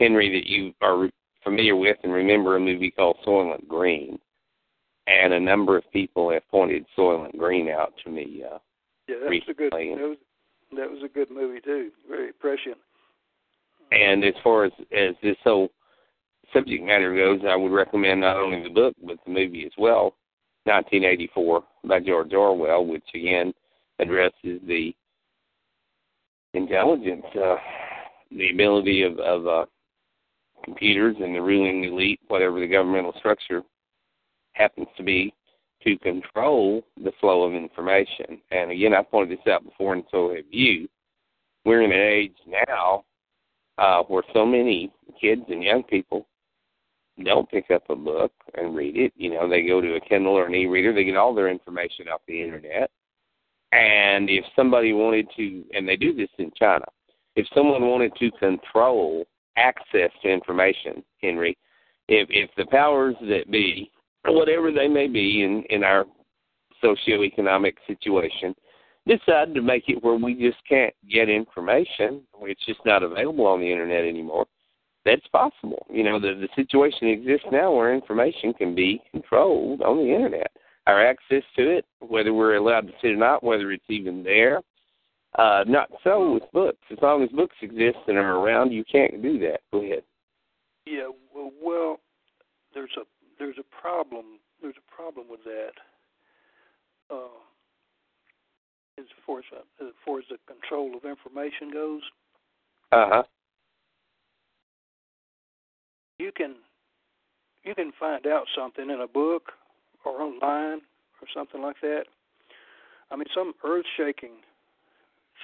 Henry, 0.00 0.38
that 0.38 0.48
you 0.48 0.72
are 0.82 1.08
familiar 1.42 1.76
with 1.76 1.96
and 2.02 2.12
remember 2.12 2.56
a 2.56 2.60
movie 2.60 2.90
called 2.90 3.16
Soylent 3.26 3.66
Green, 3.68 4.18
and 5.06 5.32
a 5.32 5.40
number 5.40 5.76
of 5.76 5.84
people 5.92 6.30
have 6.30 6.46
pointed 6.50 6.84
Soylent 6.96 7.36
Green 7.38 7.68
out 7.68 7.94
to 8.04 8.10
me. 8.10 8.42
Uh, 8.44 8.58
yeah, 9.08 9.16
that 9.22 9.30
was 9.30 9.42
a 9.48 9.54
good. 9.54 9.72
That 9.72 9.96
was 9.98 10.18
that 10.76 10.90
was 10.90 11.02
a 11.04 11.08
good 11.08 11.30
movie 11.30 11.60
too. 11.60 11.90
Very 12.08 12.32
prescient. 12.32 12.76
And 13.90 14.24
as 14.24 14.34
far 14.44 14.64
as 14.66 14.72
as 14.92 15.14
this 15.22 15.36
whole 15.42 15.70
subject 16.52 16.84
matter 16.84 17.14
goes, 17.14 17.40
I 17.48 17.56
would 17.56 17.72
recommend 17.72 18.20
not 18.20 18.36
only 18.36 18.62
the 18.62 18.70
book 18.70 18.94
but 19.04 19.16
the 19.24 19.32
movie 19.32 19.64
as 19.64 19.72
well. 19.78 20.14
1984 20.64 21.62
by 21.84 22.00
George 22.00 22.32
Orwell, 22.32 22.86
which 22.86 23.04
again 23.14 23.52
addresses 23.98 24.60
the 24.66 24.94
intelligence, 26.54 27.24
uh, 27.36 27.56
the 28.30 28.50
ability 28.50 29.02
of, 29.02 29.18
of 29.18 29.46
uh, 29.46 29.64
computers 30.64 31.16
and 31.20 31.34
the 31.34 31.40
ruling 31.40 31.84
elite, 31.84 32.20
whatever 32.28 32.60
the 32.60 32.66
governmental 32.66 33.14
structure 33.18 33.62
happens 34.52 34.88
to 34.96 35.02
be, 35.02 35.34
to 35.82 35.98
control 35.98 36.82
the 37.02 37.12
flow 37.20 37.42
of 37.42 37.54
information. 37.54 38.40
And 38.50 38.70
again, 38.70 38.94
I 38.94 39.02
pointed 39.02 39.38
this 39.38 39.52
out 39.52 39.64
before, 39.64 39.94
and 39.94 40.04
so 40.10 40.34
have 40.34 40.44
you. 40.50 40.88
We're 41.64 41.82
in 41.82 41.92
an 41.92 41.98
age 41.98 42.36
now 42.46 43.04
uh, 43.78 44.02
where 44.04 44.22
so 44.32 44.44
many 44.44 44.92
kids 45.20 45.42
and 45.48 45.62
young 45.62 45.82
people 45.82 46.26
don't 47.24 47.50
pick 47.50 47.70
up 47.70 47.84
a 47.90 47.96
book 47.96 48.32
and 48.54 48.74
read 48.74 48.96
it. 48.96 49.12
You 49.16 49.30
know, 49.30 49.48
they 49.48 49.62
go 49.62 49.80
to 49.80 49.96
a 49.96 50.00
Kindle 50.00 50.34
or 50.34 50.46
an 50.46 50.54
e-reader. 50.54 50.92
They 50.92 51.04
get 51.04 51.16
all 51.16 51.34
their 51.34 51.48
information 51.48 52.08
off 52.08 52.22
the 52.26 52.42
internet. 52.42 52.90
And 53.72 54.28
if 54.28 54.44
somebody 54.54 54.92
wanted 54.92 55.28
to, 55.36 55.64
and 55.74 55.88
they 55.88 55.96
do 55.96 56.14
this 56.14 56.28
in 56.38 56.50
China, 56.58 56.84
if 57.36 57.46
someone 57.54 57.86
wanted 57.86 58.12
to 58.16 58.30
control 58.32 59.26
access 59.56 60.10
to 60.22 60.28
information, 60.28 61.02
Henry. 61.20 61.56
If 62.08 62.28
if 62.30 62.50
the 62.56 62.66
powers 62.66 63.14
that 63.22 63.50
be, 63.50 63.90
whatever 64.24 64.72
they 64.72 64.88
may 64.88 65.08
be 65.08 65.42
in 65.44 65.62
in 65.70 65.84
our 65.84 66.04
socioeconomic 66.82 67.74
situation, 67.86 68.54
decide 69.06 69.54
to 69.54 69.62
make 69.62 69.84
it 69.88 70.02
where 70.02 70.16
we 70.16 70.34
just 70.34 70.58
can't 70.68 70.94
get 71.10 71.28
information, 71.28 72.22
it's 72.42 72.64
just 72.66 72.80
not 72.84 73.02
available 73.02 73.46
on 73.46 73.60
the 73.60 73.70
internet 73.70 74.04
anymore. 74.04 74.46
That's 75.04 75.26
possible. 75.28 75.86
You 75.90 76.04
know, 76.04 76.20
the 76.20 76.34
the 76.34 76.48
situation 76.54 77.08
exists 77.08 77.46
now 77.50 77.72
where 77.72 77.94
information 77.94 78.54
can 78.54 78.74
be 78.74 79.02
controlled 79.10 79.82
on 79.82 79.96
the 79.96 80.14
internet. 80.14 80.50
Our 80.86 81.04
access 81.04 81.42
to 81.56 81.70
it, 81.70 81.84
whether 82.00 82.32
we're 82.32 82.56
allowed 82.56 82.86
to 82.86 82.92
see 83.00 83.08
it 83.08 83.12
or 83.12 83.16
not, 83.16 83.42
whether 83.42 83.70
it's 83.72 83.84
even 83.88 84.22
there, 84.22 84.60
uh, 85.38 85.64
not 85.66 85.90
so 86.04 86.34
with 86.34 86.42
books. 86.52 86.78
As 86.90 86.98
long 87.00 87.22
as 87.22 87.30
books 87.30 87.56
exist 87.62 87.98
and 88.06 88.16
are 88.16 88.36
around, 88.36 88.72
you 88.72 88.84
can't 88.90 89.22
do 89.22 89.38
that. 89.40 89.60
Go 89.72 89.82
ahead. 89.82 90.02
Yeah, 90.86 91.08
well, 91.34 91.52
well, 91.62 92.00
there's 92.74 92.90
a 92.96 93.02
there's 93.38 93.58
a 93.58 93.80
problem. 93.80 94.38
There's 94.60 94.76
a 94.76 94.94
problem 94.94 95.26
with 95.28 95.42
that. 95.44 95.72
Uh, 97.10 97.42
as 98.98 99.06
far 99.26 99.38
as 99.38 99.44
as 99.80 99.88
far 100.04 100.18
as 100.18 100.24
the 100.30 100.38
control 100.46 100.96
of 100.96 101.04
information 101.04 101.72
goes. 101.72 102.02
Uh 102.92 103.08
huh. 103.08 103.22
You 106.22 106.30
can 106.32 106.54
you 107.64 107.74
can 107.74 107.92
find 107.98 108.26
out 108.26 108.46
something 108.56 108.90
in 108.90 109.00
a 109.00 109.06
book 109.06 109.52
or 110.04 110.20
online 110.20 110.80
or 111.20 111.28
something 111.34 111.62
like 111.62 111.80
that. 111.82 112.04
I 113.10 113.16
mean, 113.16 113.26
some 113.34 113.54
earth-shaking 113.64 114.32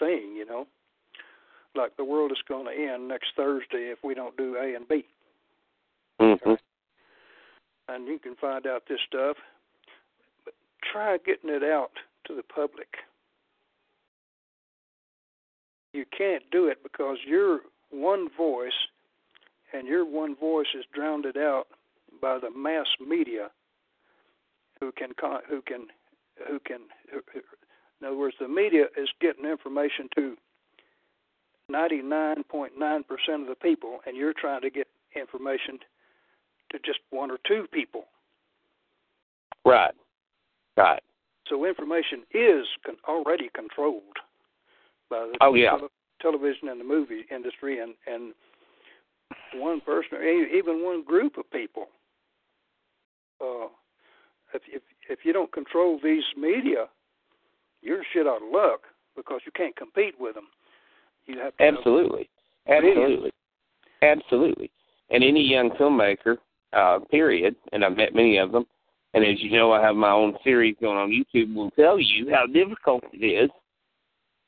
thing, 0.00 0.34
you 0.36 0.46
know. 0.46 0.66
Like 1.74 1.96
the 1.96 2.04
world 2.04 2.32
is 2.32 2.38
going 2.48 2.66
to 2.66 2.92
end 2.92 3.08
next 3.08 3.28
Thursday 3.36 3.92
if 3.92 3.98
we 4.02 4.14
don't 4.14 4.36
do 4.36 4.56
A 4.56 4.74
and 4.74 4.88
B. 4.88 5.04
Mm-hmm. 6.20 6.54
And 7.88 8.08
you 8.08 8.18
can 8.18 8.34
find 8.36 8.66
out 8.66 8.84
this 8.88 9.00
stuff. 9.06 9.36
But 10.44 10.54
try 10.92 11.18
getting 11.18 11.50
it 11.50 11.62
out 11.62 11.92
to 12.26 12.34
the 12.34 12.42
public. 12.42 12.88
you 15.92 16.04
can't 16.16 16.44
do 16.50 16.66
it 16.66 16.82
because 16.82 17.18
your 17.26 17.60
one 17.90 18.28
voice 18.36 18.72
and 19.72 19.86
your 19.86 20.04
one 20.04 20.34
voice 20.36 20.66
is 20.78 20.84
drowned 20.94 21.26
out 21.36 21.66
by 22.20 22.38
the 22.38 22.50
mass 22.50 22.86
media 23.06 23.50
who 24.80 24.92
can 24.92 25.10
who 25.48 25.62
can 25.62 25.86
who 26.48 26.58
can 26.60 26.80
in 28.00 28.06
other 28.06 28.16
words 28.16 28.36
the 28.40 28.48
media 28.48 28.84
is 28.96 29.08
getting 29.20 29.44
information 29.44 30.08
to 30.14 30.36
99.9% 31.70 32.70
of 33.42 33.46
the 33.46 33.54
people 33.60 33.98
and 34.06 34.16
you're 34.16 34.32
trying 34.32 34.62
to 34.62 34.70
get 34.70 34.86
information 35.14 35.78
to 36.70 36.78
just 36.84 37.00
one 37.10 37.30
or 37.30 37.38
two 37.46 37.66
people. 37.72 38.04
Right. 39.64 39.94
Right. 40.76 41.02
So 41.48 41.64
information 41.64 42.22
is 42.32 42.66
con- 42.84 42.96
already 43.06 43.50
controlled 43.54 44.02
by 45.10 45.30
the 45.32 45.38
oh, 45.40 45.54
yeah. 45.54 45.70
tele- 45.70 45.88
television 46.20 46.68
and 46.68 46.80
the 46.80 46.84
movie 46.84 47.24
industry 47.30 47.80
and 47.80 47.94
and 48.06 48.34
one 49.54 49.80
person 49.80 50.18
or 50.18 50.22
even 50.24 50.84
one 50.84 51.04
group 51.04 51.36
of 51.38 51.50
people. 51.50 51.86
Uh 53.40 53.68
if 54.54 54.62
if 54.66 54.82
if 55.08 55.18
you 55.24 55.32
don't 55.32 55.52
control 55.52 55.98
these 56.02 56.24
media 56.36 56.86
you're 57.82 58.02
shit 58.12 58.26
out 58.26 58.42
of 58.42 58.52
luck 58.52 58.80
because 59.16 59.40
you 59.46 59.52
can't 59.54 59.76
compete 59.76 60.14
with 60.18 60.34
them. 60.34 60.48
You 61.26 61.38
have 61.38 61.52
absolutely. 61.60 62.28
absolutely. 62.68 63.32
Absolutely. 64.02 64.70
And 65.10 65.22
any 65.24 65.42
young 65.42 65.70
filmmaker 65.70 66.38
uh 66.72 66.98
period 67.10 67.56
and 67.72 67.84
i've 67.84 67.96
met 67.96 68.14
many 68.14 68.36
of 68.36 68.52
them 68.52 68.66
and 69.14 69.24
as 69.24 69.40
you 69.40 69.50
know 69.50 69.72
i 69.72 69.80
have 69.80 69.96
my 69.96 70.10
own 70.10 70.34
series 70.44 70.76
going 70.80 70.98
on 70.98 71.08
youtube 71.08 71.54
will 71.54 71.70
tell 71.72 71.98
you 71.98 72.30
how 72.30 72.46
difficult 72.46 73.02
it 73.12 73.24
is 73.24 73.50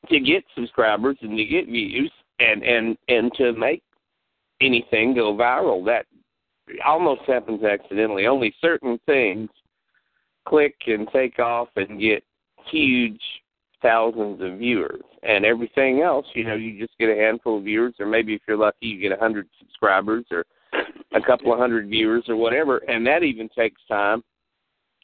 to 0.08 0.20
get 0.20 0.44
subscribers 0.54 1.16
and 1.22 1.36
to 1.36 1.44
get 1.44 1.66
views 1.66 2.12
and 2.38 2.62
and 2.62 2.98
and 3.08 3.32
to 3.34 3.52
make 3.54 3.82
anything 4.60 5.14
go 5.14 5.34
viral 5.34 5.84
that 5.84 6.06
almost 6.84 7.22
happens 7.26 7.62
accidentally 7.64 8.26
only 8.26 8.54
certain 8.60 8.98
things 9.06 9.48
click 10.46 10.74
and 10.86 11.08
take 11.12 11.38
off 11.38 11.68
and 11.76 12.00
get 12.00 12.22
huge 12.70 13.20
thousands 13.82 14.40
of 14.42 14.58
viewers 14.58 15.02
and 15.22 15.44
everything 15.44 16.02
else 16.02 16.26
you 16.34 16.44
know 16.44 16.54
you 16.54 16.78
just 16.78 16.96
get 16.98 17.08
a 17.08 17.16
handful 17.16 17.58
of 17.58 17.64
viewers 17.64 17.94
or 17.98 18.06
maybe 18.06 18.34
if 18.34 18.42
you're 18.46 18.56
lucky 18.56 18.86
you 18.86 19.00
get 19.00 19.16
a 19.16 19.20
hundred 19.20 19.48
subscribers 19.58 20.24
or 20.30 20.44
a 21.14 21.20
couple 21.26 21.52
of 21.52 21.58
hundred 21.58 21.88
viewers 21.88 22.24
or 22.28 22.36
whatever 22.36 22.78
and 22.88 23.06
that 23.06 23.22
even 23.22 23.48
takes 23.56 23.80
time 23.88 24.22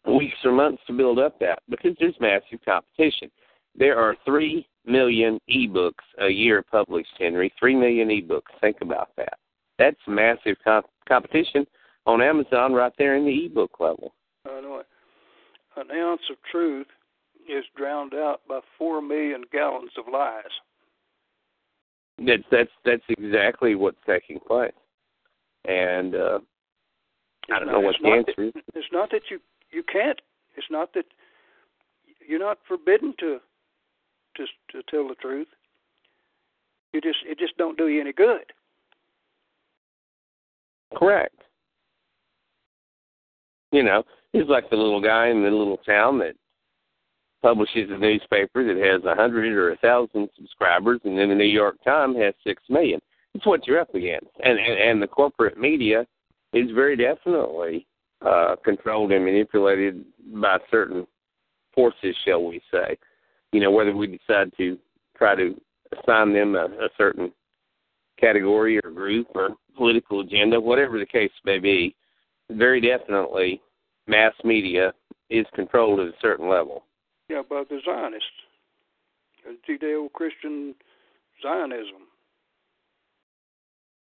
weeks 0.07 0.37
or 0.45 0.53
months 0.53 0.83
to 0.87 0.93
build 0.93 1.19
up 1.19 1.39
that 1.41 1.59
because 1.69 1.97
there's 1.99 2.15
massive 2.21 2.61
competition 2.65 3.31
there 3.79 3.99
are 3.99 4.17
three 4.25 4.67
million 4.87 5.39
ebooks 5.51 5.93
a 6.21 6.29
year 6.29 6.63
published, 6.63 7.11
Henry. 7.19 7.53
Three 7.59 7.75
million 7.75 8.09
ebooks. 8.09 8.43
Think 8.61 8.79
about 8.81 9.11
that. 9.17 9.39
That's 9.79 9.97
massive 10.07 10.57
comp- 10.65 10.87
competition 11.09 11.67
on 12.07 12.23
Amazon 12.23 12.73
right 12.73 12.93
there 12.99 13.17
in 13.17 13.25
the 13.25 13.47
ebook 13.47 13.79
level. 13.81 14.15
I 14.47 14.61
know 14.61 14.79
it. 14.79 14.87
An 15.77 15.91
ounce 15.91 16.23
of 16.31 16.37
truth 16.51 16.87
is 17.49 17.65
drowned 17.77 18.15
out 18.15 18.41
by 18.49 18.61
four 18.79 19.03
million 19.03 19.45
gallons 19.53 19.91
of 19.99 20.05
lies. 20.11 20.45
That's 22.19 22.43
that's 22.51 22.71
that's 22.85 23.03
exactly 23.11 23.75
what's 23.75 23.99
taking 24.07 24.41
place, 24.41 24.73
and 25.67 26.15
uh, 26.15 26.39
I 27.53 27.59
don't 27.59 27.69
know 27.69 27.81
what 27.81 27.97
the 28.03 28.09
answer 28.09 28.45
is. 28.45 28.53
It's 28.75 28.89
not 28.91 29.11
that 29.11 29.23
you 29.31 29.39
you 29.71 29.83
can't. 29.83 30.19
It's 30.57 30.67
not 30.71 30.95
that 30.95 31.05
you're 32.27 32.41
not 32.41 32.59
forbidden 32.67 33.13
to 33.21 33.39
to 34.37 34.45
to 34.73 34.83
tell 34.91 35.07
the 35.09 35.15
truth. 35.17 35.49
You 36.95 37.03
just 37.03 37.19
it 37.27 37.39
just 37.39 37.59
don't 37.59 37.77
do 37.77 37.89
you 37.89 38.01
any 38.01 38.13
good. 38.13 38.53
Correct. 40.95 41.35
You 43.73 43.83
know, 43.83 44.05
he's 44.33 44.49
like 44.49 44.71
the 44.71 44.77
little 44.77 45.01
guy 45.01 45.29
in 45.29 45.43
the 45.43 45.51
little 45.51 45.79
town 45.79 46.19
that 46.21 46.35
publishes 47.43 47.91
a 47.91 47.99
newspaper 47.99 48.65
that 48.67 48.83
has 48.83 49.05
a 49.05 49.15
hundred 49.15 49.53
or 49.53 49.73
a 49.73 49.77
thousand 49.79 50.29
subscribers, 50.37 51.01
and 51.05 51.19
then 51.19 51.29
the 51.29 51.35
New 51.35 51.45
York 51.45 51.77
Times 51.85 52.17
has 52.19 52.35
six 52.45 52.63
million. 52.69 53.01
It's 53.35 53.47
what 53.47 53.67
you're 53.67 53.81
up 53.81 53.95
against, 53.95 54.31
and 54.43 54.59
and, 54.59 54.79
and 54.79 55.03
the 55.03 55.07
corporate 55.07 55.59
media 55.59 56.07
is 56.53 56.71
very 56.75 56.97
definitely 56.97 57.87
uh, 58.25 58.57
controlled 58.65 59.13
and 59.13 59.25
manipulated 59.25 60.05
by 60.41 60.59
certain 60.71 61.07
forces, 61.75 62.17
shall 62.25 62.43
we 62.45 62.63
say 62.73 62.97
you 63.57 63.61
know, 63.61 63.71
whether 63.71 63.97
we 63.97 64.07
decide 64.07 64.53
to 64.59 64.79
try 65.17 65.35
to 65.35 65.55
assign 65.99 66.33
them 66.35 66.55
a, 66.55 66.65
a 66.65 66.89
certain 66.99 67.33
category 68.19 68.79
or 68.83 68.91
group 68.91 69.29
or 69.35 69.51
political 69.77 70.21
agenda, 70.21 70.61
whatever 70.61 70.99
the 70.99 71.07
case 71.07 71.31
may 71.45 71.59
be, 71.59 71.95
very 72.51 72.81
definitely 72.81 73.61
mass 74.07 74.33
media 74.45 74.93
is 75.31 75.47
controlled 75.55 76.01
at 76.01 76.07
a 76.07 76.15
certain 76.21 76.49
level. 76.49 76.85
Yeah, 77.29 77.43
by 77.49 77.65
the 77.69 77.81
Zionists, 77.85 78.29
Judeo-Christian 79.69 80.75
Zionism. 81.43 82.07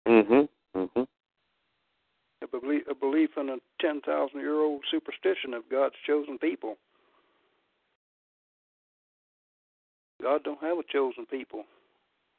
Mhm. 0.07 0.49
Mhm. 0.75 1.09
A 2.43 2.47
belief, 2.49 2.87
a 2.89 2.95
belief 2.95 3.37
in 3.37 3.49
a 3.51 3.61
ten 3.81 4.01
thousand 4.01 4.41
year 4.41 4.61
old 4.61 4.85
superstition 4.91 5.55
of 5.55 5.69
God's 5.69 5.95
chosen 6.05 6.39
people. 6.39 6.77
God 10.21 10.43
don't 10.43 10.61
have 10.61 10.79
a 10.79 10.83
chosen 10.85 11.27
people. 11.27 11.65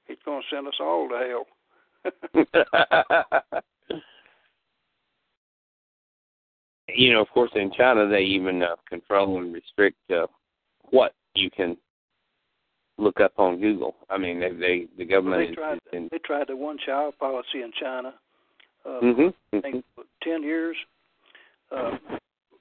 He's 0.07 0.21
going 0.25 0.41
to 0.41 0.47
send 0.49 0.67
us 0.67 0.79
all 0.79 1.07
to 1.09 1.17
hell. 1.17 1.47
You 6.95 7.13
know, 7.13 7.21
of 7.21 7.29
course, 7.29 7.51
in 7.55 7.71
China, 7.71 8.07
they 8.07 8.21
even 8.21 8.61
uh, 8.63 8.75
control 8.87 9.37
and 9.39 9.53
restrict 9.53 9.97
uh, 10.11 10.27
what 10.91 11.13
you 11.35 11.49
can 11.49 11.77
look 12.97 13.19
up 13.19 13.33
on 13.37 13.59
Google. 13.59 13.95
I 14.09 14.17
mean, 14.17 14.39
they, 14.39 14.51
they 14.51 14.87
the 14.97 15.05
government 15.05 15.41
well, 15.41 15.47
they 15.49 15.55
tried, 15.55 15.73
is, 15.73 15.81
in, 15.93 16.09
they 16.11 16.19
tried 16.19 16.47
the 16.47 16.55
one-child 16.55 17.17
policy 17.19 17.61
in 17.63 17.71
China. 17.79 18.13
Uh, 18.85 18.99
mm-hmm, 19.01 19.57
I 19.57 19.61
think 19.61 19.75
mm-hmm. 19.77 20.01
ten 20.21 20.43
years, 20.43 20.75
uh, 21.75 21.97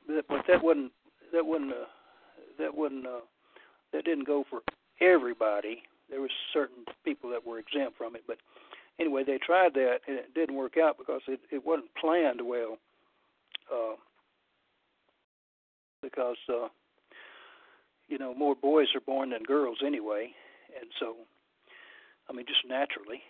but 0.07 0.45
that 0.49 0.63
wasn't 0.63 0.93
that 1.33 1.45
wasn't 1.45 1.73
uh, 1.73 1.87
that 2.59 2.75
wasn't 2.75 3.07
uh, 3.07 3.21
that 3.93 4.05
didn't 4.05 4.27
go 4.27 4.45
for 4.49 4.61
everybody. 5.01 5.83
There 6.09 6.21
was 6.21 6.31
certain 6.53 6.85
people 7.05 7.29
that 7.31 7.45
were 7.45 7.59
exempt 7.59 7.99
from 7.99 8.15
it, 8.15 8.23
but 8.27 8.37
anyway, 8.99 9.25
they 9.25 9.39
tried 9.39 9.75
that 9.75 9.99
and 10.07 10.19
it 10.19 10.35
didn't 10.35 10.57
work 10.57 10.77
out 10.77 10.99
because 10.99 11.23
it 11.29 11.41
it 11.51 11.65
wasn't 11.65 11.95
planned 11.95 12.41
well. 12.45 12.79
Uh, 13.73 13.95
because 16.03 16.37
uh, 16.49 16.69
you 18.09 18.19
know 18.19 18.35
more 18.35 18.55
boys 18.55 18.89
are 18.95 19.01
born 19.01 19.31
than 19.31 19.43
girls 19.43 19.79
anyway, 19.85 20.31
and 20.81 20.91
so 20.99 21.15
I 22.29 22.33
mean 22.33 22.47
just 22.47 22.67
naturally, 22.69 23.23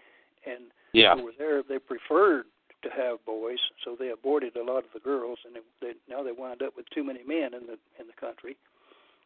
and 0.47 0.65
yeah. 0.93 1.13
over 1.13 1.31
there 1.37 1.63
they 1.63 1.79
preferred 1.79 2.47
to 2.83 2.89
have 2.91 3.25
boys, 3.25 3.59
so 3.85 3.95
they 3.97 4.09
aborted 4.09 4.57
a 4.57 4.65
lot 4.65 4.79
of 4.79 4.91
the 4.93 5.01
girls, 5.01 5.39
and 5.45 5.55
they, 5.55 5.61
they 5.87 5.93
now 6.09 6.23
they 6.23 6.33
wind 6.33 6.63
up 6.63 6.73
with 6.77 6.87
too 6.91 7.05
many 7.05 7.23
men 7.23 7.55
in 7.55 7.67
the 7.67 7.79
in 8.01 8.07
the 8.07 8.19
country 8.19 8.57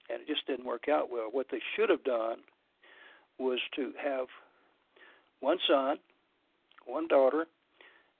and 0.08 0.22
it 0.22 0.26
just 0.26 0.46
didn't 0.46 0.66
work 0.66 0.88
out 0.88 1.10
well. 1.10 1.28
What 1.30 1.46
they 1.50 1.60
should 1.74 1.90
have 1.90 2.04
done 2.04 2.38
was 3.38 3.58
to 3.76 3.92
have 4.02 4.26
one 5.40 5.58
son, 5.68 5.96
one 6.86 7.08
daughter, 7.08 7.46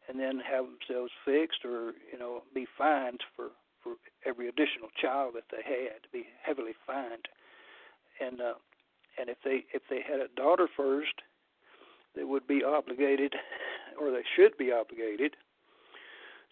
and 0.08 0.18
then 0.18 0.40
have 0.40 0.64
themselves 0.64 1.12
fixed 1.24 1.64
or 1.64 1.92
you 2.12 2.18
know 2.18 2.42
be 2.54 2.66
fined 2.76 3.20
for 3.34 3.48
for 3.82 3.94
every 4.24 4.48
additional 4.48 4.88
child 5.00 5.34
that 5.34 5.44
they 5.50 5.62
had 5.62 6.02
to 6.02 6.08
be 6.12 6.24
heavily 6.42 6.72
fined 6.86 7.28
and 8.20 8.40
uh 8.40 8.54
and 9.18 9.28
if 9.28 9.36
they 9.44 9.64
if 9.72 9.82
they 9.90 10.00
had 10.02 10.20
a 10.20 10.28
daughter 10.36 10.68
first 10.76 11.22
they 12.14 12.24
would 12.24 12.46
be 12.46 12.64
obligated 12.64 13.34
or 14.00 14.10
they 14.10 14.24
should 14.34 14.56
be 14.56 14.72
obligated 14.72 15.36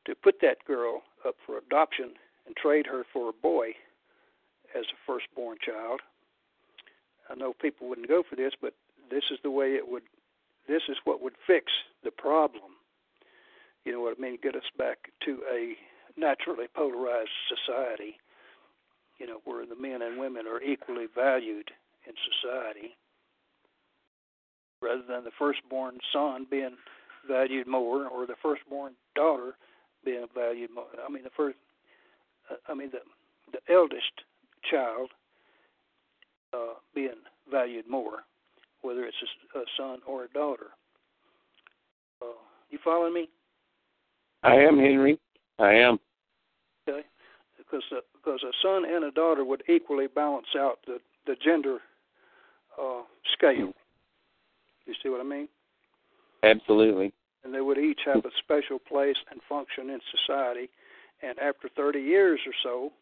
to 0.04 0.14
put 0.14 0.40
that 0.40 0.64
girl 0.66 1.02
up 1.26 1.34
for 1.46 1.58
adoption 1.58 2.12
and 2.46 2.54
trade 2.56 2.86
her 2.86 3.04
for 3.12 3.30
a 3.30 3.32
boy 3.32 3.70
as 4.76 4.84
a 4.92 4.98
firstborn 5.06 5.56
child. 5.64 6.00
I 7.30 7.34
know 7.34 7.54
people 7.54 7.88
wouldn't 7.88 8.08
go 8.08 8.22
for 8.28 8.36
this, 8.36 8.52
but 8.60 8.74
this 9.10 9.24
is 9.30 9.38
the 9.42 9.50
way 9.50 9.74
it 9.74 9.88
would. 9.88 10.02
This 10.68 10.82
is 10.88 10.96
what 11.04 11.22
would 11.22 11.34
fix 11.46 11.66
the 12.02 12.10
problem. 12.10 12.72
You 13.84 13.92
know 13.92 14.00
what 14.00 14.16
I 14.18 14.20
mean? 14.20 14.38
Get 14.42 14.56
us 14.56 14.70
back 14.78 14.98
to 15.24 15.40
a 15.52 15.74
naturally 16.18 16.66
polarized 16.74 17.30
society. 17.48 18.16
You 19.18 19.26
know 19.26 19.40
where 19.44 19.66
the 19.66 19.76
men 19.76 20.02
and 20.02 20.18
women 20.18 20.46
are 20.46 20.62
equally 20.62 21.06
valued 21.14 21.70
in 22.06 22.14
society, 22.42 22.96
rather 24.82 25.02
than 25.08 25.24
the 25.24 25.30
firstborn 25.38 25.98
son 26.12 26.46
being 26.50 26.76
valued 27.28 27.66
more, 27.66 28.06
or 28.06 28.26
the 28.26 28.34
firstborn 28.42 28.92
daughter 29.14 29.56
being 30.04 30.26
valued 30.34 30.70
more. 30.74 30.86
I 31.06 31.10
mean 31.10 31.24
the 31.24 31.30
first. 31.36 31.58
I 32.68 32.74
mean 32.74 32.90
the 32.90 33.00
the 33.52 33.72
eldest 33.72 34.24
child 34.70 35.10
uh, 36.52 36.74
being 36.94 37.22
valued 37.50 37.88
more, 37.88 38.24
whether 38.84 39.04
it's 39.04 39.16
a, 39.54 39.58
a 39.58 39.64
son 39.76 40.00
or 40.06 40.24
a 40.24 40.28
daughter. 40.28 40.66
Uh, 42.22 42.26
you 42.70 42.78
following 42.84 43.14
me? 43.14 43.28
I 44.42 44.56
am 44.56 44.78
Henry. 44.78 45.18
I 45.58 45.72
am. 45.72 45.98
Okay, 46.86 47.06
because 47.56 47.82
uh, 47.92 48.00
because 48.14 48.40
a 48.42 48.52
son 48.62 48.84
and 48.84 49.04
a 49.04 49.10
daughter 49.10 49.44
would 49.44 49.62
equally 49.68 50.06
balance 50.06 50.48
out 50.56 50.78
the 50.86 50.98
the 51.26 51.36
gender 51.42 51.78
uh, 52.80 53.02
scale. 53.32 53.72
You 54.86 54.94
see 55.02 55.08
what 55.08 55.20
I 55.20 55.24
mean? 55.24 55.48
Absolutely. 56.42 57.12
And 57.42 57.54
they 57.54 57.60
would 57.60 57.78
each 57.78 58.00
have 58.04 58.24
a 58.24 58.30
special 58.42 58.78
place 58.78 59.16
and 59.30 59.40
function 59.48 59.90
in 59.90 60.00
society. 60.10 60.68
And 61.22 61.38
after 61.38 61.68
30 61.74 62.00
years 62.00 62.40
or 62.46 62.52
so, 62.62 62.92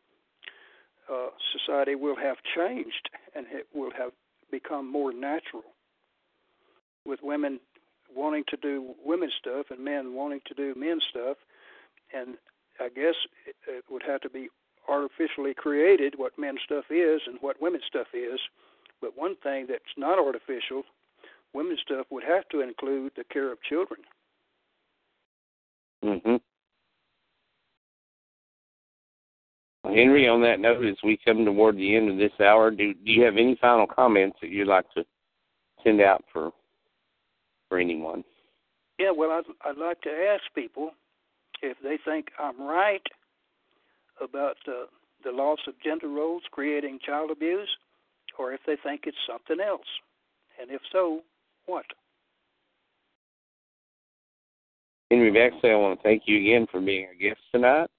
uh, 1.12 1.28
society 1.58 1.94
will 1.94 2.16
have 2.16 2.36
changed 2.56 3.10
and 3.34 3.46
it 3.50 3.66
will 3.74 3.90
have 3.96 4.12
become 4.52 4.90
more 4.90 5.12
natural 5.12 5.64
with 7.04 7.18
women 7.22 7.58
wanting 8.14 8.44
to 8.48 8.56
do 8.56 8.94
women's 9.04 9.32
stuff 9.38 9.66
and 9.70 9.84
men 9.84 10.14
wanting 10.14 10.40
to 10.46 10.54
do 10.54 10.74
men's 10.76 11.04
stuff. 11.10 11.38
And 12.14 12.36
I 12.78 12.88
guess 12.88 13.14
it, 13.66 13.84
would 13.90 14.02
have 14.06 14.20
to 14.20 14.30
be 14.30 14.48
artificially 14.88 15.54
created 15.54 16.14
what 16.16 16.38
men's 16.38 16.60
stuff 16.64 16.84
is 16.90 17.22
and 17.26 17.38
what 17.40 17.60
women's 17.60 17.84
stuff 17.86 18.08
is. 18.14 18.38
But 19.00 19.16
one 19.16 19.36
thing 19.42 19.66
that's 19.68 19.96
not 19.96 20.18
artificial, 20.18 20.84
women's 21.54 21.80
stuff 21.80 22.06
would 22.10 22.24
have 22.24 22.48
to 22.50 22.60
include 22.60 23.12
the 23.16 23.24
care 23.24 23.50
of 23.50 23.62
children. 23.62 24.00
Mhm. 26.02 26.40
Henry, 29.84 30.28
on 30.28 30.40
that 30.42 30.60
note, 30.60 30.84
as 30.84 30.96
we 31.02 31.18
come 31.24 31.44
toward 31.44 31.76
the 31.76 31.96
end 31.96 32.08
of 32.08 32.16
this 32.16 32.32
hour, 32.40 32.70
do 32.70 32.94
do 32.94 33.10
you 33.10 33.24
have 33.24 33.36
any 33.36 33.56
final 33.60 33.86
comments 33.86 34.38
that 34.40 34.50
you'd 34.50 34.68
like 34.68 34.88
to 34.94 35.04
send 35.82 36.00
out 36.00 36.24
for 36.32 36.52
for 37.68 37.78
anyone? 37.78 38.22
Yeah, 38.98 39.10
well, 39.10 39.32
I'd, 39.32 39.68
I'd 39.68 39.78
like 39.78 40.00
to 40.02 40.10
ask 40.10 40.42
people 40.54 40.90
if 41.62 41.76
they 41.82 41.98
think 42.04 42.26
I'm 42.38 42.60
right 42.60 43.02
about 44.22 44.56
uh, 44.68 44.86
the 45.24 45.32
loss 45.32 45.58
of 45.66 45.74
gender 45.82 46.08
roles 46.08 46.42
creating 46.50 47.00
child 47.04 47.30
abuse, 47.30 47.68
or 48.38 48.52
if 48.52 48.60
they 48.66 48.76
think 48.84 49.02
it's 49.04 49.16
something 49.28 49.64
else, 49.64 49.86
and 50.60 50.70
if 50.70 50.80
so, 50.92 51.22
what? 51.66 51.86
Henry 55.10 55.32
Baxley, 55.32 55.72
I 55.72 55.76
want 55.76 55.98
to 55.98 56.02
thank 56.02 56.22
you 56.26 56.38
again 56.38 56.66
for 56.70 56.80
being 56.80 57.06
our 57.06 57.14
guest 57.14 57.40
tonight. 57.52 57.90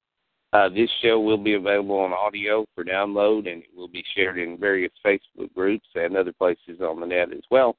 Uh, 0.53 0.69
this 0.69 0.89
show 1.01 1.19
will 1.19 1.37
be 1.37 1.55
available 1.55 1.97
on 1.97 2.13
audio 2.13 2.63
for 2.75 2.85
download, 2.85 3.51
and 3.51 3.63
it 3.63 3.69
will 3.75 3.87
be 3.87 4.03
shared 4.15 4.37
in 4.37 4.55
various 4.55 4.91
Facebook 5.03 5.51
groups 5.55 5.87
and 5.95 6.15
other 6.15 6.31
places 6.31 6.79
on 6.79 6.99
the 6.99 7.07
net 7.07 7.33
as 7.33 7.41
well. 7.49 7.75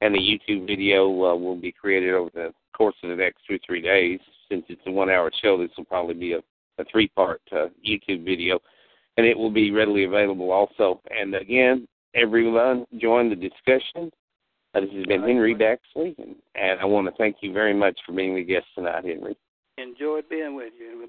And 0.00 0.14
the 0.14 0.18
YouTube 0.18 0.66
video 0.66 1.04
uh, 1.06 1.36
will 1.36 1.56
be 1.56 1.70
created 1.70 2.14
over 2.14 2.30
the 2.34 2.54
course 2.74 2.96
of 3.02 3.10
the 3.10 3.16
next 3.16 3.42
two 3.46 3.58
three 3.66 3.82
days. 3.82 4.20
Since 4.50 4.64
it's 4.68 4.80
a 4.86 4.90
one-hour 4.90 5.32
show, 5.42 5.58
this 5.58 5.70
will 5.76 5.84
probably 5.84 6.14
be 6.14 6.32
a, 6.32 6.38
a 6.78 6.84
three-part 6.90 7.42
uh, 7.52 7.66
YouTube 7.86 8.24
video, 8.24 8.58
and 9.18 9.26
it 9.26 9.36
will 9.36 9.50
be 9.50 9.70
readily 9.70 10.04
available 10.04 10.50
also. 10.50 11.02
And 11.10 11.34
again, 11.34 11.86
everyone 12.14 12.86
join 12.98 13.28
the 13.28 13.36
discussion. 13.36 14.10
Uh, 14.74 14.80
this 14.80 14.90
has 14.94 15.04
been 15.04 15.22
Henry 15.22 15.54
Baxley, 15.54 16.18
and, 16.18 16.36
and 16.54 16.80
I 16.80 16.86
want 16.86 17.06
to 17.06 17.12
thank 17.18 17.36
you 17.42 17.52
very 17.52 17.74
much 17.74 17.98
for 18.06 18.12
being 18.12 18.34
the 18.34 18.44
guest 18.44 18.66
tonight, 18.74 19.04
Henry. 19.04 19.36
Enjoyed 19.76 20.28
being 20.28 20.54
with 20.54 20.72
you. 20.78 21.08